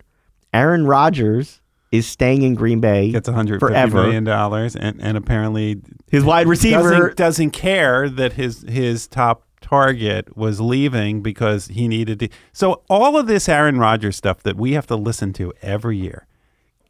Aaron 0.54 0.86
Rodgers 0.88 1.62
is 1.98 2.08
staying 2.08 2.42
in 2.44 2.56
Green 2.56 2.80
Bay 2.80 3.12
Gets 3.12 3.28
150 3.28 3.60
forever. 3.74 4.04
million 4.04 4.24
dollars 4.24 4.76
and, 4.76 5.02
and 5.02 5.18
apparently 5.18 5.82
His 6.10 6.24
wide 6.24 6.48
receiver 6.48 6.92
doesn't, 6.92 7.16
doesn't 7.18 7.52
care 7.52 8.10
that 8.10 8.34
his 8.34 8.64
his 8.68 9.08
top 9.08 9.44
target 9.62 10.38
was 10.38 10.62
leaving 10.62 11.22
because 11.22 11.68
he 11.68 11.88
needed 11.88 12.20
to. 12.20 12.30
So 12.54 12.84
all 12.90 13.18
of 13.18 13.26
this 13.28 13.50
Aaron 13.50 13.80
Rodgers 13.80 14.16
stuff 14.16 14.44
that 14.44 14.56
we 14.58 14.74
have 14.74 14.86
to 14.88 14.96
listen 14.96 15.34
to 15.34 15.52
every 15.62 15.98
year, 15.98 16.28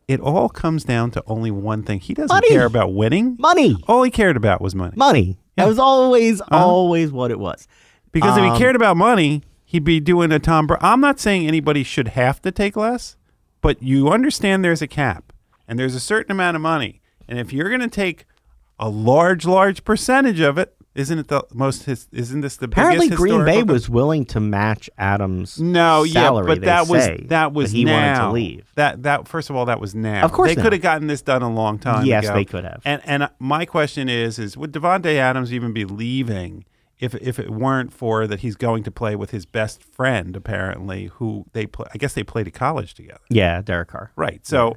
it 0.07 0.19
all 0.19 0.49
comes 0.49 0.83
down 0.83 1.11
to 1.11 1.23
only 1.25 1.51
one 1.51 1.83
thing. 1.83 1.99
He 1.99 2.13
doesn't 2.13 2.35
Money. 2.35 2.49
care 2.49 2.65
about 2.65 2.93
winning. 2.93 3.37
money. 3.39 3.77
All 3.87 4.03
he 4.03 4.11
cared 4.11 4.35
about 4.35 4.59
was 4.61 4.75
money. 4.75 4.93
Money. 4.97 5.37
That 5.55 5.67
was 5.67 5.79
always 5.79 6.41
Uh-huh. 6.41 6.57
always 6.57 7.11
what 7.13 7.31
it 7.31 7.39
was. 7.39 7.65
Because 8.11 8.37
if 8.37 8.43
Um, 8.43 8.51
he 8.53 8.57
cared 8.59 8.75
about 8.75 8.97
money, 8.97 9.41
he'd 9.63 9.83
be 9.85 9.99
doing 10.01 10.31
a 10.33 10.39
Tom. 10.39 10.67
Bra- 10.67 10.77
I'm 10.81 10.99
not 11.01 11.17
saying 11.19 11.47
anybody 11.47 11.83
should 11.83 12.09
have 12.09 12.41
to 12.41 12.51
take 12.51 12.75
less, 12.75 13.15
but 13.65 13.81
you 13.81 14.09
understand 14.09 14.63
there's 14.63 14.83
a 14.83 14.87
cap 14.87 15.33
and 15.67 15.79
there's 15.79 15.95
a 15.95 15.99
certain 15.99 16.31
amount 16.31 16.55
of 16.55 16.61
money, 16.61 17.01
and 17.27 17.39
if 17.39 17.51
you're 17.51 17.69
going 17.69 17.81
to 17.81 17.87
take 17.87 18.25
a 18.77 18.87
large, 18.87 19.47
large 19.47 19.83
percentage 19.83 20.39
of 20.39 20.59
it, 20.59 20.75
isn't 20.93 21.17
it 21.17 21.29
the 21.29 21.43
most? 21.51 21.85
His, 21.85 22.07
isn't 22.11 22.41
this 22.41 22.57
the 22.57 22.67
Apparently, 22.67 23.07
biggest? 23.07 23.17
Green 23.17 23.43
Bay 23.43 23.63
was 23.63 23.89
willing 23.89 24.23
to 24.25 24.39
match 24.39 24.87
Adams' 24.99 25.59
No, 25.59 26.03
yeah, 26.03 26.29
but 26.29 26.61
that 26.61 26.87
was 26.87 27.09
that 27.23 27.53
was 27.53 27.71
he 27.71 27.85
now. 27.85 27.93
wanted 27.93 28.27
to 28.27 28.31
leave. 28.33 28.71
That 28.75 29.01
that 29.01 29.27
first 29.27 29.49
of 29.49 29.55
all, 29.55 29.65
that 29.65 29.79
was 29.79 29.95
now. 29.95 30.23
Of 30.23 30.31
course 30.31 30.53
they 30.53 30.61
could 30.61 30.71
have 30.71 30.83
gotten 30.83 31.07
this 31.07 31.23
done 31.23 31.41
a 31.41 31.51
long 31.51 31.79
time. 31.79 32.05
Yes, 32.05 32.25
ago. 32.25 32.35
they 32.35 32.45
could 32.45 32.65
have. 32.65 32.83
And 32.85 33.01
and 33.03 33.23
uh, 33.23 33.29
my 33.39 33.65
question 33.65 34.09
is, 34.09 34.37
is 34.37 34.55
would 34.55 34.73
Davante 34.73 35.15
Adams 35.15 35.51
even 35.51 35.73
be 35.73 35.85
leaving 35.85 36.65
if 36.99 37.13
if 37.15 37.39
it 37.39 37.49
weren't 37.49 37.91
for 37.93 38.25
that 38.27 38.39
he's 38.39 38.55
going 38.55 38.83
to 38.83 38.91
play 38.91 39.15
with 39.15 39.31
his 39.31 39.45
best 39.45 39.83
friend 39.83 40.35
apparently, 40.35 41.05
who 41.15 41.45
they 41.53 41.65
play? 41.65 41.87
I 41.93 41.97
guess 41.97 42.13
they 42.13 42.23
played 42.23 42.47
at 42.47 42.53
college 42.53 42.93
together, 42.93 43.19
Yeah, 43.29 43.61
Derek 43.61 43.89
Carr. 43.89 44.11
right? 44.15 44.45
So 44.45 44.75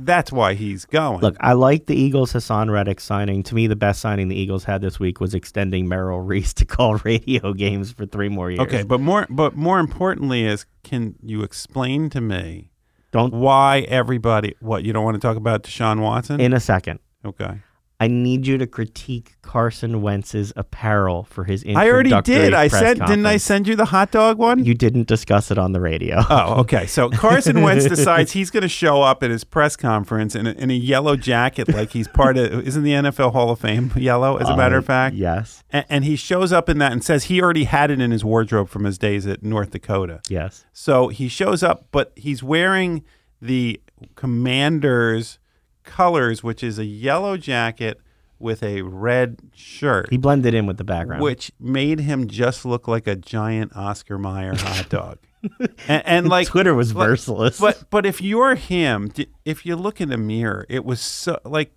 that's 0.00 0.30
why 0.30 0.54
he's 0.54 0.84
going. 0.84 1.18
Look, 1.20 1.36
I 1.40 1.54
like 1.54 1.86
the 1.86 1.96
Eagles 1.96 2.32
Haason 2.32 2.70
Reddick 2.70 3.00
signing. 3.00 3.42
To 3.42 3.54
me, 3.56 3.66
the 3.66 3.74
best 3.76 4.00
signing 4.00 4.28
the 4.28 4.36
Eagles 4.36 4.62
had 4.62 4.80
this 4.80 5.00
week 5.00 5.20
was 5.20 5.34
extending 5.34 5.88
Merrill 5.88 6.20
Reese 6.20 6.54
to 6.60 6.64
call 6.64 6.94
radio 6.98 7.52
games 7.52 7.90
for 7.92 8.06
three 8.06 8.28
more 8.28 8.48
years. 8.50 8.60
okay, 8.60 8.82
but 8.84 9.00
more 9.00 9.26
but 9.28 9.56
more 9.56 9.80
importantly 9.80 10.44
is, 10.46 10.66
can 10.84 11.16
you 11.22 11.42
explain 11.42 12.10
to 12.10 12.20
me 12.20 12.70
Don't 13.10 13.34
why 13.34 13.80
everybody? 13.88 14.54
What 14.60 14.84
you 14.84 14.92
don't 14.92 15.04
want 15.04 15.16
to 15.16 15.20
talk 15.20 15.36
about 15.36 15.64
Deshaun 15.64 16.00
Watson? 16.00 16.40
in 16.40 16.52
a 16.52 16.60
second. 16.60 17.00
okay. 17.24 17.58
I 18.00 18.06
need 18.06 18.46
you 18.46 18.58
to 18.58 18.66
critique 18.68 19.34
Carson 19.42 20.02
Wentz's 20.02 20.52
apparel 20.54 21.24
for 21.24 21.42
his 21.42 21.64
I 21.66 21.90
already 21.90 22.12
did. 22.22 22.54
I 22.54 22.68
said, 22.68 23.00
didn't 23.00 23.26
I 23.26 23.38
send 23.38 23.66
you 23.66 23.74
the 23.74 23.86
hot 23.86 24.12
dog 24.12 24.38
one? 24.38 24.64
You 24.64 24.74
didn't 24.74 25.08
discuss 25.08 25.50
it 25.50 25.58
on 25.58 25.72
the 25.72 25.80
radio. 25.80 26.22
oh, 26.30 26.60
okay. 26.60 26.86
So 26.86 27.10
Carson 27.10 27.62
Wentz 27.62 27.86
decides 27.88 28.30
he's 28.30 28.50
going 28.52 28.62
to 28.62 28.68
show 28.68 29.02
up 29.02 29.24
at 29.24 29.30
his 29.30 29.42
press 29.42 29.74
conference 29.74 30.36
in 30.36 30.46
a, 30.46 30.50
in 30.52 30.70
a 30.70 30.74
yellow 30.74 31.16
jacket, 31.16 31.68
like 31.74 31.90
he's 31.90 32.06
part 32.06 32.36
of. 32.36 32.64
Isn't 32.68 32.84
the 32.84 32.92
NFL 32.92 33.32
Hall 33.32 33.50
of 33.50 33.58
Fame 33.58 33.90
yellow? 33.96 34.36
As 34.36 34.48
a 34.48 34.56
matter 34.56 34.76
of 34.76 34.84
Uh, 34.84 34.86
fact, 34.86 35.16
Yes. 35.16 35.64
And, 35.70 35.84
and 35.88 36.04
he 36.04 36.14
shows 36.14 36.52
up 36.52 36.68
in 36.68 36.78
that 36.78 36.92
and 36.92 37.02
says 37.02 37.24
he 37.24 37.42
already 37.42 37.64
had 37.64 37.90
it 37.90 38.00
in 38.00 38.12
his 38.12 38.24
wardrobe 38.24 38.68
from 38.68 38.84
his 38.84 38.96
days 38.96 39.26
at 39.26 39.42
North 39.42 39.70
Dakota. 39.72 40.20
Yes. 40.28 40.64
So 40.72 41.08
he 41.08 41.26
shows 41.26 41.64
up, 41.64 41.86
but 41.90 42.12
he's 42.14 42.44
wearing 42.44 43.02
the 43.42 43.80
Commander's 44.14 45.38
colors, 45.88 46.42
which 46.44 46.62
is 46.62 46.78
a 46.78 46.84
yellow 46.84 47.36
jacket 47.36 48.00
with 48.38 48.62
a 48.62 48.82
red 48.82 49.38
shirt. 49.54 50.08
He 50.10 50.16
blended 50.16 50.54
in 50.54 50.66
with 50.66 50.76
the 50.76 50.84
background. 50.84 51.22
which 51.22 51.50
made 51.58 51.98
him 52.00 52.28
just 52.28 52.64
look 52.64 52.86
like 52.86 53.06
a 53.08 53.16
giant 53.16 53.74
Oscar 53.74 54.16
Mayer 54.18 54.54
hot 54.56 54.88
dog. 54.88 55.18
and, 55.58 55.72
and 56.06 56.28
like 56.28 56.46
Twitter 56.46 56.74
was 56.74 56.92
but- 56.92 57.08
merciless. 57.08 57.58
But 57.58 57.90
but 57.90 58.06
if 58.06 58.20
you're 58.20 58.54
him, 58.54 59.10
if 59.44 59.66
you 59.66 59.74
look 59.74 60.00
in 60.00 60.08
the 60.08 60.16
mirror, 60.18 60.66
it 60.68 60.84
was 60.84 61.00
so 61.00 61.40
like 61.44 61.76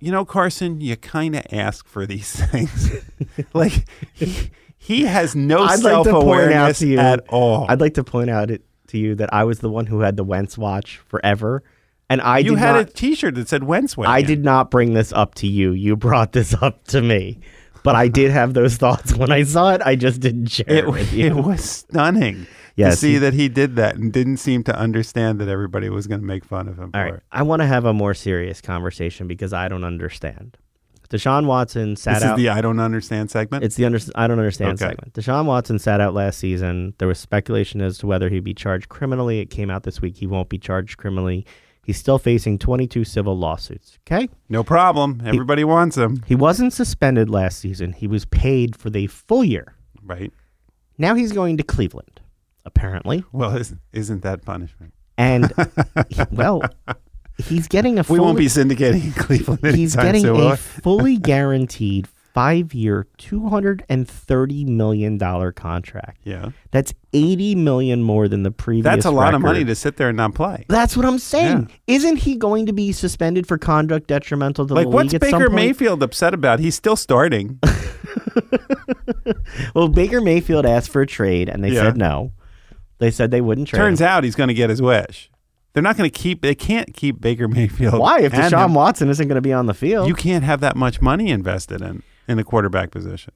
you 0.00 0.10
know 0.10 0.24
Carson, 0.24 0.80
you 0.80 0.96
kind 0.96 1.36
of 1.36 1.42
ask 1.52 1.86
for 1.86 2.06
these 2.06 2.34
things. 2.50 2.92
like 3.52 3.84
he, 4.14 4.50
he 4.78 5.02
has 5.04 5.36
no 5.36 5.62
I'd 5.62 5.80
like 5.82 6.04
to 6.04 6.10
point 6.12 6.52
out 6.52 6.74
self-awareness 6.76 6.78
to 6.80 6.86
you 6.88 6.98
at 6.98 7.28
all. 7.28 7.66
I'd 7.68 7.80
like 7.80 7.94
to 7.94 8.04
point 8.04 8.30
out 8.30 8.50
it 8.50 8.62
to 8.88 8.98
you 8.98 9.14
that 9.16 9.32
I 9.32 9.44
was 9.44 9.60
the 9.60 9.70
one 9.70 9.86
who 9.86 10.00
had 10.00 10.16
the 10.16 10.24
Wentz 10.24 10.56
watch 10.58 10.98
forever, 11.06 11.62
and 12.12 12.20
I 12.20 12.38
you 12.38 12.54
had 12.56 12.72
not. 12.72 12.80
a 12.82 12.84
T-shirt 12.86 13.34
that 13.36 13.48
said 13.48 13.64
went. 13.64 13.94
I 13.98 14.22
did 14.22 14.44
not 14.44 14.70
bring 14.70 14.94
this 14.94 15.12
up 15.12 15.34
to 15.36 15.46
you. 15.46 15.72
You 15.72 15.96
brought 15.96 16.32
this 16.32 16.54
up 16.62 16.84
to 16.88 17.00
me, 17.02 17.38
but 17.82 17.94
I 17.94 18.08
did 18.08 18.30
have 18.30 18.54
those 18.54 18.76
thoughts 18.76 19.14
when 19.14 19.32
I 19.32 19.42
saw 19.42 19.72
it. 19.74 19.82
I 19.84 19.96
just 19.96 20.20
didn't 20.20 20.46
share 20.46 20.66
it, 20.68 20.84
It, 20.84 20.88
with 20.90 21.12
you. 21.18 21.26
it 21.26 21.34
was 21.34 21.64
stunning 21.64 22.46
to 22.76 22.92
see 22.96 23.12
he- 23.14 23.18
that 23.18 23.34
he 23.34 23.48
did 23.48 23.76
that 23.76 23.96
and 23.96 24.12
didn't 24.12 24.36
seem 24.38 24.62
to 24.64 24.76
understand 24.76 25.38
that 25.40 25.48
everybody 25.48 25.88
was 25.88 26.06
going 26.06 26.20
to 26.20 26.26
make 26.26 26.44
fun 26.44 26.68
of 26.68 26.76
him 26.78 26.84
All 26.84 26.90
for 26.92 26.98
right, 27.04 27.14
it. 27.14 27.22
I 27.32 27.42
want 27.42 27.60
to 27.60 27.66
have 27.66 27.84
a 27.84 27.92
more 27.92 28.14
serious 28.14 28.60
conversation 28.60 29.26
because 29.26 29.52
I 29.52 29.68
don't 29.68 29.84
understand. 29.84 30.56
Deshaun 31.10 31.44
Watson 31.44 31.94
sat 31.96 32.14
This 32.14 32.22
out. 32.24 32.38
is 32.38 32.42
the 32.42 32.48
I 32.48 32.62
don't 32.62 32.80
understand 32.80 33.30
segment. 33.30 33.64
It's 33.64 33.74
the 33.74 33.84
under, 33.84 33.98
I 34.14 34.26
don't 34.26 34.38
understand 34.38 34.80
Okay. 34.80 34.88
segment. 34.92 35.12
Deshaun 35.12 35.44
Watson 35.44 35.78
sat 35.78 36.00
out 36.00 36.14
last 36.14 36.38
season. 36.38 36.94
There 36.96 37.06
was 37.06 37.18
speculation 37.18 37.82
as 37.82 37.98
to 37.98 38.06
whether 38.06 38.30
he'd 38.30 38.44
be 38.44 38.54
charged 38.54 38.88
criminally. 38.88 39.40
It 39.40 39.50
came 39.50 39.68
out 39.68 39.82
this 39.82 40.00
week 40.00 40.16
he 40.16 40.26
won't 40.26 40.48
be 40.48 40.56
charged 40.56 40.96
criminally. 40.96 41.44
He's 41.84 41.96
still 41.98 42.18
facing 42.18 42.58
22 42.58 43.04
civil 43.04 43.36
lawsuits. 43.36 43.98
Okay? 44.06 44.28
No 44.48 44.62
problem. 44.62 45.20
Everybody 45.24 45.64
wants 45.64 45.96
him. 45.96 46.22
He 46.26 46.34
wasn't 46.36 46.72
suspended 46.72 47.28
last 47.28 47.58
season. 47.58 47.92
He 47.92 48.06
was 48.06 48.24
paid 48.24 48.76
for 48.76 48.88
the 48.88 49.08
full 49.08 49.42
year. 49.42 49.74
Right. 50.02 50.32
Now 50.98 51.14
he's 51.16 51.32
going 51.32 51.56
to 51.56 51.62
Cleveland, 51.64 52.20
apparently. 52.64 53.24
Well, 53.32 53.56
isn't, 53.56 53.80
isn't 53.92 54.22
that 54.22 54.44
punishment? 54.44 54.94
And, 55.18 55.52
he- 56.08 56.22
well, 56.30 56.62
he's 57.38 57.66
getting 57.66 57.98
a 57.98 58.04
We 58.08 58.20
won't 58.20 58.38
be 58.38 58.46
syndicating 58.46 59.04
in 59.06 59.12
Cleveland. 59.12 59.74
He's 59.74 59.96
getting 59.96 60.26
a 60.28 60.56
fully 60.56 61.16
guaranteed 61.16 62.06
five 62.34 62.72
year, 62.74 63.06
$230 63.18 64.66
million 64.66 65.18
contract. 65.52 66.20
Yeah. 66.24 66.50
That's 66.70 66.94
80 67.12 67.54
million 67.56 68.02
more 68.02 68.28
than 68.28 68.42
the 68.42 68.50
previous 68.50 68.84
That's 68.84 69.04
a 69.04 69.10
lot 69.10 69.34
of 69.34 69.40
money 69.42 69.64
to 69.64 69.74
sit 69.74 69.96
there 69.96 70.08
and 70.08 70.16
not 70.16 70.34
play. 70.34 70.64
That's 70.68 70.96
what 70.96 71.04
I'm 71.06 71.18
saying. 71.18 71.68
Yeah. 71.68 71.94
Isn't 71.94 72.16
he 72.16 72.36
going 72.36 72.66
to 72.66 72.72
be 72.72 72.92
suspended 72.92 73.46
for 73.46 73.58
conduct 73.58 74.06
detrimental 74.08 74.66
to 74.66 74.74
Like, 74.74 74.84
the 74.84 74.90
what's 74.90 75.12
league 75.12 75.22
at 75.22 75.30
some 75.30 75.40
Baker? 75.40 75.50
Mayfield 75.52 76.02
upset 76.02 76.32
about? 76.34 76.58
He's 76.60 76.74
still 76.74 76.96
starting. 76.96 77.58
Well, 79.74 79.88
Baker 79.88 80.20
Mayfield 80.20 80.66
asked 80.66 80.90
for 80.90 81.02
a 81.02 81.06
trade, 81.06 81.48
and 81.48 81.62
they 81.62 81.70
Yeah. 81.70 81.82
said 81.84 81.96
no. 81.96 82.32
They 82.98 83.10
said 83.10 83.30
they 83.30 83.40
wouldn't 83.40 83.68
trade. 83.68 83.78
Turns 83.78 84.00
him. 84.00 84.06
out 84.08 84.24
he's 84.24 84.34
going 84.34 84.48
to 84.48 84.54
get 84.54 84.70
his 84.70 84.80
wish. 84.82 85.30
They're 85.72 85.82
not 85.82 85.96
going 85.96 86.10
to 86.10 86.18
keep. 86.18 86.42
They 86.42 86.54
can't 86.54 86.92
keep 86.94 87.20
Baker 87.20 87.48
Mayfield. 87.48 87.98
why 87.98 88.20
if 88.20 88.32
Deshaun 88.32 88.66
him. 88.66 88.74
Watson 88.74 89.08
isn't 89.08 89.26
going 89.28 89.36
to 89.36 89.40
be 89.42 89.52
on 89.52 89.66
the 89.66 89.74
field? 89.74 90.08
You 90.08 90.14
can't 90.14 90.44
have 90.44 90.60
that 90.60 90.76
much 90.76 91.00
money 91.00 91.30
invested 91.30 91.80
in 91.80 92.02
in 92.28 92.36
the 92.36 92.44
quarterback 92.44 92.90
position 92.90 93.32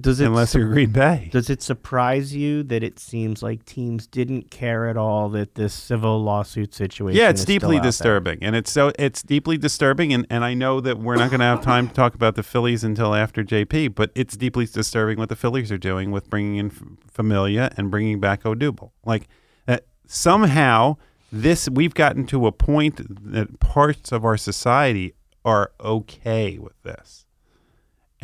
does 0.00 0.20
it 0.20 0.26
unless 0.26 0.54
you're 0.54 0.68
Green 0.68 0.90
Bay. 0.90 1.28
does 1.30 1.48
it 1.48 1.62
surprise 1.62 2.34
you 2.34 2.62
that 2.64 2.82
it 2.82 2.98
seems 2.98 3.42
like 3.42 3.64
teams 3.64 4.06
didn't 4.06 4.50
care 4.50 4.88
at 4.88 4.96
all 4.96 5.28
that 5.30 5.54
this 5.54 5.72
civil 5.72 6.20
lawsuit 6.22 6.74
situation? 6.74 7.16
Yeah, 7.16 7.28
it's 7.28 7.44
deeply 7.44 7.76
out 7.76 7.82
there? 7.82 7.90
disturbing, 7.90 8.38
and 8.42 8.56
it's 8.56 8.72
so 8.72 8.92
it's 8.98 9.22
deeply 9.22 9.56
disturbing, 9.56 10.12
and, 10.12 10.26
and 10.28 10.44
I 10.44 10.54
know 10.54 10.80
that 10.80 10.98
we're 10.98 11.16
not 11.16 11.30
going 11.30 11.40
to 11.40 11.46
have 11.46 11.62
time 11.62 11.88
to 11.88 11.94
talk 11.94 12.14
about 12.14 12.34
the 12.34 12.42
Phillies 12.42 12.82
until 12.82 13.14
after 13.14 13.44
JP, 13.44 13.94
but 13.94 14.10
it's 14.14 14.36
deeply 14.36 14.66
disturbing 14.66 15.18
what 15.18 15.28
the 15.28 15.36
Phillies 15.36 15.70
are 15.70 15.78
doing 15.78 16.10
with 16.10 16.28
bringing 16.28 16.56
in 16.56 16.70
Familia 16.70 17.70
and 17.76 17.90
bringing 17.90 18.18
back 18.18 18.42
Odubel. 18.42 18.90
Like 19.04 19.28
uh, 19.68 19.78
somehow 20.08 20.96
this 21.30 21.68
we've 21.68 21.94
gotten 21.94 22.26
to 22.26 22.48
a 22.48 22.52
point 22.52 23.00
that 23.32 23.60
parts 23.60 24.10
of 24.10 24.24
our 24.24 24.36
society 24.36 25.14
are 25.44 25.70
okay 25.80 26.58
with 26.58 26.82
this, 26.82 27.23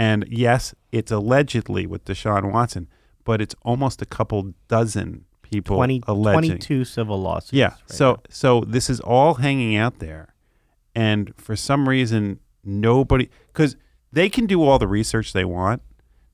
and 0.00 0.24
yes, 0.30 0.74
it's 0.92 1.12
allegedly 1.12 1.86
with 1.86 2.06
Deshaun 2.06 2.50
Watson, 2.50 2.88
but 3.22 3.42
it's 3.42 3.54
almost 3.60 4.00
a 4.00 4.06
couple 4.06 4.54
dozen 4.66 5.26
people 5.42 5.76
20, 5.76 6.04
alleging. 6.06 6.52
22 6.52 6.86
civil 6.86 7.20
lawsuits. 7.20 7.52
Yeah. 7.52 7.66
right 7.66 7.78
so 7.84 8.12
now. 8.12 8.20
so 8.30 8.60
this 8.62 8.88
is 8.88 9.00
all 9.00 9.34
hanging 9.34 9.76
out 9.76 9.98
there, 9.98 10.34
and 10.94 11.34
for 11.36 11.54
some 11.54 11.86
reason 11.86 12.40
nobody 12.64 13.28
because 13.48 13.76
they 14.10 14.30
can 14.30 14.46
do 14.46 14.62
all 14.62 14.78
the 14.78 14.88
research 14.88 15.34
they 15.34 15.44
want. 15.44 15.82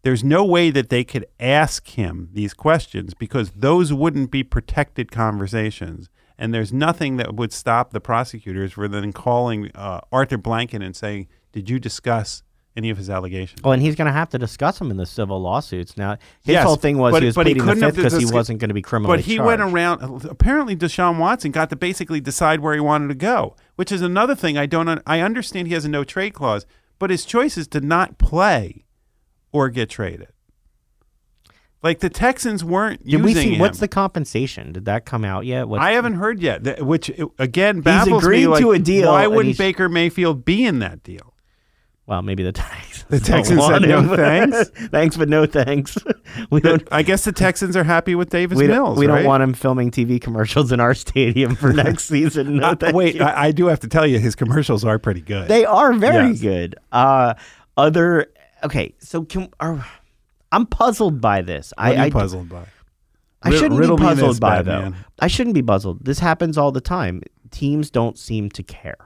There's 0.02 0.22
no 0.22 0.44
way 0.44 0.70
that 0.70 0.88
they 0.88 1.02
could 1.02 1.26
ask 1.40 1.88
him 1.88 2.28
these 2.32 2.54
questions 2.54 3.14
because 3.14 3.50
those 3.50 3.92
wouldn't 3.92 4.30
be 4.30 4.44
protected 4.44 5.10
conversations. 5.10 6.08
And 6.38 6.54
there's 6.54 6.72
nothing 6.72 7.16
that 7.16 7.34
would 7.34 7.52
stop 7.52 7.90
the 7.90 8.00
prosecutors 8.00 8.74
from 8.74 8.92
then 8.92 9.12
calling 9.12 9.72
uh, 9.74 10.02
Arthur 10.12 10.38
Blanken 10.38 10.84
and 10.84 10.94
saying, 10.94 11.26
"Did 11.50 11.68
you 11.68 11.80
discuss 11.80 12.44
any 12.76 12.90
of 12.90 12.96
his 12.98 13.08
allegations?" 13.10 13.60
Well, 13.62 13.72
and 13.72 13.82
he's 13.82 13.94
going 13.94 14.06
to 14.06 14.12
have 14.12 14.28
to 14.30 14.38
discuss 14.38 14.78
them 14.78 14.90
in 14.90 14.96
the 14.96 15.06
civil 15.06 15.40
lawsuits. 15.40 15.96
Now, 15.96 16.12
his 16.42 16.52
Yes, 16.54 16.64
whole 16.64 16.76
thing 16.76 16.98
was 16.98 17.12
but- 17.12 17.22
he 17.22 17.26
was 17.26 17.34
but 17.34 17.46
he 17.46 17.54
pleading 17.54 17.66
the 17.66 17.72
couldn't 17.72 17.82
have 17.84 17.94
fifth 17.96 18.04
because 18.12 18.28
he 18.30 18.34
wasn't 18.34 18.58
going 18.60 18.68
to 18.68 18.74
be 18.74 18.82
criminally 18.82 19.16
But 19.16 19.24
he 19.24 19.36
charged. 19.36 19.46
went 19.46 19.60
around. 19.62 20.24
Apparently, 20.26 20.76
Deshaun 20.76 21.18
Watson 21.18 21.50
got 21.52 21.70
to 21.70 21.76
basically 21.76 22.20
decide 22.20 22.60
where 22.60 22.74
he 22.74 22.80
wanted 22.80 23.08
to 23.08 23.14
go, 23.14 23.56
which 23.76 23.90
is 23.90 24.02
another 24.02 24.34
thing 24.34 24.56
I 24.58 24.66
don't. 24.66 25.02
I 25.06 25.20
understand 25.20 25.68
he 25.68 25.74
has 25.74 25.84
a 25.84 25.88
no 25.88 26.04
trade 26.04 26.34
clause, 26.34 26.66
but 26.98 27.10
his 27.10 27.24
choice 27.24 27.56
is 27.56 27.66
to 27.68 27.80
not 27.80 28.18
play 28.18 28.84
or 29.52 29.68
get 29.70 29.88
traded. 29.90 30.28
Like 31.82 32.00
the 32.00 32.08
Texans 32.10 32.64
weren't 32.64 33.06
Did 33.06 33.22
we 33.22 33.30
using 33.30 33.42
see 33.48 33.54
him. 33.54 33.60
what's 33.60 33.78
the 33.78 33.86
compensation? 33.86 34.72
Did 34.72 34.86
that 34.86 35.04
come 35.04 35.24
out 35.24 35.44
yet? 35.46 35.68
What, 35.68 35.80
I 35.80 35.92
haven't 35.92 36.14
heard 36.14 36.40
yet. 36.40 36.84
Which 36.84 37.10
again 37.38 37.80
baffles 37.80 38.24
agreed 38.24 38.40
me. 38.40 38.46
Like, 38.48 38.60
to 38.62 38.72
a 38.72 38.78
deal, 38.78 39.10
Why 39.10 39.26
wouldn't 39.26 39.56
Baker 39.58 39.88
Mayfield 39.88 40.44
be 40.44 40.64
in 40.64 40.80
that 40.80 41.02
deal? 41.04 41.34
Well, 42.06 42.22
maybe 42.22 42.42
the 42.42 42.52
Texans. 42.52 43.04
The 43.08 43.20
Texans 43.32 43.58
want 43.58 43.82
said 43.82 43.88
no 43.88 44.00
him. 44.00 44.08
thanks? 44.16 44.68
thanks, 44.90 45.16
but 45.16 45.28
no 45.28 45.46
thanks. 45.46 45.96
we 46.50 46.60
don't. 46.60 46.82
I 46.90 47.02
guess 47.02 47.24
the 47.24 47.32
Texans 47.32 47.76
are 47.76 47.84
happy 47.84 48.14
with 48.14 48.30
Davis 48.30 48.58
We, 48.58 48.66
Mills. 48.68 48.98
we 48.98 49.06
right? 49.06 49.16
don't 49.18 49.26
want 49.26 49.42
him 49.42 49.54
filming 49.54 49.90
TV 49.90 50.20
commercials 50.20 50.72
in 50.72 50.80
our 50.80 50.94
stadium 50.94 51.54
for 51.56 51.72
next 51.72 52.04
season. 52.04 52.56
No, 52.58 52.70
Uh, 52.80 52.90
wait. 52.94 53.20
I, 53.20 53.46
I 53.46 53.50
do 53.52 53.66
have 53.66 53.80
to 53.80 53.88
tell 53.88 54.06
you, 54.06 54.18
his 54.18 54.34
commercials 54.34 54.84
are 54.84 54.98
pretty 54.98 55.20
good. 55.20 55.48
They 55.48 55.64
are 55.64 55.92
very 55.92 56.28
Yes. 56.30 56.40
good. 56.40 56.74
Uh, 56.92 57.34
other 57.76 58.26
okay, 58.64 58.94
so 58.98 59.22
can 59.24 59.48
are, 59.60 59.84
I'm 60.52 60.66
puzzled 60.66 61.20
by 61.20 61.42
this. 61.42 61.72
What 61.76 61.88
are 61.88 61.94
you 61.94 62.00
I, 62.00 62.04
I 62.06 62.10
puzzled 62.10 62.48
by? 62.48 62.66
I 63.42 63.50
shouldn't 63.50 63.80
be 63.80 63.86
puzzled 63.96 64.40
by 64.40 64.62
though. 64.62 64.92
I 65.20 65.28
shouldn't 65.28 65.54
be 65.54 65.62
puzzled. 65.62 66.04
This 66.04 66.18
happens 66.18 66.58
all 66.58 66.72
the 66.72 66.80
time. 66.80 67.22
Teams 67.52 67.90
don't 67.90 68.18
seem 68.18 68.48
to 68.50 68.62
care. 68.62 68.96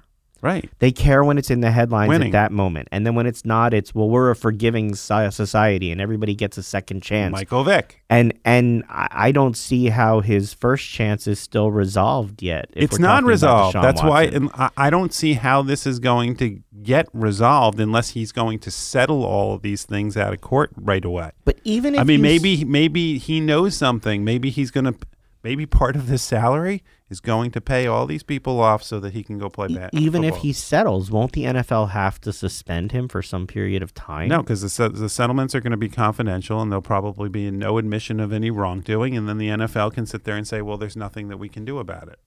Right. 0.42 0.70
They 0.78 0.90
care 0.90 1.22
when 1.22 1.36
it's 1.36 1.50
in 1.50 1.60
the 1.60 1.70
headlines 1.70 2.08
Winning. 2.08 2.28
at 2.28 2.32
that 2.32 2.52
moment, 2.52 2.88
and 2.90 3.06
then 3.06 3.14
when 3.14 3.26
it's 3.26 3.44
not, 3.44 3.74
it's 3.74 3.94
well, 3.94 4.08
we're 4.08 4.30
a 4.30 4.36
forgiving 4.36 4.94
society, 4.94 5.92
and 5.92 6.00
everybody 6.00 6.34
gets 6.34 6.56
a 6.56 6.62
second 6.62 7.02
chance. 7.02 7.32
Michael 7.32 7.62
Vick. 7.64 8.02
And 8.08 8.32
and 8.44 8.84
I 8.88 9.32
don't 9.32 9.56
see 9.56 9.86
how 9.86 10.20
his 10.20 10.54
first 10.54 10.88
chance 10.88 11.26
is 11.26 11.38
still 11.38 11.70
resolved 11.70 12.42
yet. 12.42 12.70
if 12.72 12.84
It's 12.84 12.98
not 12.98 13.24
resolved. 13.24 13.76
That's 13.76 14.02
why 14.02 14.24
Watson. 14.24 14.50
and 14.54 14.70
I, 14.76 14.90
don't 14.90 15.12
see 15.12 15.34
how 15.34 15.62
this 15.62 15.86
is 15.86 15.98
going 15.98 16.36
to 16.36 16.60
get 16.82 17.08
resolved 17.12 17.78
unless 17.78 18.10
he's 18.10 18.32
going 18.32 18.58
to 18.60 18.70
settle 18.70 19.24
all 19.24 19.54
of 19.54 19.62
these 19.62 19.84
things 19.84 20.16
out 20.16 20.32
of 20.32 20.40
court 20.40 20.70
right 20.76 21.04
away. 21.04 21.30
But 21.44 21.60
even 21.64 21.94
if 21.94 22.00
I 22.00 22.04
mean, 22.04 22.22
maybe 22.22 22.64
maybe 22.64 23.18
he 23.18 23.40
knows 23.40 23.76
something. 23.76 24.24
Maybe 24.24 24.50
he's 24.50 24.70
going 24.70 24.86
to. 24.86 24.94
Maybe 25.42 25.64
part 25.64 25.96
of 25.96 26.08
his 26.08 26.20
salary 26.20 26.82
is 27.10 27.20
going 27.20 27.50
to 27.50 27.60
pay 27.60 27.88
all 27.88 28.06
these 28.06 28.22
people 28.22 28.60
off 28.60 28.84
so 28.84 29.00
that 29.00 29.12
he 29.12 29.24
can 29.24 29.36
go 29.36 29.50
play 29.50 29.66
bat. 29.66 29.90
even 29.92 30.22
if 30.22 30.36
he 30.36 30.52
settles, 30.52 31.10
won't 31.10 31.32
the 31.32 31.42
NFL 31.42 31.90
have 31.90 32.20
to 32.20 32.32
suspend 32.32 32.92
him 32.92 33.08
for 33.08 33.20
some 33.20 33.48
period 33.48 33.82
of 33.82 33.92
time? 33.92 34.28
No, 34.28 34.42
because 34.42 34.76
the, 34.76 34.88
the 34.88 35.08
settlements 35.08 35.54
are 35.54 35.60
going 35.60 35.72
to 35.72 35.76
be 35.76 35.88
confidential, 35.88 36.62
and 36.62 36.70
there'll 36.70 36.80
probably 36.80 37.28
be 37.28 37.50
no 37.50 37.78
admission 37.78 38.20
of 38.20 38.32
any 38.32 38.50
wrongdoing, 38.50 39.16
and 39.16 39.28
then 39.28 39.38
the 39.38 39.48
NFL 39.48 39.92
can 39.92 40.06
sit 40.06 40.22
there 40.22 40.36
and 40.36 40.46
say, 40.46 40.62
"Well, 40.62 40.78
there's 40.78 40.96
nothing 40.96 41.28
that 41.28 41.38
we 41.38 41.48
can 41.48 41.64
do 41.64 41.78
about 41.78 42.08
it. 42.08 42.20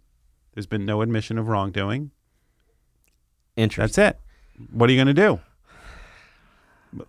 There's 0.53 0.67
been 0.67 0.85
no 0.85 1.01
admission 1.01 1.37
of 1.37 1.47
wrongdoing. 1.47 2.11
Interesting. 3.55 4.03
That's 4.03 4.17
it. 4.17 4.69
What 4.71 4.89
are 4.89 4.93
you 4.93 5.01
going 5.01 5.15
to 5.15 5.21
do?" 5.21 5.39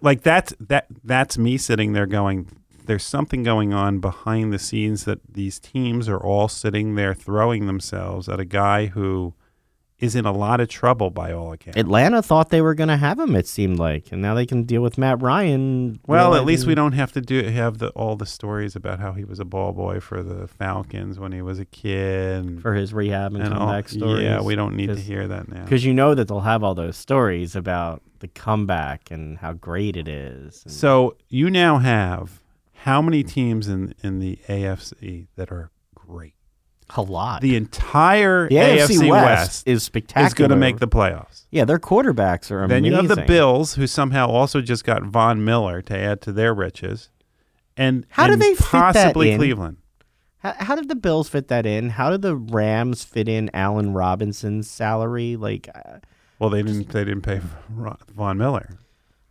Like 0.00 0.22
that's 0.22 0.54
that 0.60 0.86
that's 1.02 1.36
me 1.36 1.58
sitting 1.58 1.92
there 1.92 2.06
going, 2.06 2.48
"There's 2.84 3.04
something 3.04 3.42
going 3.42 3.72
on 3.72 3.98
behind 4.00 4.52
the 4.52 4.58
scenes 4.58 5.04
that 5.04 5.20
these 5.32 5.58
teams 5.58 6.08
are 6.08 6.18
all 6.18 6.48
sitting 6.48 6.94
there 6.94 7.14
throwing 7.14 7.66
themselves 7.66 8.28
at 8.28 8.38
a 8.40 8.44
guy 8.44 8.86
who 8.86 9.34
is 10.00 10.16
in 10.16 10.26
a 10.26 10.32
lot 10.32 10.60
of 10.60 10.68
trouble 10.68 11.08
by 11.08 11.32
all 11.32 11.52
accounts." 11.52 11.78
Atlanta 11.78 12.20
thought 12.20 12.50
they 12.50 12.60
were 12.60 12.74
going 12.74 12.88
to 12.88 12.96
have 12.96 13.18
him. 13.18 13.34
It 13.34 13.46
seemed 13.46 13.78
like, 13.78 14.10
and 14.12 14.20
now 14.20 14.34
they 14.34 14.44
can 14.44 14.64
deal 14.64 14.82
with 14.82 14.98
Matt 14.98 15.22
Ryan. 15.22 16.00
Well, 16.06 16.34
at 16.34 16.44
least 16.44 16.66
we 16.66 16.74
don't 16.74 16.92
have 16.92 17.12
to 17.12 17.20
do 17.20 17.42
have 17.44 17.78
the 17.78 17.88
all 17.90 18.16
the 18.16 18.26
stories 18.26 18.76
about 18.76 18.98
how 19.00 19.12
he 19.12 19.24
was 19.24 19.40
a 19.40 19.44
ball 19.44 19.72
boy 19.72 20.00
for 20.00 20.22
the 20.22 20.46
Falcons 20.48 21.18
when 21.18 21.32
he 21.32 21.40
was 21.42 21.58
a 21.58 21.64
kid. 21.64 22.44
And, 22.44 22.60
for 22.60 22.74
his 22.74 22.92
rehab 22.92 23.34
and, 23.34 23.44
and 23.44 23.54
all- 23.54 23.66
comeback 23.68 23.88
stories. 23.88 24.24
Yeah, 24.24 24.42
we 24.42 24.54
don't 24.56 24.74
need 24.76 24.88
to 24.88 24.96
hear 24.96 25.26
that 25.28 25.48
now. 25.48 25.62
because 25.62 25.84
you 25.84 25.94
know 25.94 26.14
that 26.14 26.28
they'll 26.28 26.40
have 26.40 26.62
all 26.62 26.74
those 26.74 26.96
stories 26.96 27.56
about 27.56 28.02
the 28.18 28.28
comeback 28.28 29.10
and 29.10 29.38
how 29.38 29.52
great 29.52 29.96
it 29.96 30.08
is. 30.08 30.64
So 30.66 31.16
you 31.28 31.50
now 31.50 31.78
have 31.78 32.40
how 32.84 33.00
many 33.02 33.22
teams 33.22 33.68
in 33.68 33.94
in 34.02 34.18
the 34.18 34.38
AFC 34.48 35.26
that 35.36 35.50
are 35.50 35.70
great? 35.94 36.34
a 36.96 37.00
lot. 37.00 37.40
The 37.40 37.56
entire 37.56 38.46
The 38.48 38.56
AFC, 38.56 39.08
West, 39.08 39.24
West, 39.24 39.66
is 39.68 39.82
spectacular. 39.82 40.26
is 40.26 40.34
going 40.34 40.50
to 40.50 40.56
make 40.56 40.78
the 40.80 40.86
playoffs. 40.86 41.46
yeah. 41.50 41.64
Their 41.64 41.78
quarterbacks 41.78 42.50
are 42.50 42.62
amazing. 42.62 42.68
Then 42.68 42.84
you 42.84 42.94
have 42.94 43.08
the 43.08 43.22
Bills, 43.22 43.74
who 43.74 43.86
somehow 43.86 44.28
also 44.28 44.60
just 44.60 44.84
got 44.84 45.02
Von 45.02 45.42
Miller 45.46 45.80
to 45.80 45.96
add 45.96 46.20
to 46.22 46.32
their 46.32 46.52
riches, 46.52 47.08
and 47.76 48.06
How 48.10 48.26
do 48.26 48.34
and 48.34 48.42
they 48.42 48.54
fit 48.54 48.70
that 48.72 48.94
possibly? 48.94 49.34
Cleveland. 49.34 49.78
How, 50.38 50.52
how 50.58 50.76
did 50.76 50.88
the 50.88 50.94
Bills 50.94 51.26
fit 51.28 51.48
that 51.48 51.64
in? 51.64 51.88
How 51.88 52.10
did 52.10 52.20
the 52.20 52.36
Rams 52.36 53.02
fit 53.02 53.28
in 53.28 53.50
Allen 53.54 53.94
Robinson's 53.94 54.68
salary? 54.70 55.36
Like, 55.36 55.70
uh, 55.74 56.00
Well, 56.38 56.50
they 56.50 56.62
didn't. 56.62 56.90
They 56.90 57.04
didn't 57.04 57.22
pay 57.22 57.40
Von 58.14 58.36
Miller. 58.36 58.68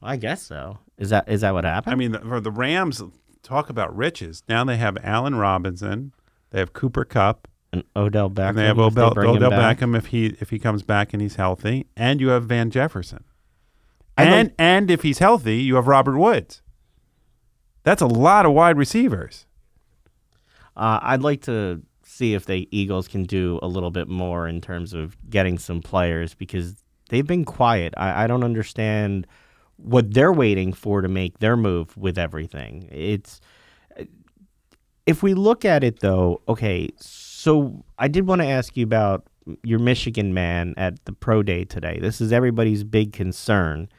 I 0.01 0.17
guess 0.17 0.41
so. 0.41 0.79
Is 0.97 1.11
that 1.11 1.29
is 1.29 1.41
that 1.41 1.53
what 1.53 1.65
happened? 1.65 1.93
I 1.93 1.95
mean, 1.95 2.13
the- 2.13 2.19
for 2.19 2.41
the 2.41 2.51
Rams, 2.51 3.01
talk 3.43 3.69
about 3.69 3.95
riches. 3.95 4.43
Now 4.49 4.63
they 4.63 4.77
have 4.77 4.97
Allen 5.03 5.35
Robinson, 5.35 6.13
they 6.49 6.59
have 6.59 6.73
Cooper 6.73 7.05
Kupp, 7.05 7.47
and 7.71 7.83
Odell 7.95 8.29
Beckham. 8.29 8.49
and 8.49 8.57
they 8.57 8.65
have 8.65 8.79
if 8.79 8.95
they 8.95 9.01
Odell, 9.01 9.49
back. 9.49 9.79
Beckham 9.79 9.97
if 9.97 10.07
he 10.07 10.27
if 10.39 10.49
he 10.49 10.59
comes 10.59 10.81
back 10.83 11.13
and 11.13 11.21
he's 11.21 11.35
healthy, 11.35 11.87
and 11.95 12.21
you 12.21 12.29
have 12.29 12.45
Van 12.45 12.71
Jefferson, 12.71 13.23
and 14.17 14.49
like- 14.49 14.55
and 14.57 14.89
if 14.89 15.01
he's 15.03 15.19
healthy, 15.19 15.57
you 15.57 15.75
have 15.75 15.87
Robert 15.87 16.17
Woods. 16.17 16.61
That's 17.83 18.01
a 18.01 18.07
lot 18.07 18.45
of 18.45 18.53
wide 18.53 18.77
receivers. 18.77 19.45
Uh, 20.75 20.99
I'd 21.01 21.21
like 21.21 21.41
to 21.41 21.81
see 22.03 22.33
if 22.33 22.45
the 22.45 22.67
Eagles 22.71 23.07
can 23.07 23.23
do 23.23 23.59
a 23.61 23.67
little 23.67 23.91
bit 23.91 24.07
more 24.07 24.47
in 24.47 24.61
terms 24.61 24.93
of 24.93 25.17
getting 25.29 25.57
some 25.57 25.81
players 25.81 26.33
because 26.33 26.75
they've 27.09 27.27
been 27.27 27.43
quiet. 27.43 27.93
I, 27.97 28.23
I 28.23 28.27
don't 28.27 28.43
understand 28.43 29.27
what 29.83 30.13
they're 30.13 30.33
waiting 30.33 30.73
for 30.73 31.01
to 31.01 31.07
make 31.07 31.39
their 31.39 31.57
move 31.57 31.95
with 31.97 32.17
everything. 32.17 32.87
It's 32.91 33.41
if 35.05 35.21
we 35.21 35.33
look 35.33 35.65
at 35.65 35.83
it 35.83 35.99
though, 35.99 36.41
okay, 36.47 36.89
so 36.97 37.83
I 37.99 38.07
did 38.07 38.27
want 38.27 38.41
to 38.41 38.47
ask 38.47 38.77
you 38.77 38.83
about 38.83 39.27
your 39.63 39.79
Michigan 39.79 40.33
man 40.33 40.73
at 40.77 41.03
the 41.05 41.11
pro 41.11 41.43
day 41.43 41.65
today. 41.65 41.99
This 42.01 42.21
is 42.21 42.31
everybody's 42.31 42.83
big 42.83 43.11
concern. 43.11 43.89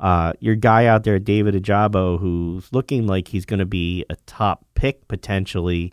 Uh, 0.00 0.32
your 0.40 0.54
guy 0.54 0.86
out 0.86 1.04
there, 1.04 1.18
David 1.18 1.54
Ojabo, 1.54 2.18
who's 2.18 2.72
looking 2.72 3.06
like 3.06 3.28
he's 3.28 3.44
going 3.44 3.58
to 3.58 3.66
be 3.66 4.04
a 4.10 4.16
top 4.26 4.64
pick 4.74 5.06
potentially, 5.08 5.92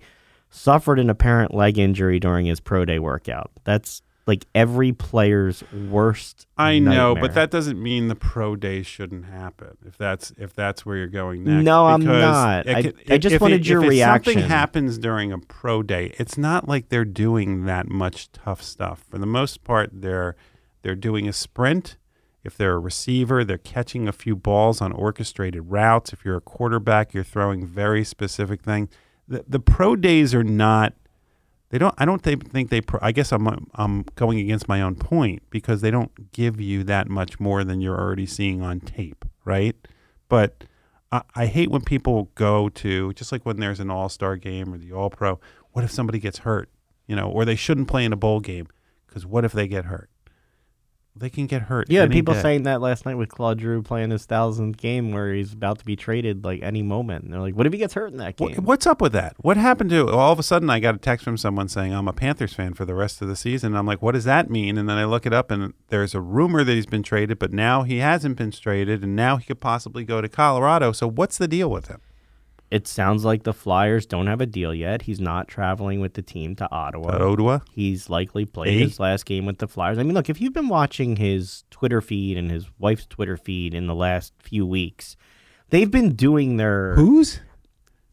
suffered 0.50 1.00
an 1.00 1.10
apparent 1.10 1.54
leg 1.54 1.78
injury 1.78 2.20
during 2.20 2.46
his 2.46 2.60
pro 2.60 2.86
day 2.86 3.00
workout. 3.00 3.52
That's 3.64 4.02
like 4.32 4.46
every 4.56 4.94
player's 4.94 5.62
worst. 5.90 6.48
I 6.58 6.80
know, 6.80 7.14
nightmare. 7.14 7.22
but 7.22 7.34
that 7.36 7.52
doesn't 7.52 7.82
mean 7.84 8.08
the 8.08 8.16
pro 8.16 8.56
day 8.56 8.82
shouldn't 8.82 9.26
happen. 9.26 9.78
If 9.86 9.98
that's 9.98 10.32
if 10.38 10.54
that's 10.54 10.86
where 10.86 10.96
you're 10.96 11.08
going 11.08 11.44
next. 11.44 11.66
No, 11.66 11.86
I'm 11.88 12.02
not. 12.06 12.66
it 12.66 12.96
I- 13.10 13.14
I 13.16 13.18
just 13.18 13.36
if 13.36 13.42
wanted 13.42 13.62
it- 13.62 13.68
your 13.68 13.84
if 13.84 13.90
reaction. 13.90 14.34
Something 14.34 14.50
happens 14.50 14.98
during 14.98 15.34
a 15.34 15.38
pro 15.38 15.84
day. 15.84 16.16
It's 16.18 16.38
not 16.38 16.68
like 16.70 16.88
they're 16.88 17.04
doing 17.04 17.66
that 17.66 17.90
much 17.90 18.32
tough 18.32 18.62
stuff. 18.64 19.04
For 19.10 19.18
the 19.18 19.26
most 19.26 19.66
part, 19.66 19.90
they're 19.92 20.38
they're 20.82 20.96
doing 20.96 21.28
a 21.28 21.34
sprint. 21.34 21.98
If 22.44 22.56
they're 22.58 22.74
a 22.76 22.80
receiver, 22.80 23.44
they're 23.44 23.58
catching 23.60 24.08
a 24.08 24.14
few 24.14 24.36
balls 24.36 24.82
on 24.82 24.92
orchestrated 24.94 25.70
routes. 25.72 26.14
If 26.14 26.24
you're 26.26 26.38
a 26.38 26.42
quarterback, 26.42 27.14
you're 27.14 27.24
throwing 27.26 27.66
very 27.68 28.04
specific 28.04 28.62
things. 28.64 28.90
The, 29.28 29.44
the 29.48 29.60
pro 29.60 29.96
days 29.96 30.34
are 30.34 30.44
not 30.44 30.94
they 31.72 31.78
don't. 31.78 31.96
I 31.98 32.04
don't 32.04 32.22
think, 32.22 32.70
they. 32.70 32.82
I 33.02 33.14
guess 33.14 33.32
I'm 33.32 33.48
I'm 33.76 34.04
going 34.16 34.40
against 34.40 34.68
my 34.68 34.82
own 34.82 34.96
point 34.96 35.42
because 35.50 35.80
they 35.80 35.90
don't 35.90 36.32
give 36.34 36.60
you 36.60 36.84
that 36.84 37.08
much 37.08 37.40
more 37.40 37.64
than 37.64 37.80
you're 37.80 37.98
already 37.98 38.26
seeing 38.26 38.62
on 38.62 38.82
tape, 38.82 39.24
right? 39.46 39.76
But 40.28 40.66
I, 41.14 41.22
I 41.34 41.46
hate 41.46 41.72
when 41.72 41.82
people 41.82 42.30
go 42.36 42.68
to 42.68 43.14
just 43.14 43.32
like 43.32 43.46
when 43.46 43.58
there's 43.58 43.80
an 43.80 43.90
All 43.90 44.10
Star 44.10 44.36
game 44.36 44.74
or 44.74 44.78
the 44.78 44.92
All 44.92 45.10
Pro. 45.10 45.40
What 45.72 45.86
if 45.86 45.92
somebody 45.92 46.20
gets 46.20 46.40
hurt? 46.40 46.70
You 47.08 47.16
know, 47.16 47.30
or 47.30 47.46
they 47.46 47.56
shouldn't 47.56 47.88
play 47.88 48.04
in 48.04 48.12
a 48.12 48.18
bowl 48.18 48.42
game 48.42 48.68
because 49.08 49.26
what 49.26 49.46
if 49.46 49.54
they 49.54 49.68
get 49.68 49.86
hurt? 49.86 50.10
They 51.14 51.30
can 51.30 51.46
get 51.46 51.64
hurt. 51.64 51.90
Yeah, 51.90 52.08
people 52.08 52.34
day. 52.34 52.42
saying 52.42 52.64
that 52.64 52.80
last 52.80 53.06
night 53.06 53.16
with 53.16 53.30
Claude 53.30 53.60
Giroux 53.60 53.82
playing 53.82 54.12
his 54.12 54.26
thousandth 54.26 54.78
game 54.78 55.12
where 55.12 55.34
he's 55.34 55.52
about 55.52 55.80
to 55.80 55.86
be 55.86 55.98
traded 55.98 56.46
like 56.46 56.62
any 56.64 56.82
moment. 56.82 57.26
And 57.26 57.34
they're 57.34 57.42
like, 57.42 57.54
what 57.54 57.68
if 57.68 57.74
he 57.74 57.80
gets 57.80 57.94
hurt 57.94 58.12
in 58.12 58.18
that 58.18 58.38
game? 58.38 58.52
What, 58.56 58.60
what's 58.60 58.88
up 58.88 59.02
with 59.02 59.12
that? 59.12 59.36
What 59.40 59.58
happened 59.58 59.90
to 59.90 60.10
all 60.10 60.32
of 60.32 60.40
a 60.40 60.44
sudden? 60.44 60.70
I 60.70 60.80
got 60.80 60.96
a 60.96 60.98
text 60.98 61.26
from 61.26 61.36
someone 61.36 61.68
saying 61.68 61.94
I'm 61.94 62.08
a 62.08 62.14
Panthers 62.14 62.54
fan 62.54 62.74
for 62.76 62.86
the 62.86 62.96
rest 62.96 63.22
of 63.22 63.28
the 63.28 63.36
season. 63.36 63.76
I'm 63.76 63.86
like, 63.86 64.02
what 64.02 64.14
does 64.14 64.24
that 64.24 64.50
mean? 64.50 64.78
And 64.78 64.88
then 64.88 64.98
I 64.98 65.04
look 65.04 65.26
it 65.26 65.34
up, 65.34 65.52
and 65.52 65.74
there's 65.90 66.16
a 66.16 66.22
rumor 66.22 66.64
that 66.64 66.74
he's 66.74 66.86
been 66.86 67.04
traded, 67.04 67.40
but 67.40 67.52
now 67.52 67.84
he 67.84 67.98
hasn't 67.98 68.38
been 68.38 68.52
traded, 68.52 69.04
and 69.04 69.14
now 69.14 69.36
he 69.36 69.46
could 69.46 69.60
possibly 69.60 70.06
go 70.06 70.22
to 70.22 70.30
Colorado. 70.30 70.94
So 70.94 71.08
what's 71.10 71.38
the 71.38 71.48
deal 71.48 71.70
with 71.70 71.88
him? 71.88 72.00
It 72.72 72.88
sounds 72.88 73.26
like 73.26 73.44
the 73.44 73.54
Flyers 73.54 74.06
don't 74.06 74.28
have 74.28 74.40
a 74.40 74.46
deal 74.46 74.74
yet. 74.74 75.02
He's 75.02 75.20
not 75.20 75.50
traveling 75.50 76.00
with 76.00 76.14
the 76.14 76.22
team 76.22 76.56
to 76.56 76.72
Ottawa. 76.72 77.16
At 77.16 77.22
Ottawa? 77.22 77.60
He's 77.70 78.10
likely 78.10 78.46
played 78.46 78.82
Eh? 78.82 78.86
his 78.86 79.00
last 79.00 79.26
game 79.26 79.46
with 79.46 79.58
the 79.58 79.68
Flyers. 79.68 79.98
I 79.98 80.04
mean, 80.04 80.14
look, 80.14 80.30
if 80.30 80.40
you've 80.40 80.54
been 80.54 80.70
watching 80.70 81.18
his 81.18 81.66
Twitter 81.70 82.00
feed 82.00 82.38
and 82.38 82.50
his 82.50 82.68
wife's 82.80 83.06
Twitter 83.06 83.36
feed 83.36 83.74
in 83.74 83.88
the 83.88 83.94
last 83.96 84.32
few 84.40 84.66
weeks, 84.66 85.18
they've 85.70 85.92
been 85.92 86.16
doing 86.16 86.56
their 86.56 86.96
Who's? 86.96 87.42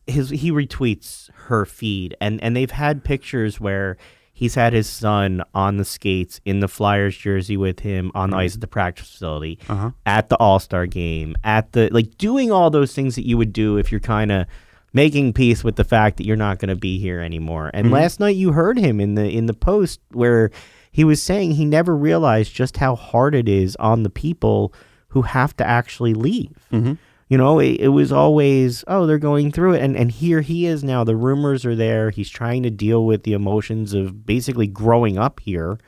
his 0.08 0.30
he 0.30 0.50
retweets 0.50 1.28
her 1.48 1.64
feed 1.64 2.16
and 2.20 2.42
and 2.42 2.56
they've 2.56 2.70
had 2.70 3.04
pictures 3.04 3.60
where 3.60 3.96
he's 4.38 4.54
had 4.54 4.72
his 4.72 4.88
son 4.88 5.42
on 5.52 5.78
the 5.78 5.84
skates 5.84 6.40
in 6.44 6.60
the 6.60 6.68
Flyers 6.68 7.16
jersey 7.16 7.56
with 7.56 7.80
him 7.80 8.12
on 8.14 8.30
the 8.30 8.36
mm-hmm. 8.36 8.44
ice 8.44 8.54
at 8.54 8.60
the 8.60 8.68
practice 8.68 9.10
facility 9.10 9.58
Uh-huh. 9.68 9.90
at 10.06 10.28
the 10.28 10.36
All-Star 10.36 10.86
game 10.86 11.34
at 11.42 11.72
the 11.72 11.88
like 11.90 12.16
doing 12.18 12.52
all 12.52 12.70
those 12.70 12.94
things 12.94 13.16
that 13.16 13.26
you 13.26 13.36
would 13.36 13.52
do 13.52 13.78
if 13.78 13.90
you're 13.90 14.00
kind 14.00 14.30
of 14.30 14.46
making 14.92 15.32
peace 15.32 15.64
with 15.64 15.74
the 15.74 15.82
fact 15.82 16.18
that 16.18 16.24
you're 16.24 16.36
not 16.36 16.60
going 16.60 16.68
to 16.68 16.76
be 16.76 17.00
here 17.00 17.20
anymore. 17.20 17.72
And 17.74 17.86
mm-hmm. 17.86 17.94
last 17.94 18.20
night 18.20 18.36
you 18.36 18.52
heard 18.52 18.78
him 18.78 19.00
in 19.00 19.16
the 19.16 19.28
in 19.28 19.46
the 19.46 19.54
post 19.54 19.98
where 20.12 20.50
he 20.92 21.02
was 21.02 21.20
saying 21.20 21.52
he 21.52 21.64
never 21.64 21.96
realized 21.96 22.54
just 22.54 22.76
how 22.76 22.94
hard 22.94 23.34
it 23.34 23.48
is 23.48 23.74
on 23.76 24.04
the 24.04 24.10
people 24.10 24.72
who 25.08 25.22
have 25.22 25.56
to 25.56 25.66
actually 25.66 26.14
leave. 26.14 26.56
Mm-hmm. 26.72 26.94
You 27.28 27.36
know, 27.36 27.58
it, 27.58 27.80
it 27.80 27.88
was 27.88 28.10
always, 28.10 28.84
oh, 28.88 29.06
they're 29.06 29.18
going 29.18 29.52
through 29.52 29.74
it. 29.74 29.82
And, 29.82 29.96
and 29.96 30.10
here 30.10 30.40
he 30.40 30.66
is 30.66 30.82
now. 30.82 31.04
The 31.04 31.16
rumors 31.16 31.66
are 31.66 31.76
there. 31.76 32.10
He's 32.10 32.30
trying 32.30 32.62
to 32.62 32.70
deal 32.70 33.04
with 33.04 33.24
the 33.24 33.34
emotions 33.34 33.92
of 33.92 34.24
basically 34.24 34.66
growing 34.66 35.18
up 35.18 35.40
here 35.40 35.78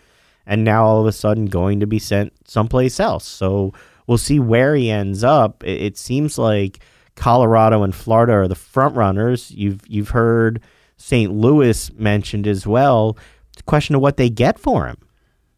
and 0.46 0.64
now 0.64 0.84
all 0.84 1.00
of 1.00 1.06
a 1.06 1.12
sudden 1.12 1.46
going 1.46 1.80
to 1.80 1.86
be 1.86 1.98
sent 1.98 2.32
someplace 2.46 3.00
else. 3.00 3.26
So 3.26 3.72
we'll 4.06 4.18
see 4.18 4.40
where 4.40 4.74
he 4.74 4.90
ends 4.90 5.24
up. 5.24 5.64
It, 5.64 5.80
it 5.82 5.98
seems 5.98 6.36
like 6.36 6.80
Colorado 7.16 7.82
and 7.82 7.94
Florida 7.94 8.32
are 8.32 8.48
the 8.48 8.54
front 8.54 8.96
runners. 8.96 9.50
You've 9.50 9.82
you've 9.86 10.10
heard 10.10 10.60
St. 10.96 11.32
Louis 11.32 11.92
mentioned 11.92 12.46
as 12.46 12.66
well. 12.66 13.16
Question 13.66 13.94
of 13.94 14.00
what 14.00 14.16
they 14.16 14.30
get 14.30 14.58
for 14.58 14.86
him. 14.86 14.96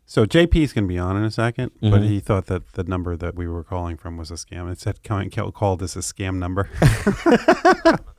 So 0.05 0.27
JP's 0.27 0.73
going 0.75 0.85
to 0.85 0.89
be 0.89 0.99
on 0.99 1.17
in 1.17 1.23
a 1.25 1.29
2nd 1.31 1.71
but 1.81 2.03
Mhm. 2.03 2.09
he 2.09 2.21
thought 2.21 2.47
that 2.47 2.73
the 2.73 2.85
number 2.85 3.17
that 3.17 3.35
we 3.35 3.47
were 3.49 3.65
calling 3.65 3.97
from 3.97 4.17
was 4.17 4.31
a 4.31 4.35
scam. 4.35 4.71
It 4.71 4.79
said 4.79 5.03
call, 5.03 5.53
call 5.53 5.77
this 5.77 5.97
a 5.97 6.01
scam 6.01 6.37
number. 6.39 6.69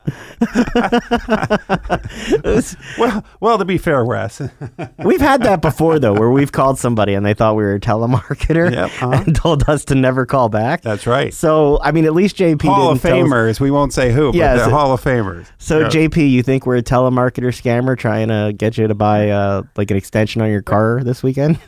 well, 2.98 3.24
well, 3.40 3.58
to 3.58 3.66
be 3.66 3.78
fair, 3.78 4.04
Wes. 4.06 4.42
We've 5.04 5.22
had 5.22 5.44
that 5.44 5.62
before 5.62 6.00
though, 6.00 6.14
where 6.14 6.30
we've 6.30 6.52
called 6.52 6.78
somebody 6.80 7.14
and 7.14 7.26
they 7.26 7.34
thought 7.34 7.56
we 7.56 7.64
were 7.64 7.76
a 7.76 7.80
telemarketer 7.80 8.72
Yep, 8.72 8.86
uh-huh. 8.86 9.24
and 9.26 9.36
told 9.36 9.70
us 9.70 9.86
to 9.86 9.96
never 9.96 10.26
call 10.26 10.50
back. 10.50 10.82
That's 10.82 11.08
right. 11.08 11.34
So 11.34 11.80
I 11.82 11.92
mean, 11.92 12.06
at 12.06 12.14
least 12.14 12.38
JP 12.38 12.62
Hall 12.64 12.92
of 12.92 13.02
didn't 13.02 13.16
tell 13.18 13.26
us- 13.26 13.32
Famers. 13.58 13.60
We 13.60 13.72
won't 13.72 13.94
say 13.94 14.12
who, 14.12 14.32
but 14.32 14.38
Yes. 14.38 14.60
they're 14.60 14.70
Hall 14.70 14.94
of 14.94 15.02
Famers. 15.02 15.48
So 15.58 15.80
Yeah. 15.82 15.88
JP, 15.88 16.30
you 16.30 16.44
think 16.44 16.66
we're 16.66 16.78
a 16.78 16.84
telemarketer 16.84 17.48
scammer 17.54 17.98
trying 17.98 18.28
to 18.30 18.54
get 18.56 18.78
you 18.78 18.88
to 18.88 18.96
buy 18.96 19.30
uh, 19.30 19.64
like 19.76 19.92
an 19.92 19.98
extension 19.98 20.42
on 20.42 20.50
your 20.50 20.62
car 20.62 21.02
this 21.04 21.24
weekend? 21.24 21.60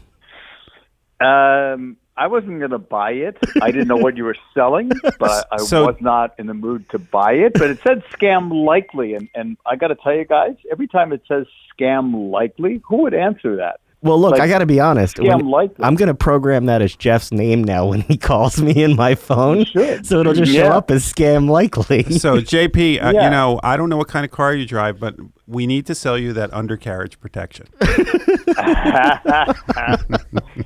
Um, 1.22 1.98
I 2.18 2.28
wasn't 2.28 2.60
going 2.60 2.72
to 2.72 2.78
buy 2.80 3.12
it. 3.12 3.38
I 3.62 3.72
didn't 3.72 3.88
know 3.90 3.98
what 3.98 4.16
you 4.16 4.24
were 4.24 4.38
selling, 4.54 4.90
but 5.20 5.48
I, 5.52 5.58
So- 5.58 5.86
was 5.88 5.98
not 6.00 6.34
in 6.40 6.48
the 6.48 6.54
mood 6.54 6.90
to 6.92 7.00
buy 7.00 7.34
it. 7.34 7.54
But 7.54 7.70
it 7.72 7.80
said 7.86 8.04
scam 8.14 8.66
likely, 8.66 9.16
and 9.16 9.28
and 9.36 9.58
I 9.66 9.76
got 9.76 9.88
to 9.90 9.96
tell 9.96 10.14
you 10.16 10.26
guys, 10.26 10.56
every 10.72 10.88
time 10.88 11.12
it 11.12 11.22
says 11.28 11.46
scam 11.78 12.32
likely, 12.32 12.82
who 12.88 12.98
would 13.04 13.14
answer 13.14 13.58
that? 13.58 13.80
Well, 14.06 14.20
look, 14.22 14.34
Like, 14.34 14.42
I 14.42 14.48
got 14.48 14.60
to 14.60 14.66
be 14.66 14.80
honest. 14.80 15.18
scam 15.18 15.38
When- 15.38 15.48
likely. 15.50 15.84
I'm 15.84 15.96
going 15.96 16.08
to 16.08 16.14
program 16.16 16.68
that 16.68 16.82
as 16.82 16.96
Jeff's 16.96 17.32
name 17.32 17.64
now 17.64 17.88
when 17.88 18.02
he 18.02 18.16
calls 18.30 18.62
me 18.62 18.84
in 18.84 18.96
my 18.96 19.16
phone. 19.16 19.60
You 19.60 19.66
should. 19.66 20.06
So 20.06 20.20
it'll 20.20 20.34
just 20.34 20.54
show 20.54 20.68
up 20.68 20.92
as 20.92 21.04
scam 21.12 21.50
likely. 21.50 22.04
So 22.04 22.38
JP, 22.42 23.04
uh, 23.04 23.12
Yeah. 23.12 23.24
you 23.26 23.30
know, 23.32 23.60
I 23.64 23.76
don't 23.78 23.90
know 23.90 23.98
what 23.98 24.08
kind 24.08 24.24
of 24.24 24.32
car 24.32 24.54
you 24.54 24.66
drive, 24.68 25.00
but 25.00 25.16
we 25.48 25.66
need 25.68 25.86
to 25.88 25.96
sell 25.96 26.18
you 26.18 26.34
that 26.34 26.54
undercarriage 26.54 27.20
protection. 27.20 27.66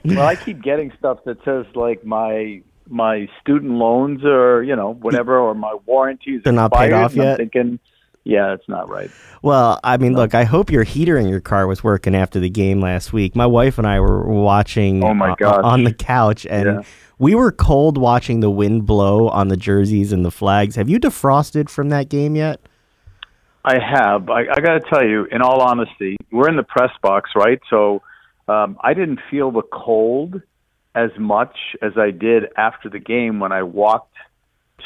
well, 0.05 0.25
I 0.27 0.35
keep 0.43 0.61
getting 0.61 0.91
stuff 0.97 1.19
that 1.25 1.37
says 1.45 1.65
like 1.75 2.03
my 2.05 2.61
my 2.87 3.27
student 3.41 3.73
loans 3.73 4.23
or 4.25 4.63
you 4.63 4.75
know 4.75 4.93
whatever 4.95 5.37
or 5.39 5.53
my 5.53 5.75
warranties 5.85 6.41
They're 6.43 6.53
not 6.53 6.73
paid 6.73 6.91
off 6.93 7.13
and 7.13 7.21
I'm 7.21 7.27
yet? 7.29 7.37
thinking, 7.37 7.79
yeah, 8.29 8.53
it's 8.53 8.67
not 8.69 8.87
right. 8.89 9.09
Well, 9.41 9.79
I 9.83 9.97
mean, 9.97 10.13
look, 10.13 10.35
I 10.35 10.43
hope 10.43 10.69
your 10.71 10.83
heater 10.83 11.17
in 11.17 11.27
your 11.27 11.39
car 11.39 11.65
was 11.67 11.83
working 11.83 12.15
after 12.15 12.39
the 12.39 12.49
game 12.49 12.79
last 12.79 13.11
week. 13.11 13.35
My 13.35 13.45
wife 13.45 13.77
and 13.77 13.87
I 13.87 13.99
were 13.99 14.27
watching 14.27 15.03
Oh, 15.03 15.13
my 15.13 15.31
uh, 15.41 15.61
on 15.63 15.83
the 15.83 15.93
couch, 15.93 16.45
and 16.49 16.65
Yeah. 16.65 16.81
we 17.17 17.35
were 17.35 17.51
cold 17.51 17.97
watching 17.97 18.41
the 18.41 18.49
wind 18.51 18.85
blow 18.85 19.27
on 19.29 19.47
the 19.47 19.57
jerseys 19.57 20.11
and 20.13 20.23
the 20.23 20.31
flags. 20.31 20.75
Have 20.75 20.89
you 20.89 20.99
defrosted 20.99 21.69
from 21.69 21.89
that 21.89 22.09
game 22.09 22.35
yet? 22.35 22.59
I 23.65 23.77
have. 23.79 24.29
I, 24.29 24.41
I 24.41 24.59
got 24.61 24.73
to 24.75 24.81
tell 24.89 25.05
you, 25.05 25.25
in 25.31 25.41
all 25.41 25.61
honesty, 25.61 26.15
we're 26.31 26.47
in 26.49 26.55
the 26.55 26.63
press 26.63 26.91
box, 27.01 27.31
right? 27.35 27.59
So 27.69 28.01
um, 28.47 28.77
I 28.81 28.93
didn't 28.93 29.19
feel 29.29 29.51
the 29.51 29.63
cold 29.63 30.41
as 30.95 31.11
much 31.17 31.55
as 31.81 31.93
I 31.97 32.11
did 32.11 32.45
after 32.57 32.89
the 32.89 32.99
game 32.99 33.39
when 33.39 33.51
I 33.51 33.63
walked 33.63 34.15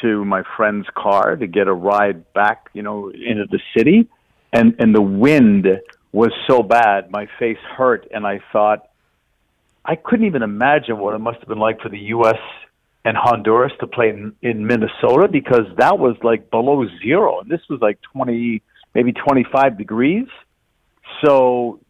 to 0.02 0.24
my 0.24 0.42
friend's 0.56 0.86
car 0.94 1.36
to 1.36 1.46
get 1.46 1.68
a 1.68 1.72
ride 1.72 2.32
back, 2.32 2.68
you 2.72 2.82
know, 2.82 3.10
into 3.10 3.46
the 3.50 3.60
city, 3.76 4.08
and 4.52 4.74
and 4.78 4.94
the 4.94 5.02
wind 5.02 5.66
was 6.12 6.32
so 6.46 6.62
bad, 6.62 7.10
my 7.10 7.26
face 7.38 7.58
hurt, 7.76 8.06
and 8.12 8.26
I 8.26 8.40
thought 8.52 8.88
I 9.84 9.96
couldn't 9.96 10.26
even 10.26 10.42
imagine 10.42 10.98
what 10.98 11.14
it 11.14 11.18
must 11.18 11.40
have 11.40 11.48
been 11.48 11.58
like 11.58 11.80
for 11.80 11.88
the 11.88 11.98
U.S. 11.98 12.38
and 13.04 13.16
Honduras 13.16 13.72
to 13.80 13.86
play 13.86 14.08
in, 14.08 14.34
in 14.40 14.66
Minnesota 14.66 15.28
because 15.30 15.66
that 15.78 15.98
was 15.98 16.16
like 16.22 16.50
below 16.50 16.86
zero, 17.02 17.40
and 17.40 17.50
this 17.50 17.60
was 17.68 17.80
like 17.80 17.98
twenty, 18.00 18.62
maybe 18.94 19.12
twenty-five 19.12 19.76
degrees. 19.76 20.26
So 21.24 21.80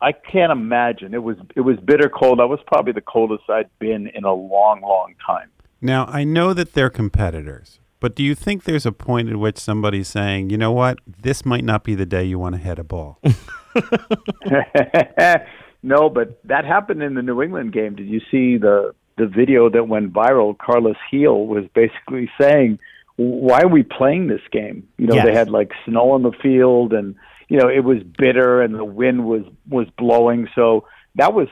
I 0.00 0.12
can't 0.12 0.50
imagine. 0.50 1.14
It 1.14 1.22
was 1.22 1.36
it 1.54 1.60
was 1.60 1.76
bitter 1.78 2.08
cold. 2.08 2.40
That 2.40 2.48
was 2.48 2.58
probably 2.66 2.92
the 2.92 3.02
coldest 3.02 3.44
I'd 3.48 3.70
been 3.78 4.08
in 4.08 4.24
a 4.24 4.32
long, 4.32 4.80
long 4.80 5.14
time. 5.24 5.48
Now, 5.84 6.04
I 6.06 6.22
know 6.22 6.54
that 6.54 6.74
they're 6.74 6.90
competitors, 6.90 7.80
but 7.98 8.14
do 8.14 8.22
you 8.22 8.36
think 8.36 8.62
there's 8.62 8.86
a 8.86 8.92
point 8.92 9.28
at 9.28 9.36
which 9.36 9.58
somebody's 9.58 10.06
saying, 10.06 10.50
you 10.50 10.56
know 10.56 10.70
what, 10.70 11.00
this 11.06 11.44
might 11.44 11.64
not 11.64 11.82
be 11.82 11.96
the 11.96 12.06
day 12.06 12.22
you 12.22 12.38
want 12.38 12.54
to 12.54 12.60
hit 12.60 12.78
a 12.78 12.84
ball? 12.84 13.18
no, 15.82 16.08
but 16.08 16.40
that 16.44 16.64
happened 16.64 17.02
in 17.02 17.14
the 17.14 17.22
New 17.22 17.42
England 17.42 17.72
game. 17.72 17.94
Did 17.96 18.06
you 18.08 18.20
see 18.30 18.56
the 18.58 18.94
the 19.18 19.26
video 19.26 19.68
that 19.68 19.88
went 19.88 20.12
viral? 20.12 20.56
Carles 20.56 20.96
Gil 21.10 21.46
was 21.46 21.64
basically 21.74 22.30
saying, 22.40 22.78
"Why 23.16 23.60
are 23.62 23.68
we 23.68 23.82
playing 23.82 24.28
this 24.28 24.40
game?" 24.50 24.88
You 24.98 25.08
know, 25.08 25.14
Yes. 25.16 25.26
they 25.26 25.34
had 25.34 25.50
like 25.50 25.72
snow 25.84 26.12
on 26.12 26.22
the 26.22 26.32
field, 26.42 26.92
and 26.92 27.14
you 27.48 27.58
know 27.58 27.68
it 27.68 27.84
was 27.84 27.98
bitter, 28.18 28.62
and 28.62 28.74
the 28.74 28.84
wind 28.84 29.24
was 29.26 29.42
was 29.68 29.86
blowing. 29.98 30.48
So 30.54 30.86
that 31.16 31.34
was 31.34 31.48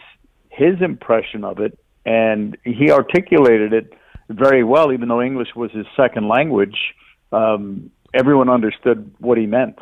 his 0.48 0.80
impression 0.80 1.44
of 1.44 1.60
it, 1.60 1.78
and 2.06 2.56
he 2.64 2.90
articulated 2.90 3.72
it 3.72 3.92
very 4.30 4.64
well. 4.64 4.92
Even 4.92 5.08
though 5.08 5.20
English 5.22 5.54
was 5.54 5.70
his 5.72 5.86
second 5.96 6.28
language, 6.28 6.76
um, 7.32 7.90
everyone 8.14 8.48
understood 8.48 9.10
what 9.18 9.38
he 9.38 9.46
meant 9.46 9.78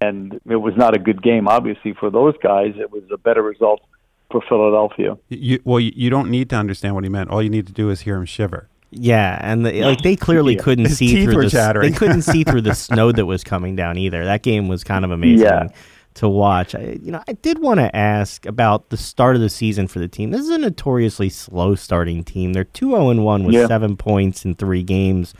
and 0.00 0.40
it 0.48 0.56
was 0.56 0.74
not 0.76 0.94
a 0.96 0.98
good 0.98 1.22
game, 1.22 1.46
obviously, 1.46 1.92
for 1.92 2.10
those 2.10 2.34
guys. 2.42 2.74
It 2.78 2.90
was 2.90 3.02
a 3.12 3.18
better 3.18 3.42
result 3.42 3.82
for 4.30 4.40
Philadelphia. 4.48 5.18
You, 5.28 5.60
well, 5.64 5.78
you, 5.80 5.92
you 5.94 6.08
don't 6.10 6.30
need 6.30 6.48
to 6.50 6.56
understand 6.56 6.94
what 6.94 7.04
he 7.04 7.10
meant. 7.10 7.28
All 7.30 7.42
you 7.42 7.50
need 7.50 7.66
to 7.66 7.72
do 7.72 7.90
is 7.90 8.00
hear 8.00 8.16
him 8.16 8.24
shiver. 8.24 8.68
Yeah, 8.90 9.38
and 9.42 9.66
the, 9.66 9.82
like 9.82 10.02
they 10.02 10.14
clearly 10.16 10.54
Yeah. 10.54 10.62
couldn't 10.62 10.84
His 10.86 10.98
see 10.98 11.08
teeth 11.08 11.24
through 11.24 11.34
were 11.34 11.40
the 11.42 11.46
s- 11.46 11.52
chattering. 11.52 11.90
they 11.92 11.98
couldn't 11.98 12.22
see 12.22 12.44
through 12.44 12.60
the 12.62 12.74
snow 12.86 13.12
that 13.12 13.26
was 13.26 13.42
coming 13.44 13.74
down 13.76 13.98
either. 13.98 14.24
That 14.24 14.42
game 14.42 14.68
was 14.68 14.84
kind 14.84 15.04
of 15.04 15.10
amazing 15.10 15.46
Yeah. 15.46 15.66
To 16.14 16.28
watch. 16.28 16.74
I, 16.74 16.98
you 17.02 17.10
know, 17.12 17.22
I 17.28 17.32
did 17.32 17.60
want 17.60 17.80
to 17.80 17.94
ask 17.94 18.46
about 18.46 18.90
the 18.90 18.96
start 18.96 19.34
of 19.36 19.42
the 19.42 19.48
season 19.50 19.88
for 19.88 19.98
the 19.98 20.08
team. 20.08 20.30
This 20.30 20.42
is 20.42 20.50
a 20.50 20.58
notoriously 20.58 21.28
slow 21.28 21.74
starting 21.74 22.22
team. 22.24 22.52
They're 22.52 22.64
2-0 22.64 23.10
and 23.10 23.24
1 23.24 23.44
with 23.44 23.54
Yeah. 23.54 23.66
7 23.66 23.96
points 23.96 24.44
in 24.44 24.54
3 24.54 24.82
games. 24.82 25.34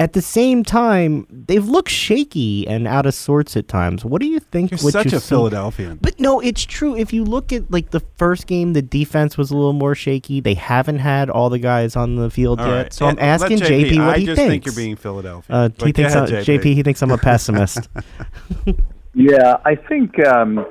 At 0.00 0.12
the 0.12 0.22
same 0.22 0.64
time, 0.64 1.24
they've 1.30 1.64
looked 1.64 1.88
shaky 1.88 2.66
and 2.66 2.88
out 2.88 3.06
of 3.06 3.14
sorts 3.14 3.56
at 3.56 3.68
times. 3.68 4.04
What 4.04 4.20
do 4.20 4.26
you 4.26 4.40
think 4.40 4.72
You're 4.72 4.78
such 4.78 5.04
you've 5.04 5.14
a 5.14 5.20
seen- 5.20 5.28
Philadelphian. 5.36 5.98
but 6.02 6.18
no, 6.18 6.40
it's 6.40 6.64
true. 6.64 6.96
If 6.96 7.12
you 7.12 7.22
look 7.22 7.52
at 7.52 7.70
like 7.70 7.90
the 7.92 8.00
first 8.16 8.48
game, 8.48 8.72
the 8.72 8.82
defense 8.82 9.38
was 9.38 9.52
a 9.52 9.56
little 9.56 9.72
more 9.72 9.94
shaky. 9.94 10.40
They 10.40 10.54
haven't 10.54 10.98
had 10.98 11.30
all 11.30 11.48
the 11.48 11.60
guys 11.60 11.94
on 11.94 12.16
the 12.16 12.28
field 12.28 12.60
All 12.60 12.66
yet. 12.66 12.72
right. 12.74 12.92
So 12.92 13.06
I'm 13.06 13.18
asking 13.20 13.58
JP, 13.60 13.98
what 13.98 14.08
I 14.16 14.18
he 14.18 14.26
thinks. 14.26 14.32
I 14.32 14.34
just 14.34 14.48
think 14.48 14.66
you're 14.66 14.74
being 14.74 14.96
Philadelphia. 14.96 15.54
uh, 15.56 15.68
he 15.84 15.92
thinks 15.92 16.12
ahead, 16.12 16.28
I'm, 16.34 16.44
JP. 16.44 16.64
He 16.64 16.82
thinks 16.82 17.00
I'm 17.00 17.12
a 17.12 17.18
pessimist. 17.18 17.88
Yeah, 19.14 19.58
I 19.64 19.76
think 19.76 20.24
um, 20.26 20.66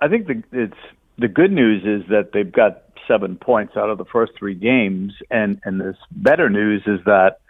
I 0.00 0.08
think 0.08 0.26
the, 0.26 0.42
it's 0.52 0.76
the 1.18 1.28
good 1.28 1.52
news 1.52 1.82
is 1.84 2.08
that 2.08 2.30
they've 2.32 2.50
got 2.50 2.84
seven 3.08 3.36
points 3.36 3.76
out 3.76 3.90
of 3.90 3.98
the 3.98 4.04
first 4.04 4.32
three 4.38 4.54
games, 4.54 5.12
and 5.30 5.60
and 5.64 5.80
this 5.80 5.96
better 6.12 6.48
news 6.48 6.82
is 6.86 7.00
that 7.04 7.40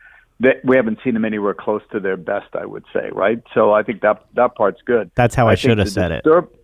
that 0.41 0.65
we 0.65 0.77
haven't 0.77 0.99
seen 1.05 1.15
them 1.15 1.25
anywhere 1.25 1.55
close 1.55 1.83
to 1.93 2.01
their 2.01 2.17
best. 2.17 2.55
I 2.55 2.65
would 2.65 2.85
say, 2.93 3.11
right? 3.13 3.43
So 3.55 3.73
I 3.73 3.83
think 3.83 4.01
that 4.01 4.25
that 4.35 4.55
part's 4.55 4.81
good. 4.83 5.11
That's 5.15 5.35
how 5.35 5.49
I 5.49 5.53
think 5.53 5.61
should 5.61 5.79
have 5.79 5.91
said 5.91 6.13
it. 6.13 6.25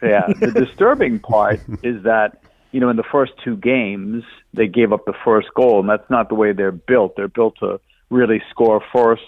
Yeah, 0.00 0.28
the 0.38 0.52
disturbing 0.52 1.18
part 1.18 1.58
is 1.82 2.04
that 2.04 2.40
you 2.70 2.78
know 2.78 2.88
in 2.88 2.96
the 2.96 3.02
first 3.02 3.32
two 3.42 3.56
games 3.56 4.22
they 4.54 4.68
gave 4.68 4.92
up 4.92 5.06
the 5.06 5.14
first 5.24 5.48
goal, 5.56 5.80
and 5.80 5.88
that's 5.88 6.08
not 6.08 6.28
the 6.28 6.36
way 6.36 6.52
they're 6.52 6.70
built. 6.70 7.16
They're 7.16 7.26
built 7.26 7.56
to 7.58 7.80
really 8.08 8.40
score 8.48 8.80
first 8.92 9.22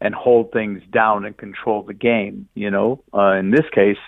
and 0.00 0.14
hold 0.14 0.52
things 0.52 0.82
down 0.92 1.24
and 1.24 1.36
control 1.36 1.82
the 1.82 1.94
game. 1.94 2.48
You 2.54 2.70
know, 2.70 3.02
uh, 3.12 3.32
in 3.32 3.50
this 3.50 3.66
case, 3.72 3.98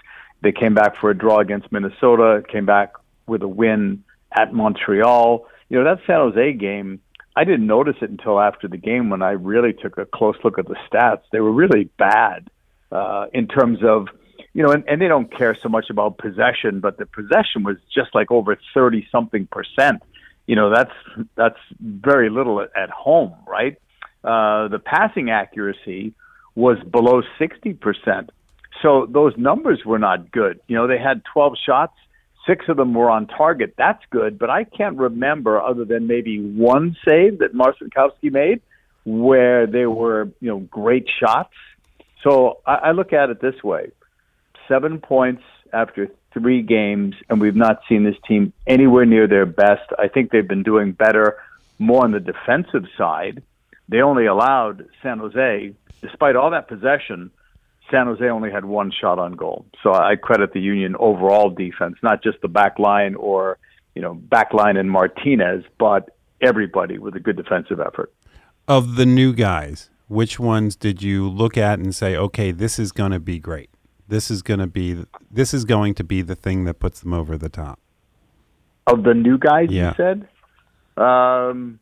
they 0.42 0.52
came 0.52 0.74
back 0.74 0.96
for 1.00 1.10
a 1.10 1.16
draw 1.16 1.40
against 1.40 1.70
Minnesota, 1.72 2.42
came 2.50 2.66
back 2.66 2.92
with 3.26 3.42
a 3.42 3.48
win 3.48 4.04
at 4.36 4.52
Montreal. 4.52 5.46
You 5.68 5.78
know, 5.78 5.84
that 5.84 6.02
San 6.06 6.16
Jose 6.16 6.52
game, 6.54 7.00
I 7.36 7.44
didn't 7.44 7.66
notice 7.66 7.96
it 8.00 8.10
until 8.10 8.40
after 8.40 8.68
the 8.68 8.76
game 8.76 9.10
when 9.10 9.22
I 9.22 9.30
really 9.32 9.72
took 9.72 9.98
a 9.98 10.06
close 10.06 10.36
look 10.44 10.58
at 10.58 10.66
the 10.66 10.76
stats. 10.90 11.22
They 11.32 11.40
were 11.40 11.52
really 11.52 11.84
bad 11.98 12.50
uh, 12.90 13.26
in 13.32 13.48
terms 13.48 13.80
of, 13.82 14.08
you 14.52 14.62
know, 14.62 14.72
and, 14.72 14.84
and 14.88 15.00
they 15.00 15.08
don't 15.08 15.32
care 15.36 15.56
so 15.60 15.68
much 15.68 15.90
about 15.90 16.18
possession, 16.18 16.80
but 16.80 16.98
the 16.98 17.06
possession 17.06 17.62
was 17.62 17.76
just 17.94 18.14
like 18.14 18.30
over 18.30 18.58
30 18.74 19.06
something 19.12 19.46
percent. 19.46 20.02
You 20.46 20.56
know, 20.56 20.74
that's 20.74 20.94
that's 21.36 21.58
very 21.80 22.30
little 22.30 22.60
at, 22.60 22.70
at 22.76 22.90
home, 22.90 23.34
right? 23.46 23.76
Uh, 24.22 24.68
the 24.68 24.78
passing 24.78 25.30
accuracy 25.30 26.12
was 26.54 26.78
below 26.90 27.22
60%. 27.38 28.28
So 28.82 29.06
those 29.06 29.36
numbers 29.36 29.84
were 29.84 29.98
not 29.98 30.30
good. 30.30 30.60
You 30.66 30.76
know, 30.76 30.86
they 30.86 30.98
had 30.98 31.22
12 31.32 31.54
shots, 31.64 31.94
six 32.46 32.66
of 32.68 32.76
them 32.76 32.94
were 32.94 33.10
on 33.10 33.26
target. 33.26 33.74
That's 33.76 34.02
good, 34.10 34.38
but 34.38 34.50
I 34.50 34.64
can't 34.64 34.96
remember 34.96 35.60
other 35.60 35.84
than 35.84 36.06
maybe 36.06 36.40
one 36.40 36.96
save 37.06 37.38
that 37.38 37.54
Marcinkowski 37.54 38.32
made 38.32 38.60
where 39.04 39.66
they 39.66 39.86
were, 39.86 40.30
you 40.40 40.48
know, 40.48 40.58
great 40.58 41.08
shots. 41.18 41.54
So 42.22 42.58
I, 42.66 42.74
I 42.74 42.90
look 42.92 43.12
at 43.12 43.30
it 43.30 43.40
this 43.40 43.62
way: 43.62 43.92
seven 44.68 44.98
points 45.00 45.42
after 45.72 46.08
three 46.32 46.62
games, 46.62 47.14
and 47.28 47.40
we've 47.40 47.56
not 47.56 47.80
seen 47.88 48.04
this 48.04 48.16
team 48.26 48.52
anywhere 48.66 49.04
near 49.04 49.26
their 49.26 49.46
best. 49.46 49.90
I 49.98 50.08
think 50.08 50.30
they've 50.30 50.46
been 50.46 50.62
doing 50.62 50.92
better, 50.92 51.38
more 51.78 52.04
on 52.04 52.12
the 52.12 52.20
defensive 52.20 52.84
side. 52.96 53.42
They 53.90 54.02
only 54.02 54.26
allowed 54.26 54.86
San 55.02 55.18
Jose, 55.18 55.74
despite 56.00 56.36
all 56.36 56.50
that 56.52 56.68
possession, 56.68 57.30
San 57.90 58.06
Jose 58.06 58.24
only 58.24 58.50
had 58.50 58.64
one 58.64 58.92
shot 58.92 59.18
on 59.18 59.32
goal. 59.32 59.66
So 59.82 59.92
I 59.92 60.14
credit 60.14 60.52
the 60.52 60.60
Union 60.60 60.94
overall 61.00 61.50
defense, 61.50 61.96
not 62.02 62.22
just 62.22 62.40
the 62.40 62.48
back 62.48 62.78
line 62.78 63.16
or 63.16 63.58
you 63.96 64.00
know 64.02 64.14
back 64.14 64.54
line 64.54 64.76
and 64.76 64.88
Martinez, 64.90 65.64
but 65.78 66.16
everybody 66.40 66.98
with 66.98 67.16
a 67.16 67.20
good 67.20 67.36
defensive 67.36 67.80
effort. 67.80 68.12
Of 68.68 68.94
the 68.94 69.04
new 69.06 69.32
guys, 69.32 69.90
which 70.06 70.38
ones 70.38 70.76
did 70.76 71.02
you 71.02 71.28
look 71.28 71.56
at 71.58 71.80
and 71.80 71.92
say, 71.94 72.16
okay, 72.16 72.52
this 72.52 72.78
is 72.78 72.92
going 72.92 73.10
to 73.10 73.18
be 73.18 73.40
great? 73.40 73.70
This 74.06 74.30
is 74.30 74.42
going 74.42 74.60
to 74.60 74.68
be 74.68 75.04
this 75.30 75.52
is 75.52 75.64
going 75.64 75.94
to 75.94 76.04
be 76.04 76.22
the 76.22 76.36
thing 76.36 76.64
that 76.64 76.74
puts 76.78 77.00
them 77.00 77.12
over 77.12 77.36
the 77.36 77.48
top. 77.48 77.80
Of 78.86 79.02
the 79.02 79.14
new 79.14 79.36
guys, 79.36 79.66
Yeah. 79.70 79.88
you 79.90 79.94
said. 79.96 80.28
Um, 80.96 81.80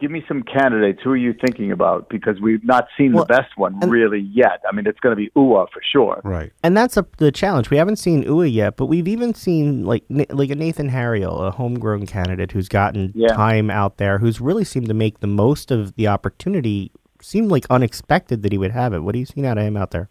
give 0.00 0.10
me 0.10 0.24
some 0.26 0.42
candidates. 0.42 1.00
Who 1.04 1.10
are 1.10 1.16
you 1.16 1.32
thinking 1.32 1.70
about? 1.72 2.08
Because 2.08 2.40
we've 2.40 2.64
not 2.64 2.88
seen 2.98 3.12
Well, 3.12 3.24
the 3.24 3.34
best 3.34 3.56
one 3.56 3.78
and- 3.80 3.90
really 3.90 4.20
yet. 4.20 4.60
I 4.68 4.74
mean, 4.74 4.86
it's 4.86 4.98
going 5.00 5.12
to 5.12 5.16
be 5.16 5.30
Uhre 5.36 5.66
for 5.72 5.80
sure. 5.92 6.20
Right. 6.24 6.52
and 6.62 6.76
that's 6.76 6.96
a, 6.96 7.06
the 7.18 7.30
challenge. 7.32 7.70
We 7.70 7.76
haven't 7.76 7.96
seen 7.96 8.24
Uhre 8.24 8.52
yet, 8.52 8.76
but 8.76 8.86
we've 8.86 9.08
even 9.08 9.34
seen 9.34 9.84
like 9.84 10.04
like 10.08 10.50
a 10.50 10.54
Nathan 10.54 10.88
Harriel, 10.88 11.40
a 11.42 11.50
homegrown 11.50 12.06
candidate 12.06 12.52
who's 12.52 12.68
gotten 12.68 13.12
Yeah. 13.14 13.28
time 13.34 13.70
out 13.70 13.96
there, 13.98 14.18
who's 14.18 14.40
really 14.40 14.64
seemed 14.64 14.88
to 14.88 14.94
make 14.94 15.20
the 15.20 15.26
most 15.26 15.70
of 15.70 15.94
the 15.96 16.08
opportunity. 16.08 16.90
Seemed 17.22 17.50
like 17.50 17.64
unexpected 17.70 18.42
that 18.42 18.52
he 18.52 18.58
would 18.58 18.72
have 18.72 18.92
it. 18.92 18.98
What 19.00 19.14
have 19.14 19.20
you 19.20 19.24
seen 19.26 19.46
out 19.46 19.56
of 19.56 19.64
him 19.64 19.76
out 19.78 19.92
there? 19.92 20.10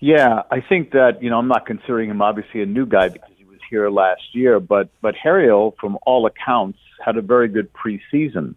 Yeah, 0.00 0.42
I 0.50 0.60
think 0.60 0.90
that 0.90 1.22
you 1.22 1.30
know 1.30 1.38
I'm 1.38 1.48
not 1.48 1.64
considering 1.66 2.10
him 2.10 2.20
obviously 2.20 2.60
a 2.62 2.66
new 2.66 2.84
guy 2.84 3.08
because 3.08 3.30
he 3.38 3.44
was 3.44 3.58
here 3.70 3.88
last 3.88 4.22
year, 4.34 4.60
but 4.60 4.88
but 5.00 5.14
Harriel, 5.14 5.74
from 5.80 5.96
all 6.04 6.26
accounts, 6.26 6.78
had 7.02 7.16
a 7.16 7.22
very 7.22 7.48
good 7.48 7.70
preseason, 7.72 8.54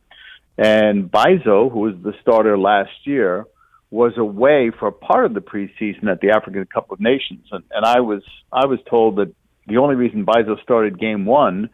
and 0.58 1.12
Bizo, 1.12 1.72
who 1.72 1.80
was 1.80 1.96
the 2.02 2.14
starter 2.22 2.58
last 2.58 3.06
year, 3.06 3.46
was 3.90 4.18
away 4.18 4.72
for 4.78 4.92
part 4.92 5.26
of 5.26 5.34
the 5.34 5.40
preseason 5.40 6.12
at 6.12 6.20
the 6.20 6.32
African 6.32 6.66
Cup 6.66 6.92
of 6.92 7.00
Nations, 7.00 7.48
and, 7.52 7.64
and 7.72 7.86
I 7.86 8.02
was 8.02 8.24
I 8.52 8.66
was 8.66 8.80
told 8.90 9.18
that 9.18 9.34
the 9.68 9.78
only 9.78 9.96
reason 9.96 10.26
Bizo 10.26 10.62
started 10.62 11.00
Game 11.00 11.26
One 11.26 11.70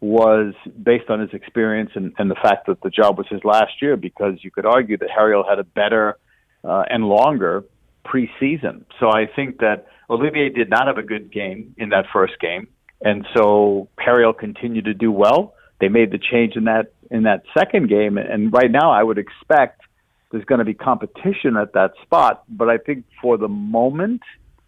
was 0.00 0.54
based 0.80 1.10
on 1.10 1.20
his 1.20 1.30
experience 1.32 1.90
and, 1.94 2.12
and 2.18 2.30
the 2.30 2.36
fact 2.36 2.66
that 2.68 2.80
the 2.82 2.90
job 2.90 3.18
was 3.18 3.26
his 3.28 3.42
last 3.42 3.82
year, 3.82 3.96
because 3.96 4.34
you 4.42 4.50
could 4.50 4.64
argue 4.64 4.96
that 4.96 5.10
Harriel 5.10 5.44
had 5.48 5.58
a 5.58 5.64
better 5.64 6.16
uh, 6.62 6.84
and 6.88 7.04
longer 7.04 7.64
preseason. 8.06 8.84
So 9.00 9.10
I 9.10 9.26
think 9.26 9.58
that 9.58 9.86
Olivier 10.08 10.50
did 10.50 10.70
not 10.70 10.86
have 10.86 10.98
a 10.98 11.02
good 11.02 11.32
game 11.32 11.74
in 11.76 11.90
that 11.90 12.06
first 12.12 12.34
game, 12.40 12.68
and 13.00 13.26
so 13.36 13.88
Harriel 13.98 14.32
continued 14.32 14.86
to 14.86 14.94
do 14.94 15.10
well. 15.10 15.54
They 15.80 15.88
made 15.88 16.10
the 16.10 16.18
change 16.18 16.56
in 16.56 16.64
that 16.64 16.92
in 17.10 17.22
that 17.22 17.42
second 17.56 17.88
game, 17.88 18.18
and 18.18 18.52
right 18.52 18.70
now 18.70 18.90
I 18.90 19.02
would 19.02 19.18
expect 19.18 19.82
there's 20.30 20.44
going 20.44 20.58
to 20.58 20.64
be 20.64 20.74
competition 20.74 21.56
at 21.56 21.72
that 21.72 21.92
spot. 22.02 22.44
But 22.48 22.68
I 22.68 22.78
think 22.78 23.04
for 23.22 23.38
the 23.38 23.48
moment, 23.48 24.22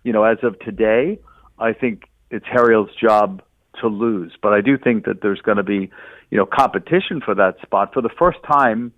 you 0.04 0.12
know, 0.12 0.24
as 0.24 0.38
of 0.42 0.58
today, 0.60 1.18
I 1.58 1.72
think 1.72 2.04
it's 2.30 2.46
Harriel's 2.46 2.90
job 3.00 3.42
to 3.80 3.88
lose. 3.88 4.32
But 4.40 4.52
I 4.52 4.60
do 4.60 4.78
think 4.78 5.04
that 5.04 5.20
there's 5.20 5.40
going 5.40 5.58
to 5.58 5.62
be, 5.62 5.90
you 6.30 6.38
know, 6.38 6.46
competition 6.46 7.20
for 7.22 7.34
that 7.34 7.56
spot 7.62 7.92
for 7.92 8.00
the 8.00 8.10
first 8.18 8.38
time 8.50 8.92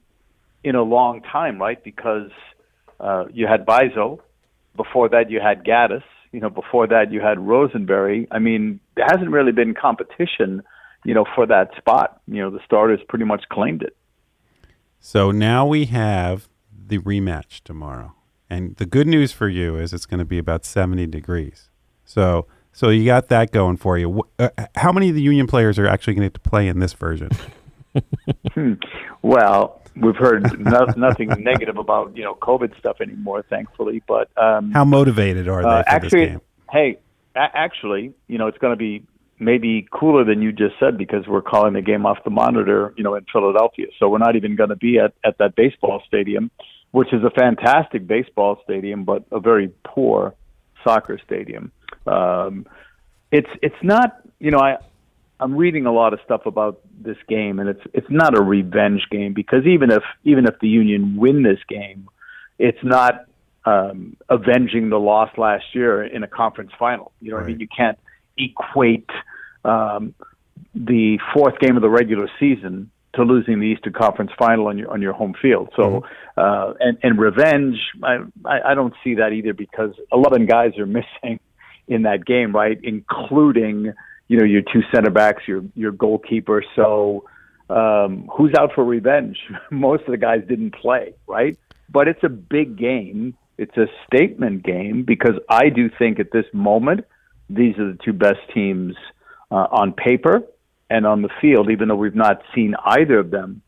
in 0.63 0.77
a 0.77 0.83
long 0.83 1.23
time, 1.23 1.61
right? 1.61 1.83
Because 1.83 2.31
uh, 3.01 3.25
you 3.33 3.47
had 3.47 3.67
Bizo, 3.67 4.21
before 4.77 5.09
that 5.11 5.31
you 5.31 5.41
had 5.41 5.65
Gaddis, 5.65 6.05
you 6.31 6.41
know, 6.41 6.51
before 6.51 6.87
that 6.87 7.13
you 7.13 7.21
had 7.21 7.39
Rosenberry. 7.39 8.27
I 8.31 8.39
mean, 8.39 8.81
there 8.97 9.07
hasn't 9.11 9.31
really 9.31 9.53
been 9.53 9.75
competition, 9.75 10.63
you 11.05 11.15
know, 11.15 11.25
for 11.35 11.47
that 11.47 11.71
spot. 11.77 12.21
You 12.27 12.43
know, 12.43 12.51
the 12.51 12.61
starters 12.65 13.01
pretty 13.09 13.25
much 13.25 13.45
claimed 13.51 13.83
it. 13.83 13.97
So 15.01 15.31
now 15.31 15.67
we 15.67 15.87
have 15.87 16.49
the 16.87 16.99
rematch 16.99 17.63
tomorrow. 17.65 18.15
And 18.49 18.77
the 18.77 18.87
good 18.87 19.07
news 19.07 19.33
for 19.33 19.49
you 19.49 19.77
is 19.77 19.93
it's 19.93 20.07
going 20.07 20.19
to 20.19 20.25
be 20.27 20.39
about 20.39 20.65
70 20.65 21.07
degrees. 21.07 21.71
So 22.05 22.47
so 22.75 22.89
you 22.89 23.05
got 23.05 23.29
that 23.29 23.51
going 23.53 23.77
for 23.77 23.99
you. 23.99 24.23
Uh, 24.39 24.49
how 24.77 24.93
many 24.93 25.11
of 25.11 25.15
the 25.15 25.21
Union 25.23 25.47
players 25.47 25.79
are 25.79 25.87
actually 25.87 26.15
going 26.15 26.23
to 26.23 26.31
get 26.31 26.43
to 26.43 26.49
play 26.51 26.69
in 26.69 26.79
this 26.79 26.93
version? 26.95 27.31
Well, 29.23 29.81
we've 29.95 30.17
heard 30.17 30.59
no, 30.59 30.87
nothing 30.97 31.29
negative 31.39 31.79
about 31.79 32.17
you 32.17 32.25
know 32.25 32.35
COVID 32.35 32.77
stuff 32.79 33.01
anymore, 33.01 33.45
thankfully. 33.49 34.03
But 34.07 34.37
um, 34.37 34.73
How 34.73 34.85
motivated 34.85 35.49
are 35.49 35.63
they 35.63 35.69
uh, 35.69 35.83
for 35.85 35.89
actually, 35.89 36.21
this 36.21 36.29
game? 36.31 36.41
hey, 36.71 36.99
a- 37.37 37.57
actually, 37.57 38.13
you 38.27 38.39
know, 38.39 38.49
it's 38.49 38.59
going 38.59 38.73
to 38.73 38.77
be 38.77 39.05
maybe 39.43 39.87
cooler 39.91 40.25
than 40.25 40.41
you 40.41 40.53
just 40.53 40.75
said 40.79 40.97
because 40.97 41.27
we're 41.27 41.43
calling 41.43 41.75
the 41.75 41.83
game 41.83 42.07
off 42.07 42.19
the 42.25 42.31
monitor, 42.31 42.95
you 42.97 43.05
know, 43.05 43.15
in 43.15 43.25
Philadelphia. 43.33 43.87
So 43.99 44.09
we're 44.09 44.19
not 44.19 44.37
even 44.37 44.57
going 44.57 44.71
to 44.71 44.77
be 44.77 44.99
at 44.99 45.13
at 45.25 45.39
that 45.39 45.55
baseball 45.57 46.03
stadium, 46.07 46.51
which 46.93 47.13
is 47.13 47.23
a 47.25 47.31
fantastic 47.31 48.07
baseball 48.07 48.61
stadium, 48.65 49.05
but 49.05 49.25
a 49.31 49.41
very 49.41 49.71
poor 49.85 50.35
soccer 50.85 51.19
stadium. 51.25 51.73
Um, 52.07 52.67
it's 53.31 53.51
it's 53.63 53.83
not, 53.83 54.21
you 54.39 54.51
know, 54.51 54.59
I 54.59 54.77
I'm 55.41 55.57
reading 55.57 55.87
a 55.87 55.93
lot 55.93 56.13
of 56.13 56.21
stuff 56.25 56.47
about 56.47 56.81
this 57.01 57.17
game, 57.29 57.59
and 57.59 57.69
it's 57.69 57.83
it's 57.93 58.11
not 58.11 58.39
a 58.39 58.43
revenge 58.43 59.07
game 59.11 59.35
because 59.35 59.67
even 59.67 59.91
if 59.91 60.03
even 60.25 60.47
if 60.47 60.59
the 60.61 60.69
Union 60.69 61.17
win 61.17 61.43
this 61.43 61.59
game, 61.69 62.09
it's 62.59 62.83
not 62.85 63.27
um, 63.65 64.17
avenging 64.29 64.89
the 64.91 65.01
loss 65.01 65.31
last 65.37 65.65
year 65.75 66.05
in 66.05 66.23
a 66.23 66.29
conference 66.29 66.73
final. 66.79 67.13
You 67.21 67.31
know 67.31 67.39
what 67.39 67.45
I 67.45 67.49
mean? 67.49 67.61
You 67.61 67.69
can't 67.75 67.99
equate 68.39 69.09
um, 69.65 70.15
the 70.75 71.19
fourth 71.35 71.59
game 71.59 71.77
of 71.77 71.83
the 71.83 71.91
regular 71.91 72.29
season 72.41 72.91
to 73.15 73.23
losing 73.23 73.61
the 73.61 73.67
Eastern 73.67 73.93
Conference 73.93 74.31
Final 74.39 74.69
on 74.69 74.79
your 74.79 74.91
on 74.91 75.03
your 75.03 75.13
home 75.13 75.35
field. 75.41 75.71
So, 75.77 75.83
mm-hmm. 75.83 76.41
uh, 76.41 76.73
and 76.81 76.99
and 77.03 77.19
revenge, 77.19 77.77
I, 78.03 78.19
I 78.45 78.71
I 78.71 78.75
don't 78.75 78.95
see 79.05 79.17
that 79.17 79.33
either 79.33 79.53
because 79.53 79.93
eleven 80.11 80.47
guys 80.47 80.79
are 80.79 80.87
missing 81.01 81.41
in 81.89 82.03
that 82.03 82.25
game, 82.25 82.53
right? 82.53 82.79
Including 82.83 83.93
you 84.29 84.39
know 84.39 84.45
your 84.45 84.63
two 84.63 84.83
center 84.95 85.11
backs, 85.11 85.43
your 85.47 85.63
your 85.75 85.93
goalkeeper. 85.93 86.65
So, 86.75 87.25
um, 87.69 88.29
who's 88.35 88.55
out 88.59 88.73
for 88.75 88.85
revenge? 88.85 89.39
Most 89.71 90.03
of 90.03 90.13
the 90.13 90.19
guys 90.19 90.41
didn't 90.49 90.75
play, 90.75 91.15
right? 91.27 91.59
But 91.91 92.09
it's 92.09 92.25
a 92.25 92.31
big 92.31 92.79
game. 92.79 93.37
It's 93.59 93.77
a 93.77 93.87
statement 94.07 94.65
game 94.65 95.05
because 95.05 95.35
I 95.49 95.69
do 95.69 95.91
think 95.99 96.19
at 96.19 96.33
this 96.33 96.47
moment 96.55 97.05
these 97.51 97.77
are 97.79 97.93
the 97.93 97.99
two 98.03 98.15
best 98.15 98.41
teams 98.55 98.97
uh, 99.53 99.69
on 99.71 99.93
paper 99.93 100.43
and 100.91 101.07
on 101.07 101.23
the 101.23 101.29
field, 101.41 101.71
even 101.71 101.89
though 101.89 101.97
we've 101.97 102.15
not 102.15 102.43
seen 102.55 102.75
either 102.85 103.19
of 103.19 103.31
them 103.31 103.63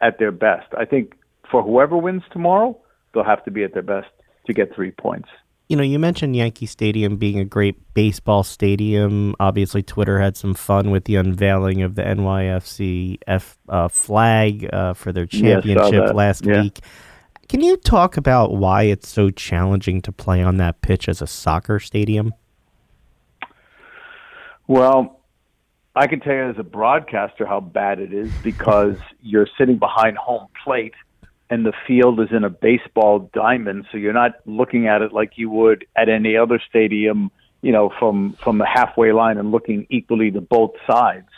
at 0.00 0.18
their 0.18 0.32
best. 0.32 0.66
I 0.76 0.84
think 0.84 1.14
for 1.50 1.62
whoever 1.62 1.96
wins 1.96 2.22
tomorrow, 2.32 2.78
they'll 3.14 3.24
have 3.24 3.44
to 3.44 3.50
be 3.50 3.64
at 3.64 3.72
their 3.72 3.82
best 3.82 4.08
to 4.46 4.52
get 4.52 4.74
three 4.74 4.90
points. 4.90 5.28
You 5.68 5.76
know, 5.76 5.82
you 5.82 5.98
mentioned 5.98 6.34
Yankee 6.34 6.66
Stadium 6.66 7.18
being 7.18 7.38
a 7.38 7.44
great 7.44 7.92
baseball 7.92 8.42
stadium. 8.42 9.34
Obviously, 9.38 9.82
Twitter 9.82 10.18
had 10.18 10.36
some 10.36 10.54
fun 10.54 10.90
with 10.90 11.04
the 11.04 11.16
unveiling 11.16 11.82
of 11.82 11.94
the 11.94 12.02
NYFC 12.02 13.18
F 13.26 13.58
uh, 13.68 13.88
flag 13.88 14.68
uh, 14.72 14.94
for 14.94 15.12
their 15.12 15.26
championship 15.26 15.92
yeah, 15.92 16.12
last 16.12 16.46
yeah. 16.46 16.62
week. 16.62 16.80
Can 17.50 17.60
you 17.60 17.76
talk 17.76 18.16
about 18.16 18.54
why 18.54 18.84
it's 18.84 19.08
so 19.08 19.30
challenging 19.30 20.00
to 20.02 20.12
play 20.12 20.42
on 20.42 20.56
that 20.56 20.80
pitch 20.80 21.08
as 21.08 21.20
a 21.20 21.26
soccer 21.26 21.80
stadium? 21.80 22.32
Well, 24.66 25.17
I 25.94 26.06
can 26.06 26.20
tell 26.20 26.34
you 26.34 26.50
as 26.50 26.58
a 26.58 26.64
broadcaster 26.64 27.46
how 27.46 27.60
bad 27.60 27.98
it 27.98 28.12
is 28.12 28.30
because 28.42 28.96
you're 29.20 29.48
sitting 29.58 29.78
behind 29.78 30.16
home 30.16 30.46
plate 30.64 30.94
and 31.50 31.64
the 31.64 31.72
field 31.86 32.20
is 32.20 32.28
in 32.30 32.44
a 32.44 32.50
baseball 32.50 33.30
diamond, 33.32 33.86
so 33.90 33.98
you're 33.98 34.12
not 34.12 34.32
looking 34.46 34.86
at 34.86 35.02
it 35.02 35.12
like 35.12 35.32
you 35.36 35.48
would 35.50 35.86
at 35.96 36.08
any 36.08 36.36
other 36.36 36.60
stadium, 36.68 37.30
you 37.62 37.72
know, 37.72 37.90
from 37.98 38.36
from 38.44 38.58
the 38.58 38.66
halfway 38.66 39.12
line 39.12 39.38
and 39.38 39.50
looking 39.50 39.86
equally 39.88 40.30
to 40.30 40.40
both 40.40 40.72
sides. 40.86 41.28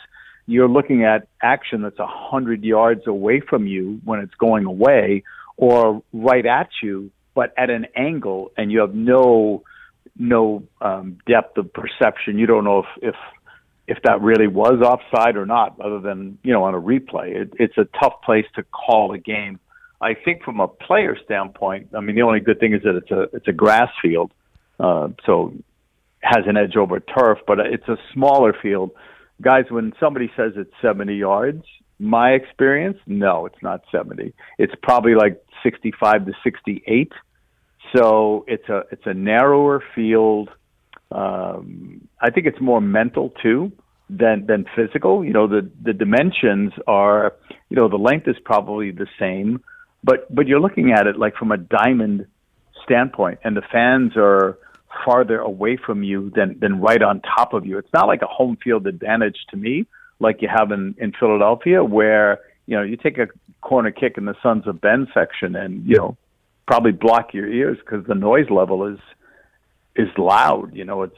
You're 0.47 0.67
looking 0.67 1.05
at 1.05 1.27
action 1.41 1.81
that's 1.81 1.99
a 1.99 2.07
hundred 2.07 2.63
yards 2.63 3.07
away 3.07 3.39
from 3.39 3.67
you 3.67 4.01
when 4.03 4.19
it's 4.19 4.33
going 4.35 4.65
away, 4.65 5.23
or 5.55 6.03
right 6.11 6.45
at 6.45 6.69
you, 6.83 7.11
but 7.33 7.53
at 7.57 7.69
an 7.69 7.87
angle, 7.95 8.51
and 8.57 8.71
you 8.71 8.79
have 8.81 8.93
no 8.93 9.63
no 10.17 10.63
um, 10.81 11.19
depth 11.25 11.57
of 11.57 11.71
perception. 11.71 12.37
You 12.37 12.47
don't 12.47 12.65
know 12.65 12.79
if 12.79 12.85
if 13.01 13.15
if 13.91 14.01
that 14.03 14.21
really 14.21 14.47
was 14.47 14.81
offside 14.81 15.35
or 15.35 15.45
not, 15.45 15.79
other 15.81 15.99
than 15.99 16.37
you 16.43 16.53
know 16.53 16.63
on 16.63 16.73
a 16.73 16.81
replay. 16.81 17.35
It, 17.41 17.53
it's 17.59 17.77
a 17.77 17.85
tough 17.99 18.21
place 18.23 18.45
to 18.55 18.63
call 18.63 19.11
a 19.13 19.17
game. 19.17 19.59
I 19.99 20.13
think 20.13 20.43
from 20.43 20.61
a 20.61 20.67
player 20.67 21.17
standpoint, 21.25 21.89
I 21.95 21.99
mean 21.99 22.15
the 22.15 22.21
only 22.21 22.39
good 22.39 22.59
thing 22.59 22.73
is 22.73 22.81
that 22.83 22.95
it's 22.95 23.11
a 23.11 23.23
it's 23.35 23.47
a 23.49 23.51
grass 23.51 23.91
field, 24.01 24.31
uh, 24.79 25.09
so 25.25 25.53
has 26.21 26.45
an 26.47 26.55
edge 26.55 26.77
over 26.77 27.01
turf, 27.01 27.39
but 27.45 27.59
it's 27.59 27.87
a 27.89 27.97
smaller 28.13 28.55
field. 28.61 28.91
Guys, 29.41 29.65
when 29.69 29.91
somebody 29.99 30.31
says 30.37 30.53
it's 30.55 30.71
70 30.81 31.15
yards, 31.15 31.65
my 31.99 32.31
experience, 32.31 32.99
no, 33.07 33.45
it's 33.47 33.61
not 33.61 33.81
70. 33.91 34.33
It's 34.57 34.73
probably 34.83 35.15
like 35.15 35.43
65 35.63 36.27
to 36.27 36.33
68. 36.43 37.11
So 37.93 38.45
it's 38.47 38.69
a 38.69 38.83
it's 38.91 39.05
a 39.05 39.13
narrower 39.13 39.83
field. 39.93 40.49
Um, 41.11 42.07
I 42.21 42.29
think 42.29 42.47
it's 42.47 42.61
more 42.61 42.79
mental 42.79 43.33
too 43.43 43.73
than 44.11 44.45
than 44.45 44.65
physical. 44.75 45.23
You 45.23 45.33
know, 45.33 45.47
the 45.47 45.69
the 45.81 45.93
dimensions 45.93 46.73
are, 46.85 47.33
you 47.69 47.77
know, 47.77 47.87
the 47.87 47.97
length 47.97 48.27
is 48.27 48.35
probably 48.43 48.91
the 48.91 49.07
same, 49.17 49.63
but 50.03 50.33
but 50.33 50.47
you're 50.47 50.59
looking 50.59 50.91
at 50.91 51.07
it 51.07 51.17
like 51.17 51.35
from 51.35 51.51
a 51.51 51.57
diamond 51.57 52.27
standpoint, 52.83 53.39
and 53.43 53.55
the 53.55 53.61
fans 53.71 54.13
are 54.17 54.57
farther 55.05 55.39
away 55.39 55.77
from 55.77 56.03
you 56.03 56.31
than 56.35 56.59
than 56.59 56.81
right 56.81 57.01
on 57.01 57.21
top 57.21 57.53
of 57.53 57.65
you. 57.65 57.77
It's 57.77 57.93
not 57.93 58.07
like 58.07 58.21
a 58.21 58.27
home 58.27 58.57
field 58.61 58.85
advantage 58.85 59.37
to 59.51 59.57
me, 59.57 59.87
like 60.19 60.41
you 60.41 60.49
have 60.53 60.71
in 60.71 60.95
in 60.97 61.13
Philadelphia, 61.17 61.83
where 61.83 62.39
you 62.67 62.75
know 62.75 62.83
you 62.83 62.97
take 62.97 63.17
a 63.17 63.27
corner 63.61 63.91
kick 63.91 64.17
in 64.17 64.25
the 64.25 64.35
Sons 64.43 64.67
of 64.67 64.81
Ben 64.81 65.07
section, 65.13 65.55
and 65.55 65.85
you 65.87 65.95
know 65.95 66.17
probably 66.67 66.91
block 66.91 67.33
your 67.33 67.47
ears 67.47 67.77
because 67.79 68.05
the 68.07 68.15
noise 68.15 68.49
level 68.49 68.85
is 68.85 68.99
is 69.95 70.09
loud. 70.17 70.75
You 70.75 70.83
know, 70.83 71.03
it's 71.03 71.15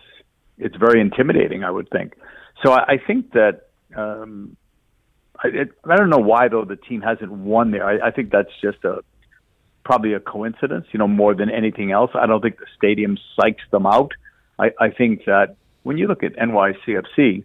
it's 0.59 0.75
very 0.75 1.01
intimidating. 1.01 1.63
I 1.63 1.71
would 1.71 1.89
think. 1.89 2.13
So 2.63 2.71
I, 2.71 2.93
I 2.93 2.97
think 3.05 3.33
that 3.33 3.67
um, 3.95 4.55
I, 5.43 5.47
it, 5.49 5.71
I 5.85 5.95
don't 5.95 6.09
know 6.09 6.17
why 6.17 6.47
though 6.47 6.65
the 6.65 6.75
team 6.75 7.01
hasn't 7.01 7.31
won 7.31 7.71
there. 7.71 7.85
I, 7.85 8.07
I 8.07 8.11
think 8.11 8.31
that's 8.31 8.51
just 8.61 8.83
a 8.83 9.03
probably 9.83 10.13
a 10.13 10.19
coincidence. 10.19 10.87
You 10.91 10.99
know, 10.99 11.07
more 11.07 11.35
than 11.35 11.49
anything 11.49 11.91
else. 11.91 12.11
I 12.13 12.25
don't 12.25 12.41
think 12.41 12.59
the 12.59 12.65
stadium 12.77 13.17
psychs 13.37 13.69
them 13.71 13.85
out. 13.85 14.11
I, 14.57 14.71
I 14.79 14.89
think 14.89 15.25
that 15.25 15.55
when 15.83 15.97
you 15.97 16.07
look 16.07 16.23
at 16.23 16.35
NYCFC, 16.35 17.43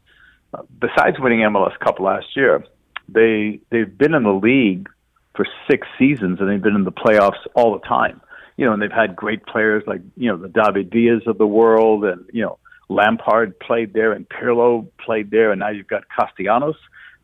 uh, 0.55 0.63
besides 0.81 1.19
winning 1.19 1.41
MLS 1.41 1.79
Cup 1.81 2.01
last 2.01 2.37
year, 2.37 2.65
they 3.09 3.61
they've 3.71 3.99
been 3.99 4.15
in 4.15 4.23
the 4.23 4.33
league 4.33 4.89
for 5.35 5.47
six 5.71 5.87
seasons 5.99 6.41
and 6.41 6.49
they've 6.49 6.63
been 6.63 6.75
in 6.75 6.85
the 6.85 6.93
playoffs 6.93 7.47
all 7.55 7.73
the 7.79 7.87
time. 7.87 8.21
You 8.57 8.67
know, 8.67 8.73
and 8.73 8.83
they've 8.83 8.91
had 8.91 9.15
great 9.15 9.47
players 9.47 9.85
like 9.87 10.01
you 10.17 10.31
know 10.31 10.37
the 10.37 10.49
David 10.49 10.91
Villas 10.91 11.23
of 11.27 11.39
the 11.39 11.47
world, 11.47 12.05
and 12.05 12.25
you 12.33 12.43
know 12.43 12.59
Lampard 12.89 13.59
played 13.61 13.93
there 13.93 14.13
and 14.13 14.29
Pirlo 14.29 14.87
played 15.05 15.31
there, 15.31 15.53
and 15.53 15.61
now 15.61 15.69
you've 15.69 15.89
got 15.89 16.05
Castellanos. 16.09 16.77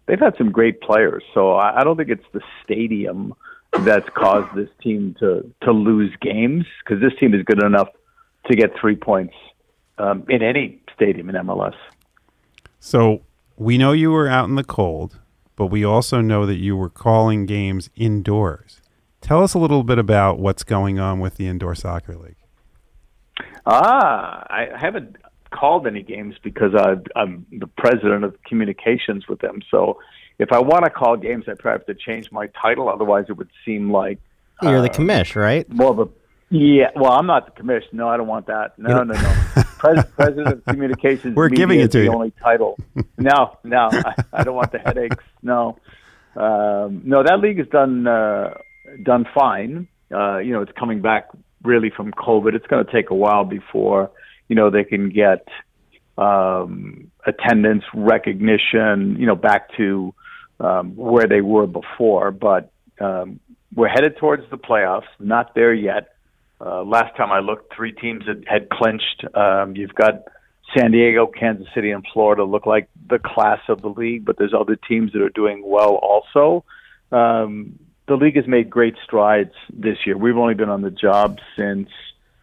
They've 0.06 0.20
had 0.20 0.36
some 0.36 0.52
great 0.52 0.80
players, 0.80 1.22
so 1.32 1.52
I, 1.52 1.80
I 1.80 1.84
don't 1.84 1.96
think 1.96 2.10
it's 2.10 2.26
the 2.32 2.42
stadium 2.62 3.34
that's 3.80 4.08
caused 4.10 4.54
this 4.54 4.68
team 4.82 5.16
to 5.18 5.50
to 5.62 5.72
lose 5.72 6.14
games 6.20 6.66
because 6.84 7.00
this 7.00 7.12
team 7.18 7.34
is 7.34 7.42
good 7.42 7.62
enough 7.62 7.88
to 8.50 8.56
get 8.56 8.78
three 8.78 8.96
points 8.96 9.34
um, 9.98 10.24
in 10.28 10.42
any 10.42 10.80
stadium 10.94 11.28
in 11.30 11.36
MLS. 11.36 11.74
So 12.78 13.22
we 13.56 13.78
know 13.78 13.92
you 13.92 14.10
were 14.10 14.28
out 14.28 14.48
in 14.48 14.56
the 14.56 14.64
cold, 14.64 15.18
but 15.56 15.66
we 15.66 15.84
also 15.84 16.20
know 16.20 16.44
that 16.44 16.56
you 16.56 16.76
were 16.76 16.90
calling 16.90 17.46
games 17.46 17.88
indoors. 17.96 18.82
Tell 19.20 19.42
us 19.42 19.54
a 19.54 19.58
little 19.58 19.84
bit 19.84 19.98
about 19.98 20.38
what's 20.38 20.64
going 20.64 20.98
on 20.98 21.18
with 21.18 21.36
the 21.36 21.46
indoor 21.46 21.74
soccer 21.74 22.14
league. 22.14 22.36
Ah, 23.66 24.44
I 24.50 24.68
haven't 24.78 25.16
called 25.54 25.86
any 25.86 26.02
games 26.02 26.34
because 26.42 26.74
I, 26.74 26.96
I'm 27.18 27.46
the 27.50 27.66
president 27.66 28.24
of 28.24 28.36
communications 28.44 29.28
with 29.28 29.40
them. 29.40 29.60
So 29.70 29.98
if 30.38 30.52
I 30.52 30.58
want 30.58 30.84
to 30.84 30.90
call 30.90 31.16
games, 31.16 31.44
I 31.46 31.54
probably 31.54 31.84
have 31.86 31.86
to 31.86 31.94
change 31.94 32.32
my 32.32 32.48
title. 32.60 32.88
Otherwise, 32.88 33.26
it 33.28 33.34
would 33.34 33.50
seem 33.64 33.90
like 33.90 34.18
you're 34.62 34.78
uh, 34.78 34.82
the 34.82 34.90
commish, 34.90 35.36
right? 35.36 35.68
More 35.70 35.90
of 35.90 35.98
a 36.00 36.08
yeah. 36.50 36.90
Well, 36.94 37.12
I'm 37.12 37.26
not 37.26 37.54
the 37.54 37.62
commish. 37.62 37.84
No, 37.92 38.08
I 38.08 38.16
don't 38.16 38.26
want 38.26 38.46
that. 38.46 38.78
No, 38.78 39.02
no, 39.02 39.14
no. 39.14 39.62
Pres- 39.78 40.04
president 40.16 40.48
of 40.48 40.64
communications. 40.64 41.34
We're 41.34 41.48
giving 41.48 41.80
it 41.80 41.90
to 41.92 41.98
the 41.98 42.04
you. 42.04 42.12
Only 42.12 42.32
title. 42.42 42.78
No, 43.16 43.58
no. 43.64 43.88
I, 43.90 44.14
I 44.32 44.44
don't 44.44 44.54
want 44.54 44.72
the 44.72 44.78
headaches. 44.78 45.24
No, 45.42 45.78
um, 46.36 47.02
no. 47.04 47.22
That 47.22 47.38
league 47.40 47.58
has 47.58 47.68
done 47.68 48.06
uh, 48.06 48.54
done 49.02 49.24
fine. 49.34 49.88
Uh, 50.12 50.38
you 50.38 50.52
know, 50.52 50.62
it's 50.62 50.72
coming 50.78 51.00
back 51.00 51.28
really 51.62 51.90
from 51.90 52.12
COVID. 52.12 52.54
It's 52.54 52.66
going 52.66 52.84
to 52.84 52.92
take 52.92 53.10
a 53.10 53.14
while 53.14 53.44
before 53.44 54.10
you 54.48 54.56
know, 54.56 54.70
they 54.70 54.84
can 54.84 55.10
get 55.10 55.46
um, 56.18 57.10
attendance 57.26 57.84
recognition, 57.94 59.16
you 59.18 59.26
know, 59.26 59.34
back 59.34 59.74
to 59.76 60.14
um, 60.60 60.96
where 60.96 61.26
they 61.26 61.40
were 61.40 61.66
before. 61.66 62.30
But 62.30 62.70
um, 63.00 63.40
we're 63.74 63.88
headed 63.88 64.16
towards 64.18 64.44
the 64.50 64.58
playoffs. 64.58 65.08
Not 65.18 65.54
there 65.54 65.74
yet. 65.74 66.10
Uh, 66.60 66.84
last 66.84 67.16
time 67.16 67.32
I 67.32 67.40
looked, 67.40 67.74
three 67.74 67.92
teams 67.92 68.24
had, 68.26 68.44
had 68.48 68.70
clinched. 68.70 69.24
Um, 69.34 69.74
you've 69.76 69.94
got 69.94 70.24
San 70.76 70.92
Diego, 70.92 71.26
Kansas 71.26 71.66
City, 71.74 71.90
and 71.90 72.04
Florida 72.12 72.44
look 72.44 72.66
like 72.66 72.88
the 73.08 73.18
class 73.18 73.60
of 73.68 73.82
the 73.82 73.88
league, 73.88 74.24
but 74.24 74.38
there's 74.38 74.54
other 74.58 74.76
teams 74.76 75.12
that 75.12 75.22
are 75.22 75.30
doing 75.30 75.62
well 75.64 75.96
also. 75.96 76.64
Um, 77.12 77.78
the 78.06 78.14
league 78.14 78.36
has 78.36 78.46
made 78.46 78.70
great 78.70 78.94
strides 79.04 79.52
this 79.72 79.98
year. 80.06 80.16
We've 80.16 80.36
only 80.36 80.54
been 80.54 80.68
on 80.68 80.82
the 80.82 80.90
job 80.90 81.38
since 81.56 81.88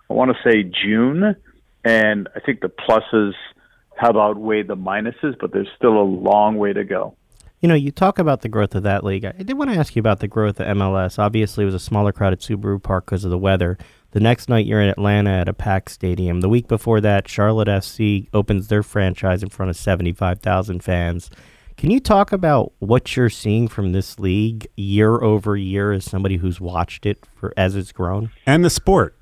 I 0.09 0.13
want 0.13 0.31
to 0.31 0.49
say 0.49 0.63
June, 0.63 1.35
and 1.83 2.29
I 2.35 2.39
think 2.39 2.61
the 2.61 2.69
pluses 2.69 3.33
have 3.95 4.15
outweighed 4.15 4.67
the 4.67 4.75
minuses, 4.75 5.35
but 5.39 5.51
there's 5.53 5.69
still 5.75 5.97
a 5.99 6.03
long 6.03 6.57
way 6.57 6.73
to 6.73 6.83
go. 6.83 7.15
You 7.59 7.67
know, 7.67 7.75
you 7.75 7.91
talk 7.91 8.17
about 8.17 8.41
the 8.41 8.49
growth 8.49 8.73
of 8.73 8.81
that 8.83 9.03
league. 9.03 9.23
I 9.23 9.31
did 9.33 9.55
want 9.55 9.71
to 9.71 9.77
ask 9.77 9.95
you 9.95 9.99
about 9.99 10.19
the 10.19 10.27
growth 10.27 10.59
of 10.59 10.65
MLS. 10.77 11.19
Obviously, 11.19 11.61
it 11.61 11.65
was 11.65 11.75
a 11.75 11.79
smaller 11.79 12.11
crowded 12.11 12.39
Subaru 12.39 12.81
Park 12.81 13.05
because 13.05 13.23
of 13.23 13.29
the 13.29 13.37
weather. 13.37 13.77
The 14.11 14.19
next 14.19 14.49
night, 14.49 14.65
you're 14.65 14.81
in 14.81 14.89
Atlanta 14.89 15.29
at 15.29 15.47
a 15.47 15.53
packed 15.53 15.91
stadium. 15.91 16.41
The 16.41 16.49
week 16.49 16.67
before 16.67 16.99
that, 17.01 17.27
Charlotte 17.27 17.67
FC 17.67 18.27
opens 18.33 18.67
their 18.67 18.81
franchise 18.81 19.43
in 19.43 19.49
front 19.49 19.69
of 19.69 19.77
75,000 19.77 20.83
fans. 20.83 21.29
Can 21.77 21.91
you 21.91 21.99
talk 21.99 22.31
about 22.31 22.73
what 22.79 23.15
you're 23.15 23.29
seeing 23.29 23.67
from 23.67 23.91
this 23.91 24.19
league 24.19 24.67
year 24.75 25.21
over 25.21 25.55
year 25.55 25.91
as 25.91 26.03
somebody 26.03 26.37
who's 26.37 26.59
watched 26.59 27.05
it 27.05 27.25
for 27.35 27.53
as 27.55 27.75
it's 27.75 27.91
grown? 27.91 28.31
And 28.45 28.65
the 28.65 28.69
sport, 28.71 29.15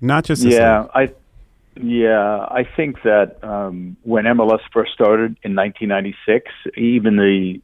not 0.00 0.24
just 0.24 0.42
the 0.42 0.50
yeah. 0.50 0.82
League. 0.82 0.90
I 0.94 1.14
yeah, 1.80 2.46
I 2.50 2.64
think 2.76 3.02
that 3.02 3.42
um, 3.42 3.96
when 4.02 4.24
MLS 4.24 4.60
first 4.72 4.92
started 4.92 5.36
in 5.42 5.54
1996, 5.56 6.50
even 6.76 7.16
the 7.16 7.60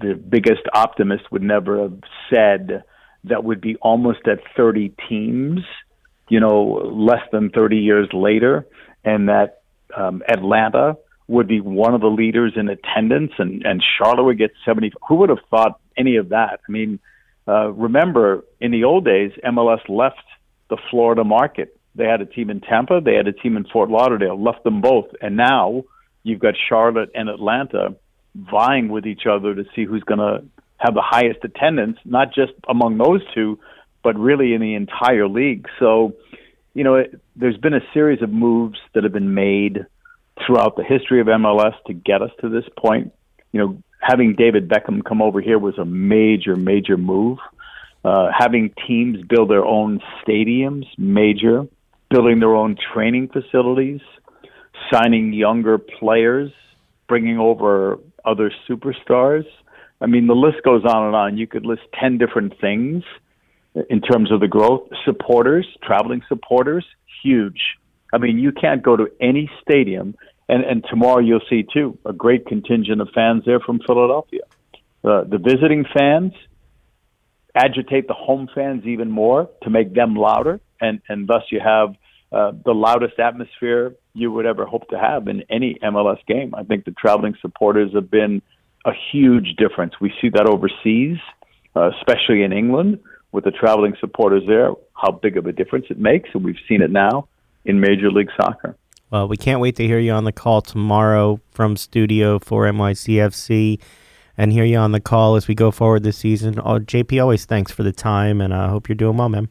the 0.00 0.14
biggest 0.14 0.62
optimist 0.72 1.30
would 1.30 1.42
never 1.42 1.82
have 1.82 2.00
said 2.30 2.84
that 3.24 3.44
would 3.44 3.60
be 3.60 3.76
almost 3.76 4.20
at 4.26 4.38
30 4.56 4.94
teams, 5.06 5.60
you 6.30 6.40
know, 6.40 6.90
less 6.90 7.20
than 7.32 7.50
30 7.50 7.76
years 7.76 8.08
later, 8.14 8.66
and 9.04 9.28
that 9.28 9.60
um, 9.94 10.22
Atlanta 10.26 10.96
would 11.28 11.46
be 11.46 11.60
one 11.60 11.92
of 11.92 12.00
the 12.00 12.08
leaders 12.08 12.54
in 12.56 12.68
attendance, 12.70 13.32
and 13.38 13.64
and 13.66 13.82
Charlotte 13.98 14.24
would 14.24 14.38
get 14.38 14.52
70. 14.64 14.92
Who 15.06 15.16
would 15.16 15.28
have 15.28 15.44
thought 15.50 15.78
any 15.98 16.16
of 16.16 16.30
that? 16.30 16.60
I 16.66 16.72
mean, 16.72 16.98
uh, 17.46 17.70
remember 17.72 18.44
in 18.58 18.70
the 18.70 18.84
old 18.84 19.04
days, 19.04 19.32
MLS 19.44 19.86
left 19.88 20.24
the 20.70 20.78
Florida 20.90 21.24
market. 21.24 21.76
They 21.94 22.04
had 22.04 22.20
a 22.20 22.26
team 22.26 22.50
in 22.50 22.60
Tampa, 22.60 23.00
they 23.00 23.14
had 23.14 23.26
a 23.26 23.32
team 23.32 23.56
in 23.56 23.64
Fort 23.64 23.90
Lauderdale, 23.90 24.40
left 24.40 24.64
them 24.64 24.80
both, 24.80 25.06
and 25.20 25.36
now 25.36 25.84
you've 26.22 26.38
got 26.38 26.54
Charlotte 26.68 27.10
and 27.14 27.28
Atlanta 27.28 27.96
vying 28.34 28.88
with 28.88 29.06
each 29.06 29.26
other 29.26 29.54
to 29.54 29.64
see 29.74 29.84
who's 29.84 30.04
going 30.04 30.18
to 30.18 30.44
have 30.76 30.94
the 30.94 31.02
highest 31.02 31.40
attendance, 31.44 31.98
not 32.04 32.32
just 32.34 32.52
among 32.68 32.96
those 32.96 33.22
two, 33.34 33.58
but 34.02 34.18
really 34.18 34.54
in 34.54 34.60
the 34.60 34.74
entire 34.74 35.28
league. 35.28 35.66
So, 35.78 36.14
you 36.74 36.84
know, 36.84 36.94
it, 36.94 37.20
there's 37.36 37.58
been 37.58 37.74
a 37.74 37.82
series 37.92 38.22
of 38.22 38.30
moves 38.30 38.78
that 38.94 39.04
have 39.04 39.12
been 39.12 39.34
made 39.34 39.84
throughout 40.46 40.76
the 40.76 40.84
history 40.84 41.20
of 41.20 41.26
MLS 41.26 41.74
to 41.86 41.92
get 41.92 42.22
us 42.22 42.30
to 42.40 42.48
this 42.48 42.64
point. 42.78 43.12
You 43.52 43.60
know, 43.60 43.82
having 44.00 44.34
David 44.34 44.68
Beckham 44.68 45.04
come 45.04 45.20
over 45.20 45.40
here 45.40 45.58
was 45.58 45.76
a 45.78 45.84
major, 45.84 46.56
major 46.56 46.96
move. 46.96 47.38
Uh, 48.02 48.30
having 48.36 48.72
teams 48.86 49.22
build 49.28 49.50
their 49.50 49.64
own 49.64 50.00
stadiums, 50.22 50.86
major. 50.96 51.66
Building 52.10 52.40
their 52.40 52.54
own 52.54 52.76
training 52.92 53.28
facilities, 53.28 54.00
signing 54.92 55.32
younger 55.32 55.78
players, 55.78 56.50
bringing 57.08 57.38
over 57.38 57.98
other 58.24 58.52
superstars. 58.68 59.44
I 60.00 60.06
mean, 60.06 60.26
the 60.26 60.34
list 60.34 60.62
goes 60.64 60.84
on 60.84 61.06
and 61.06 61.14
on. 61.14 61.38
You 61.38 61.46
could 61.46 61.66
list 61.66 61.82
10 62.00 62.18
different 62.18 62.60
things 62.60 63.04
in 63.88 64.00
terms 64.00 64.32
of 64.32 64.40
the 64.40 64.48
growth. 64.48 64.88
Supporters, 65.04 65.66
traveling 65.82 66.22
supporters, 66.28 66.84
huge. 67.22 67.60
I 68.12 68.18
mean, 68.18 68.38
you 68.38 68.52
can't 68.52 68.82
go 68.82 68.96
to 68.96 69.08
any 69.20 69.50
stadium, 69.62 70.16
and, 70.48 70.64
and 70.64 70.84
tomorrow 70.88 71.20
you'll 71.20 71.40
see, 71.48 71.64
too, 71.72 71.98
a 72.04 72.12
great 72.12 72.46
contingent 72.46 73.00
of 73.00 73.08
fans 73.14 73.44
there 73.46 73.60
from 73.60 73.80
Philadelphia. 73.86 74.42
Uh, 75.04 75.24
the 75.24 75.38
visiting 75.38 75.84
fans 75.96 76.32
agitate 77.54 78.06
the 78.08 78.14
home 78.14 78.48
fans 78.54 78.84
even 78.84 79.10
more 79.10 79.48
to 79.62 79.70
make 79.70 79.94
them 79.94 80.14
louder, 80.14 80.60
and, 80.80 81.00
and 81.08 81.26
thus 81.26 81.42
you 81.50 81.60
have 81.60 81.94
uh, 82.32 82.52
the 82.64 82.72
loudest 82.72 83.18
atmosphere 83.18 83.94
you 84.14 84.30
would 84.30 84.46
ever 84.46 84.64
hope 84.64 84.88
to 84.88 84.98
have 84.98 85.28
in 85.28 85.42
any 85.50 85.78
MLS 85.82 86.24
game. 86.26 86.54
I 86.54 86.62
think 86.62 86.84
the 86.84 86.92
traveling 86.92 87.34
supporters 87.40 87.92
have 87.94 88.10
been 88.10 88.42
a 88.86 88.92
huge 89.12 89.56
difference. 89.56 89.94
We 90.00 90.12
see 90.20 90.28
that 90.30 90.46
overseas, 90.46 91.18
uh, 91.74 91.90
especially 91.98 92.42
in 92.42 92.52
England, 92.52 93.00
with 93.32 93.44
the 93.44 93.50
traveling 93.50 93.94
supporters 94.00 94.42
there, 94.46 94.72
how 94.94 95.12
big 95.12 95.36
of 95.36 95.46
a 95.46 95.52
difference 95.52 95.86
it 95.90 95.98
makes, 95.98 96.30
and 96.34 96.44
we've 96.44 96.58
seen 96.68 96.82
it 96.82 96.90
now 96.90 97.28
in 97.64 97.80
Major 97.80 98.10
League 98.10 98.30
Soccer. 98.40 98.76
Well, 99.10 99.26
we 99.26 99.36
can't 99.36 99.60
wait 99.60 99.76
to 99.76 99.86
hear 99.86 99.98
you 99.98 100.12
on 100.12 100.24
the 100.24 100.32
call 100.32 100.62
tomorrow 100.62 101.40
from 101.50 101.76
Studio 101.76 102.38
for 102.38 102.64
NYCFC 102.64 103.80
and 104.38 104.52
hear 104.52 104.64
you 104.64 104.78
on 104.78 104.92
the 104.92 105.00
call 105.00 105.36
as 105.36 105.48
we 105.48 105.54
go 105.54 105.70
forward 105.70 106.04
this 106.04 106.18
season. 106.18 106.60
Oh, 106.60 106.78
JP, 106.78 107.20
always 107.20 107.44
thanks 107.44 107.72
for 107.72 107.82
the 107.82 107.92
time, 107.92 108.40
and 108.40 108.54
I 108.54 108.68
hope 108.68 108.88
you're 108.88 108.96
doing 108.96 109.16
well, 109.16 109.28
man. 109.28 109.48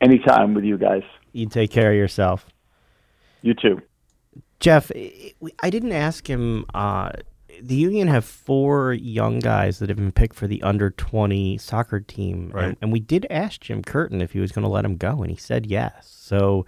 Anytime 0.00 0.54
with 0.54 0.64
you 0.64 0.78
guys. 0.78 1.02
You 1.32 1.46
take 1.46 1.70
care 1.70 1.90
of 1.90 1.96
yourself. 1.96 2.46
You 3.42 3.54
too. 3.54 3.82
Jeff, 4.60 4.90
I 5.62 5.70
didn't 5.70 5.92
ask 5.92 6.28
him. 6.28 6.64
Uh, 6.74 7.10
the 7.60 7.74
Union 7.74 8.08
have 8.08 8.24
four 8.24 8.92
young 8.92 9.38
guys 9.40 9.78
that 9.78 9.88
have 9.88 9.96
been 9.96 10.12
picked 10.12 10.34
for 10.34 10.46
the 10.46 10.62
under 10.62 10.90
20 10.90 11.58
soccer 11.58 12.00
team. 12.00 12.50
Right. 12.52 12.64
And, 12.64 12.76
and 12.82 12.92
we 12.92 13.00
did 13.00 13.26
ask 13.30 13.60
Jim 13.60 13.82
Curtin 13.82 14.20
if 14.20 14.32
he 14.32 14.40
was 14.40 14.52
going 14.52 14.64
to 14.64 14.68
let 14.68 14.84
him 14.84 14.96
go, 14.96 15.22
and 15.22 15.30
he 15.30 15.36
said 15.36 15.66
yes. 15.66 16.08
So, 16.20 16.66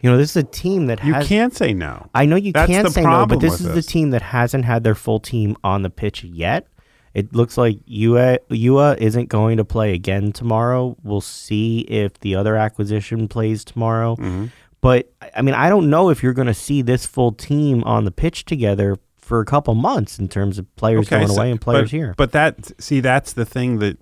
you 0.00 0.10
know, 0.10 0.16
this 0.16 0.30
is 0.30 0.36
a 0.36 0.42
team 0.42 0.86
that 0.86 1.04
you 1.04 1.14
can't 1.14 1.54
say 1.54 1.72
no. 1.72 2.08
I 2.14 2.26
know 2.26 2.36
you 2.36 2.52
That's 2.52 2.70
can't 2.70 2.90
say 2.90 3.02
no, 3.02 3.26
but 3.26 3.40
this 3.40 3.60
is 3.60 3.66
this. 3.66 3.86
the 3.86 3.90
team 3.90 4.10
that 4.10 4.22
hasn't 4.22 4.64
had 4.64 4.84
their 4.84 4.94
full 4.94 5.20
team 5.20 5.56
on 5.62 5.82
the 5.82 5.90
pitch 5.90 6.24
yet. 6.24 6.66
It 7.14 7.34
looks 7.34 7.58
like 7.58 7.78
Uhre, 7.86 8.38
Uhre 8.50 8.96
isn't 8.98 9.28
going 9.28 9.58
to 9.58 9.64
play 9.64 9.92
again 9.92 10.32
tomorrow. 10.32 10.96
We'll 11.02 11.20
see 11.20 11.80
if 11.80 12.18
the 12.20 12.34
other 12.34 12.56
acquisition 12.56 13.28
plays 13.28 13.64
tomorrow. 13.64 14.16
Mm-hmm. 14.16 14.46
But 14.80 15.12
I 15.34 15.42
mean, 15.42 15.54
I 15.54 15.68
don't 15.68 15.90
know 15.90 16.10
if 16.10 16.22
you're 16.22 16.32
going 16.32 16.48
to 16.48 16.54
see 16.54 16.82
this 16.82 17.06
full 17.06 17.32
team 17.32 17.84
on 17.84 18.04
the 18.04 18.10
pitch 18.10 18.44
together 18.44 18.98
for 19.16 19.40
a 19.40 19.44
couple 19.44 19.74
months 19.74 20.18
in 20.18 20.28
terms 20.28 20.58
of 20.58 20.74
players 20.76 21.08
going 21.08 21.28
so- 21.28 21.34
away 21.34 21.50
and 21.50 21.60
players 21.60 21.90
but, 21.90 21.96
here. 21.96 22.14
But 22.16 22.32
that 22.32 22.82
see, 22.82 23.00
that's 23.00 23.32
the 23.32 23.44
thing 23.44 23.78
that 23.78 23.98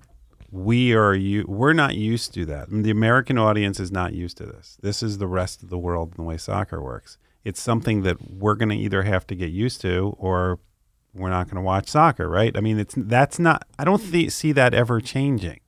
we 0.51 0.95
are 0.95 1.15
you 1.15 1.45
we're 1.47 1.75
not 1.75 1.95
used 1.95 2.35
to 2.35 2.45
that. 2.47 2.69
I 2.69 2.71
mean, 2.73 2.83
the 2.83 2.91
American 2.91 3.39
audience 3.39 3.79
is 3.79 3.93
not 3.93 4.15
used 4.15 4.37
to 4.39 4.47
this. 4.47 4.79
This 4.83 5.03
is 5.03 5.19
the 5.19 5.29
rest 5.29 5.63
of 5.63 5.69
the 5.69 5.79
world 5.79 6.11
and 6.11 6.19
the 6.19 6.23
way 6.23 6.37
soccer 6.37 6.83
works. 6.83 7.19
It's 7.45 7.61
something 7.61 8.03
that 8.03 8.31
we're 8.31 8.55
going 8.55 8.69
to 8.71 8.77
either 8.77 9.03
have 9.03 9.27
to 9.29 9.35
get 9.35 9.51
used 9.51 9.81
to 9.83 10.15
or 10.19 10.59
we're 11.15 11.31
not 11.31 11.47
going 11.47 11.57
to 11.57 11.63
watch 11.63 11.89
soccer, 11.89 12.29
right? 12.29 12.57
I 12.57 12.61
mean, 12.61 12.79
it's 12.79 12.95
that's 12.97 13.39
not. 13.39 13.67
I 13.79 13.85
don't 13.85 14.01
th- 14.01 14.31
see 14.33 14.53
that 14.53 14.75
ever 14.75 15.01
changing. 15.01 15.61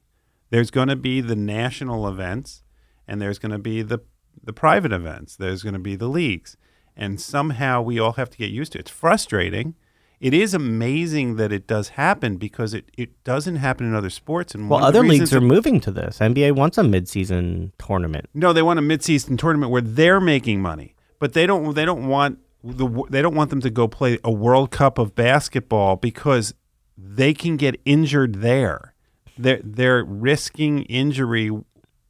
There's 0.50 0.70
going 0.70 0.88
to 0.88 0.96
be 0.96 1.20
the 1.20 1.36
national 1.36 2.06
events, 2.06 2.62
and 3.08 3.20
there's 3.20 3.38
going 3.38 3.52
to 3.52 3.58
be 3.58 3.82
the 3.82 4.00
the 4.42 4.52
private 4.52 4.92
events. 4.92 5.36
There's 5.36 5.62
going 5.62 5.74
to 5.74 5.78
be 5.80 5.96
the 5.96 6.08
leagues, 6.08 6.56
and 6.96 7.20
somehow 7.20 7.82
we 7.82 7.98
all 7.98 8.12
have 8.12 8.30
to 8.30 8.38
get 8.38 8.50
used 8.50 8.72
to 8.72 8.78
it. 8.78 8.82
It's 8.82 8.90
frustrating. 8.90 9.74
It 10.20 10.32
is 10.34 10.54
amazing 10.54 11.34
that 11.34 11.50
it 11.50 11.66
does 11.66 11.88
happen 11.90 12.36
because 12.36 12.74
it, 12.74 12.92
it 12.96 13.24
doesn't 13.24 13.56
happen 13.56 13.86
in 13.88 13.94
other 13.96 14.08
sports. 14.10 14.54
And 14.54 14.70
well, 14.70 14.84
other 14.84 15.02
leagues 15.02 15.32
are 15.34 15.38
it- 15.38 15.40
moving 15.40 15.80
to 15.80 15.90
this. 15.90 16.20
NBA 16.20 16.52
wants 16.54 16.78
a 16.78 16.82
midseason 16.82 17.72
tournament. 17.76 18.26
no, 18.32 18.52
they 18.52 18.62
want 18.62 18.78
a 18.78 18.82
midseason 18.82 19.36
tournament 19.36 19.72
where 19.72 19.82
they're 19.82 20.20
making 20.20 20.62
money, 20.62 20.94
but 21.18 21.32
they 21.32 21.44
don't. 21.44 21.74
They 21.74 21.84
don't 21.84 22.06
want 22.06 22.38
the. 22.62 23.04
They 23.10 23.22
don't 23.22 23.34
want 23.34 23.50
them 23.50 23.60
to 23.60 23.70
go 23.70 23.88
play 23.88 24.18
a 24.24 24.30
World 24.30 24.70
Cup 24.70 24.98
of 24.98 25.14
basketball 25.14 25.96
because 25.96 26.54
they 26.96 27.34
can 27.34 27.56
get 27.56 27.80
injured 27.84 28.36
there. 28.36 28.94
They're 29.38 29.60
they're 29.62 30.04
risking 30.04 30.82
injury 30.82 31.50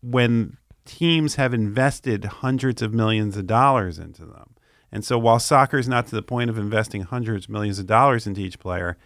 when 0.02 0.56
teams 0.84 1.36
have 1.36 1.54
invested 1.54 2.24
hundreds 2.24 2.82
of 2.82 2.92
millions 2.92 3.36
of 3.36 3.46
dollars 3.46 3.98
into 3.98 4.24
them. 4.24 4.54
And 4.90 5.04
so, 5.04 5.18
while 5.18 5.38
soccer 5.38 5.78
is 5.78 5.88
not 5.88 6.06
to 6.08 6.14
the 6.14 6.22
point 6.22 6.50
of 6.50 6.58
investing 6.58 7.02
hundreds 7.02 7.46
of 7.46 7.50
millions 7.50 7.78
of 7.78 7.86
dollars 7.86 8.26
into 8.26 8.42
each 8.42 8.58
player, 8.58 8.98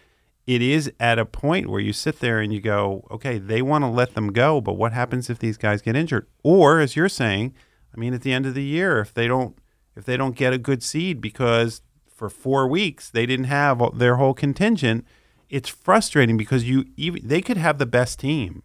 it 0.45 0.61
is 0.61 0.91
at 0.99 1.17
a 1.17 1.25
point 1.25 1.69
where 1.69 1.79
you 1.79 1.93
sit 1.93 2.19
there 2.19 2.39
and 2.39 2.53
you 2.53 2.59
go, 2.59 3.07
okay, 3.09 3.37
they 3.37 3.61
want 3.61 3.83
to 3.83 3.89
let 3.89 4.13
them 4.13 4.33
go, 4.33 4.59
but 4.59 4.73
what 4.73 4.93
happens 4.93 5.29
if 5.29 5.39
these 5.39 5.57
guys 5.57 5.81
get 5.81 5.95
injured? 5.95 6.27
Or, 6.43 6.79
as 6.79 6.95
you're 6.95 7.09
saying, 7.09 7.53
I 7.95 7.99
mean, 7.99 8.13
at 8.13 8.21
the 8.21 8.33
end 8.33 8.45
of 8.45 8.53
the 8.53 8.63
year, 8.63 8.99
if 8.99 9.13
they 9.13 9.27
don't 9.27 9.57
if 9.97 10.05
they 10.05 10.15
don't 10.15 10.35
get 10.35 10.53
a 10.53 10.57
good 10.59 10.83
seed 10.83 11.19
because 11.19 11.81
for 12.07 12.29
four 12.29 12.67
weeks 12.67 13.09
they 13.09 13.25
didn't 13.25 13.45
have 13.45 13.81
their 13.97 14.15
whole 14.17 14.33
contingent, 14.33 15.05
it's 15.49 15.69
frustrating 15.69 16.37
because 16.37 16.69
you 16.69 16.85
even 16.95 17.27
they 17.27 17.41
could 17.41 17.57
have 17.57 17.79
the 17.79 17.85
best 17.85 18.19
team, 18.19 18.63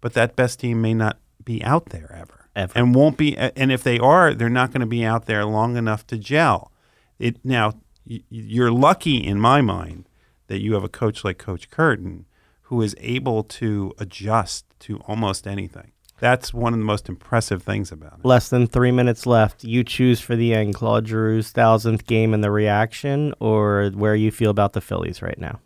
but 0.00 0.12
that 0.12 0.36
best 0.36 0.60
team 0.60 0.82
may 0.82 0.92
not 0.92 1.18
be 1.42 1.64
out 1.64 1.86
there 1.86 2.12
ever, 2.12 2.48
Ever. 2.54 2.72
and 2.76 2.94
won't 2.94 3.16
be. 3.16 3.36
And 3.36 3.72
if 3.72 3.82
they 3.82 3.98
are, 3.98 4.34
they're 4.34 4.50
not 4.50 4.70
going 4.70 4.80
to 4.80 4.86
be 4.86 5.04
out 5.04 5.26
there 5.26 5.44
long 5.44 5.76
enough 5.76 6.06
to 6.08 6.18
gel. 6.18 6.70
It 7.18 7.42
now 7.44 7.74
you're 8.04 8.70
lucky 8.70 9.16
in 9.16 9.40
my 9.40 9.60
mind 9.60 10.08
that 10.48 10.60
you 10.60 10.74
have 10.74 10.84
a 10.84 10.88
coach 10.88 11.24
like 11.24 11.38
Coach 11.38 11.70
Curtin 11.70 12.26
who 12.62 12.82
is 12.82 12.94
able 12.98 13.44
to 13.44 13.92
adjust 13.98 14.64
to 14.80 14.98
almost 15.06 15.46
anything. 15.46 15.92
That's 16.18 16.54
one 16.54 16.72
of 16.72 16.78
the 16.78 16.84
most 16.84 17.08
impressive 17.08 17.62
things 17.62 17.92
about 17.92 18.20
it. 18.20 18.24
Less 18.24 18.48
than 18.48 18.66
three 18.66 18.92
minutes 18.92 19.26
left. 19.26 19.64
You 19.64 19.84
choose 19.84 20.20
for 20.20 20.34
the 20.34 20.54
end, 20.54 20.74
Claude 20.74 21.06
Giroux's 21.06 21.50
thousandth 21.50 22.06
game 22.06 22.32
and 22.32 22.42
the 22.42 22.50
reaction, 22.50 23.34
or 23.38 23.90
where 23.94 24.14
you 24.14 24.30
feel 24.30 24.50
about 24.50 24.72
the 24.72 24.80
Phillies 24.80 25.20
right 25.20 25.38
now. 25.38 25.60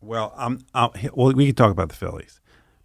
Well, 0.00 0.32
um, 0.36 0.58
uh, 0.74 0.88
well, 1.14 1.32
we 1.32 1.46
can 1.46 1.54
talk 1.54 1.70
about 1.70 1.88
the 1.88 1.94
Phillies, 1.94 2.40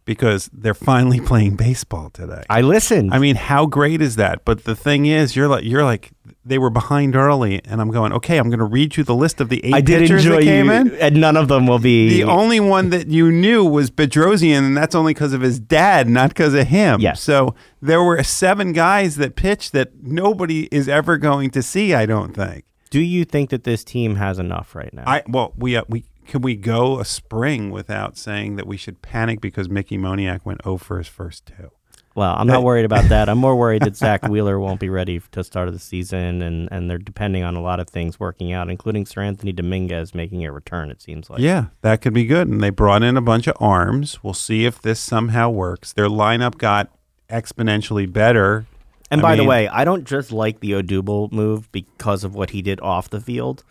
because 0.08 0.49
they're 0.51 0.74
finally 0.74 1.20
playing 1.32 1.55
baseball 1.55 2.10
today. 2.10 2.41
I 2.49 2.62
listened. 2.62 3.14
I 3.14 3.20
mean, 3.20 3.36
how 3.36 3.68
great 3.68 4.01
is 4.01 4.16
that? 4.16 4.43
But 4.45 4.64
the 4.64 4.76
thing 4.76 5.05
is, 5.05 5.36
you're 5.36 5.47
like 5.47 5.64
you're 5.64 5.84
like 5.84 6.12
they 6.43 6.58
were 6.58 6.70
behind 6.70 7.16
early, 7.16 7.62
and 7.66 7.82
I'm 7.82 7.91
going, 7.91 8.14
okay, 8.14 8.38
I'm 8.38 8.49
going 8.49 8.60
to 8.60 8.66
read 8.66 8.95
you 8.97 9.03
the 9.03 9.14
list 9.14 9.41
of 9.41 9.49
the 9.49 9.64
eight 9.66 9.74
I 9.74 9.82
did 9.82 9.99
pitchers 9.99 10.26
enjoy 10.26 10.38
that 10.38 10.43
came 10.43 10.66
you, 10.68 10.72
in. 10.72 10.95
and 10.95 11.20
none 11.20 11.36
of 11.38 11.49
them 11.49 11.68
will 11.68 11.80
be 11.80 12.10
The 12.10 12.24
only 12.24 12.60
one 12.60 12.89
that 12.89 13.08
you 13.08 13.32
knew 13.32 13.66
was 13.66 13.91
Bedrosian, 13.91 14.60
and 14.60 14.78
that's 14.78 14.95
only 14.95 15.14
because 15.14 15.34
of 15.34 15.41
his 15.41 15.60
dad, 15.60 16.08
not 16.08 16.30
because 16.30 16.53
of 16.53 16.68
him. 16.68 17.01
Yes. 17.01 17.22
So 17.22 17.53
there 17.82 18.01
were 18.01 18.24
seven 18.24 18.72
guys 18.72 19.18
that 19.18 19.36
pitched 19.36 19.74
that 19.74 20.01
nobody 20.01 20.70
is 20.72 20.88
ever 20.88 21.18
going 21.18 21.51
to 21.51 21.62
see. 21.62 21.93
I 21.93 22.05
don't 22.05 22.34
think. 22.34 22.64
Do 22.89 23.01
you 23.01 23.26
think 23.26 23.49
that 23.49 23.66
this 23.66 23.84
team 23.84 24.16
has 24.16 24.39
enough 24.39 24.74
right 24.74 24.93
now? 24.93 25.03
I 25.05 25.24
well, 25.28 25.53
we 25.58 25.76
uh, 25.76 25.84
we 25.89 26.05
can 26.28 26.41
we 26.41 26.55
go 26.55 26.99
a 26.99 27.05
spring 27.05 27.71
without 27.71 28.17
saying 28.17 28.55
that 28.57 28.67
we 28.67 28.78
should 28.78 29.01
panic 29.01 29.41
because 29.41 29.69
Mickey 29.69 29.97
Moniak 29.97 30.41
went 30.43 30.63
0 30.63 30.78
for 30.78 30.97
his 30.97 31.07
first 31.07 31.45
two. 31.45 31.71
well, 32.15 32.36
I'm 32.38 32.47
not 32.47 32.63
worried 32.63 32.86
about 32.86 33.09
that. 33.09 33.30
I'm 33.30 33.38
more 33.38 33.55
worried 33.55 33.84
that 33.84 33.95
Zack 33.95 34.23
Wheeler 34.28 34.59
won't 34.59 34.80
be 34.80 34.89
ready 34.89 35.21
to 35.32 35.43
start 35.43 35.67
of 35.67 35.73
the 35.73 35.80
season, 35.80 36.41
and, 36.41 36.67
and 36.71 36.89
they're 36.89 36.97
depending 36.97 37.43
on 37.43 37.55
a 37.55 37.61
lot 37.61 37.80
of 37.80 37.88
things 37.89 38.19
working 38.19 38.51
out, 38.51 38.69
including 38.69 39.05
Seranthony 39.05 39.55
Dominguez 39.55 40.13
making 40.13 40.45
a 40.45 40.51
return. 40.51 40.91
It 40.91 41.01
seems 41.01 41.30
like. 41.30 41.39
Yeah, 41.39 41.67
that 41.82 42.01
could 42.01 42.13
be 42.13 42.25
good. 42.25 42.47
And 42.47 42.61
they 42.61 42.71
brought 42.71 43.03
in 43.03 43.17
a 43.17 43.21
bunch 43.21 43.47
of 43.47 43.55
arms. 43.59 44.23
We'll 44.23 44.34
see 44.34 44.65
if 44.65 44.82
this 44.82 44.99
somehow 44.99 45.49
works. 45.49 45.93
Their 45.93 46.09
lineup 46.09 46.57
got 46.57 46.91
exponentially 47.30 48.11
better. 48.11 48.65
And 49.09 49.21
I 49.21 49.23
by 49.23 49.36
the 49.36 49.45
way, 49.45 49.67
I 49.67 49.86
don't 49.86 50.03
just 50.03 50.32
like 50.32 50.59
the 50.59 50.71
Odubel 50.71 51.32
move 51.32 51.71
because 51.71 52.23
of 52.23 52.36
what 52.36 52.49
he 52.49 52.61
did 52.61 52.82
off 52.82 53.09
the 53.09 53.21
field. 53.21 53.63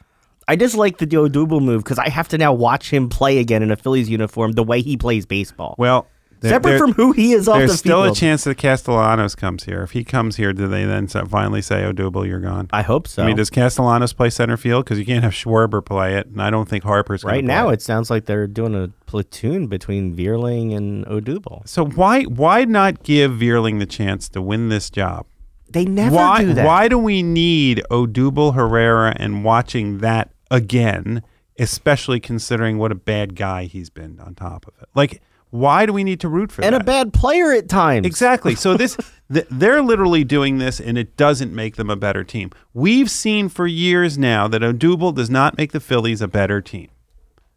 I 0.49 0.57
just 0.57 0.76
like 0.76 0.99
the 0.99 1.07
Odubel 1.07 1.61
move 1.61 1.82
because 1.82 1.99
I 1.99 2.09
have 2.09 2.28
to 2.28 2.38
now 2.38 2.53
watch 2.53 2.90
him 2.92 3.09
play 3.09 3.38
again 3.38 3.62
in 3.62 3.70
a 3.70 3.76
Phillies 3.76 4.09
uniform 4.09 4.53
the 4.53 4.62
way 4.62 4.80
he 4.80 4.97
plays 4.97 5.26
baseball. 5.26 5.74
Well, 5.76 6.07
there- 6.40 6.53
Separate 6.53 6.70
there- 6.72 6.78
from 6.78 6.92
who 6.92 7.11
he 7.12 7.32
is 7.32 7.49
off 7.49 7.55
the 7.55 7.61
field. 7.61 7.61
there's 7.62 7.70
the 7.72 7.76
still 7.78 8.03
field. 8.05 8.16
a 8.16 8.20
chance 8.20 8.44
that 8.44 8.55
Castellanos 8.57 9.34
comes 9.34 9.64
here. 9.64 9.82
If 9.82 9.90
he 9.92 10.05
comes 10.05 10.36
here, 10.36 10.53
do 10.53 10.68
they 10.68 10.84
then 10.84 11.09
finally 11.09 11.62
say, 11.62 11.82
"Oh, 11.84 11.90
Double, 11.92 12.24
you're 12.26 12.38
gone"? 12.40 12.68
I 12.72 12.82
hope 12.82 13.09
so. 13.09 13.22
I 13.22 13.26
mean, 13.26 13.36
does 13.36 13.51
Castellanos 13.51 14.12
play 14.12 14.30
center 14.30 14.57
field? 14.57 14.84
Because 14.84 14.99
you 15.01 15.07
can't 15.07 15.24
have 15.24 15.32
Schwarber 15.32 15.84
play 15.84 16.14
it, 16.14 16.26
and 16.28 16.40
I 16.40 16.51
don't 16.51 16.68
think 16.68 16.84
Harper's 16.84 17.24
right 17.24 17.42
now, 17.42 17.64
play 17.64 17.74
it 17.74 17.82
sounds 17.82 18.11
like 18.11 18.26
they're 18.26 18.47
doing 18.47 18.74
a 18.76 18.88
platoon 19.07 19.66
between 19.66 20.14
Vierling 20.14 20.76
and 20.76 21.05
Odubel. 21.07 21.66
So 21.66 21.84
why 21.86 22.22
why 22.24 22.64
not 22.66 23.03
give 23.03 23.32
Vierling 23.32 23.78
the 23.80 23.86
chance 23.86 24.28
to 24.28 24.42
win 24.42 24.68
this 24.68 24.90
job? 24.90 25.26
They 25.72 25.84
never 25.86 26.14
why 26.14 26.44
do 26.44 26.53
that. 26.55 26.64
why 26.66 26.86
do 26.86 26.99
we 26.99 27.22
need 27.24 27.82
Odubel 27.90 28.55
Herrera 28.55 29.16
and 29.18 29.42
watching 29.42 29.99
that 29.99 30.30
again, 30.51 31.22
especially 31.59 32.20
considering 32.20 32.78
what 32.78 32.92
a 32.92 32.97
bad 32.97 33.34
guy 33.34 33.64
he's 33.64 33.90
been 33.90 34.20
on 34.20 34.34
top 34.34 34.66
of 34.66 34.74
it? 34.80 34.88
Like, 34.94 35.22
why 35.51 35.86
do 35.86 35.92
we 35.92 36.05
need 36.05 36.20
to 36.20 36.28
root 36.28 36.53
for 36.53 36.62
and 36.62 36.74
that? 36.74 36.82
a 36.82 36.84
bad 36.84 37.12
player 37.12 37.53
at 37.53 37.68
times. 37.68 38.07
Exactly. 38.07 38.55
So 38.55 38.76
this 38.76 38.97
th- 39.32 39.47
they're 39.51 39.82
literally 39.82 40.24
doing 40.24 40.59
this 40.59 40.80
and 40.80 40.99
it 40.99 41.16
doesn't 41.16 41.55
make 41.55 41.76
them 41.76 41.88
a 41.88 41.97
better 41.97 42.24
team. 42.24 42.51
We've 42.74 43.11
seen 43.11 43.49
for 43.49 43.66
years 43.66 44.18
now 44.18 44.49
that 44.49 44.62
Odubel 44.62 45.14
does 45.14 45.30
not 45.30 45.57
make 45.57 45.72
the 45.72 45.80
Phillies 45.80 46.20
a 46.20 46.28
better 46.28 46.61
team. 46.61 46.88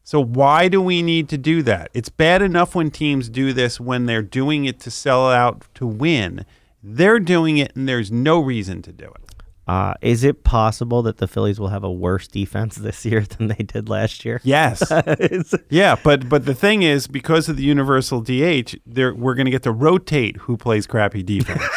So 0.03 0.23
why 0.23 0.69
do 0.69 0.81
we 0.81 1.01
need 1.03 1.29
to 1.29 1.37
do 1.37 1.61
that? 1.63 1.91
It's 1.93 2.09
bad 2.09 2.41
enough 2.41 2.73
when 2.73 2.89
teams 2.89 3.29
do 3.29 3.53
this 3.53 3.79
when 3.79 4.05
they're 4.05 4.23
doing 4.23 4.65
it 4.65 4.79
to 4.81 4.91
sell 4.91 5.29
out 5.29 5.65
to 5.75 5.85
win. 5.85 6.45
They're 6.81 7.19
doing 7.19 7.57
it 7.57 7.75
and 7.75 7.87
there's 7.87 8.11
no 8.11 8.39
reason 8.39 8.81
to 8.83 8.91
do 8.91 9.05
it. 9.05 9.28
Uh, 9.69 9.93
is 10.01 10.23
it 10.23 10.43
possible 10.43 11.03
that 11.03 11.17
the 11.17 11.27
Phillies 11.27 11.59
will 11.59 11.67
have 11.67 11.83
a 11.83 11.91
worse 11.91 12.27
defense 12.27 12.75
this 12.87 13.05
year 13.05 13.21
than 13.21 13.49
they 13.49 13.63
did 13.63 13.87
last 13.87 14.25
year? 14.25 14.41
Yes. 14.43 14.81
Yeah, 15.69 15.95
but 16.03 16.27
but 16.27 16.45
the 16.45 16.55
thing 16.55 16.81
is 16.81 17.05
because 17.05 17.47
of 17.49 17.55
the 17.57 17.61
universal 17.63 18.21
DH, 18.21 18.75
there 18.87 19.13
we're 19.13 19.35
going 19.35 19.45
to 19.45 19.51
get 19.51 19.61
to 19.63 19.71
rotate 19.71 20.37
who 20.37 20.57
plays 20.57 20.87
crappy 20.87 21.21
defense. 21.21 21.61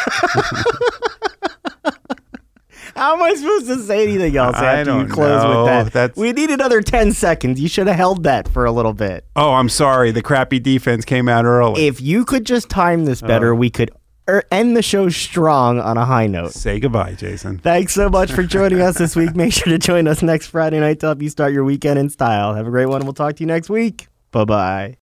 How 2.96 3.14
am 3.14 3.22
I 3.22 3.34
supposed 3.34 3.66
to 3.66 3.78
say 3.78 4.02
anything 4.04 4.36
else 4.36 4.56
after 4.56 4.98
you 4.98 5.06
close 5.06 5.42
know. 5.42 5.62
with 5.62 5.66
that? 5.66 5.92
That's- 5.92 6.16
We 6.16 6.32
need 6.32 6.50
another 6.50 6.82
10 6.82 7.12
seconds. 7.12 7.60
You 7.60 7.68
should 7.68 7.86
have 7.86 7.96
held 7.96 8.24
that 8.24 8.48
for 8.48 8.64
a 8.66 8.72
little 8.72 8.92
bit. 8.92 9.24
oh, 9.34 9.52
I'm 9.52 9.68
sorry. 9.70 10.10
The 10.10 10.22
crappy 10.22 10.58
defense 10.60 11.04
came 11.04 11.28
out 11.28 11.44
early. 11.44 11.86
If 11.86 12.00
you 12.00 12.24
could 12.24 12.44
just 12.46 12.68
time 12.68 13.04
this 13.04 13.20
better, 13.22 13.54
we 13.54 13.70
could 13.70 13.90
er- 14.28 14.44
end 14.50 14.76
the 14.76 14.82
show 14.82 15.08
strong 15.08 15.78
on 15.80 15.96
a 15.96 16.04
high 16.04 16.26
note. 16.26 16.52
Say 16.52 16.80
goodbye, 16.80 17.14
Jason. 17.14 17.58
Thanks 17.58 17.92
so 17.94 18.08
much 18.08 18.32
for 18.32 18.42
joining 18.42 18.80
us 18.80 18.98
this 18.98 19.14
week. 19.16 19.34
Make 19.36 19.52
sure 19.52 19.72
to 19.72 19.78
join 19.78 20.06
us 20.08 20.22
next 20.22 20.46
Friday 20.48 20.80
night 20.80 21.00
to 21.00 21.06
help 21.06 21.22
you 21.22 21.28
start 21.30 21.52
your 21.52 21.64
weekend 21.64 21.98
in 21.98 22.08
style. 22.10 22.54
Have 22.54 22.66
a 22.66 22.70
great 22.70 22.86
one. 22.86 22.96
and 22.96 23.04
We'll 23.04 23.14
talk 23.14 23.36
to 23.36 23.42
you 23.42 23.46
next 23.46 23.68
week. 23.70 24.08
Bye 24.30 24.44
bye. 24.44 24.90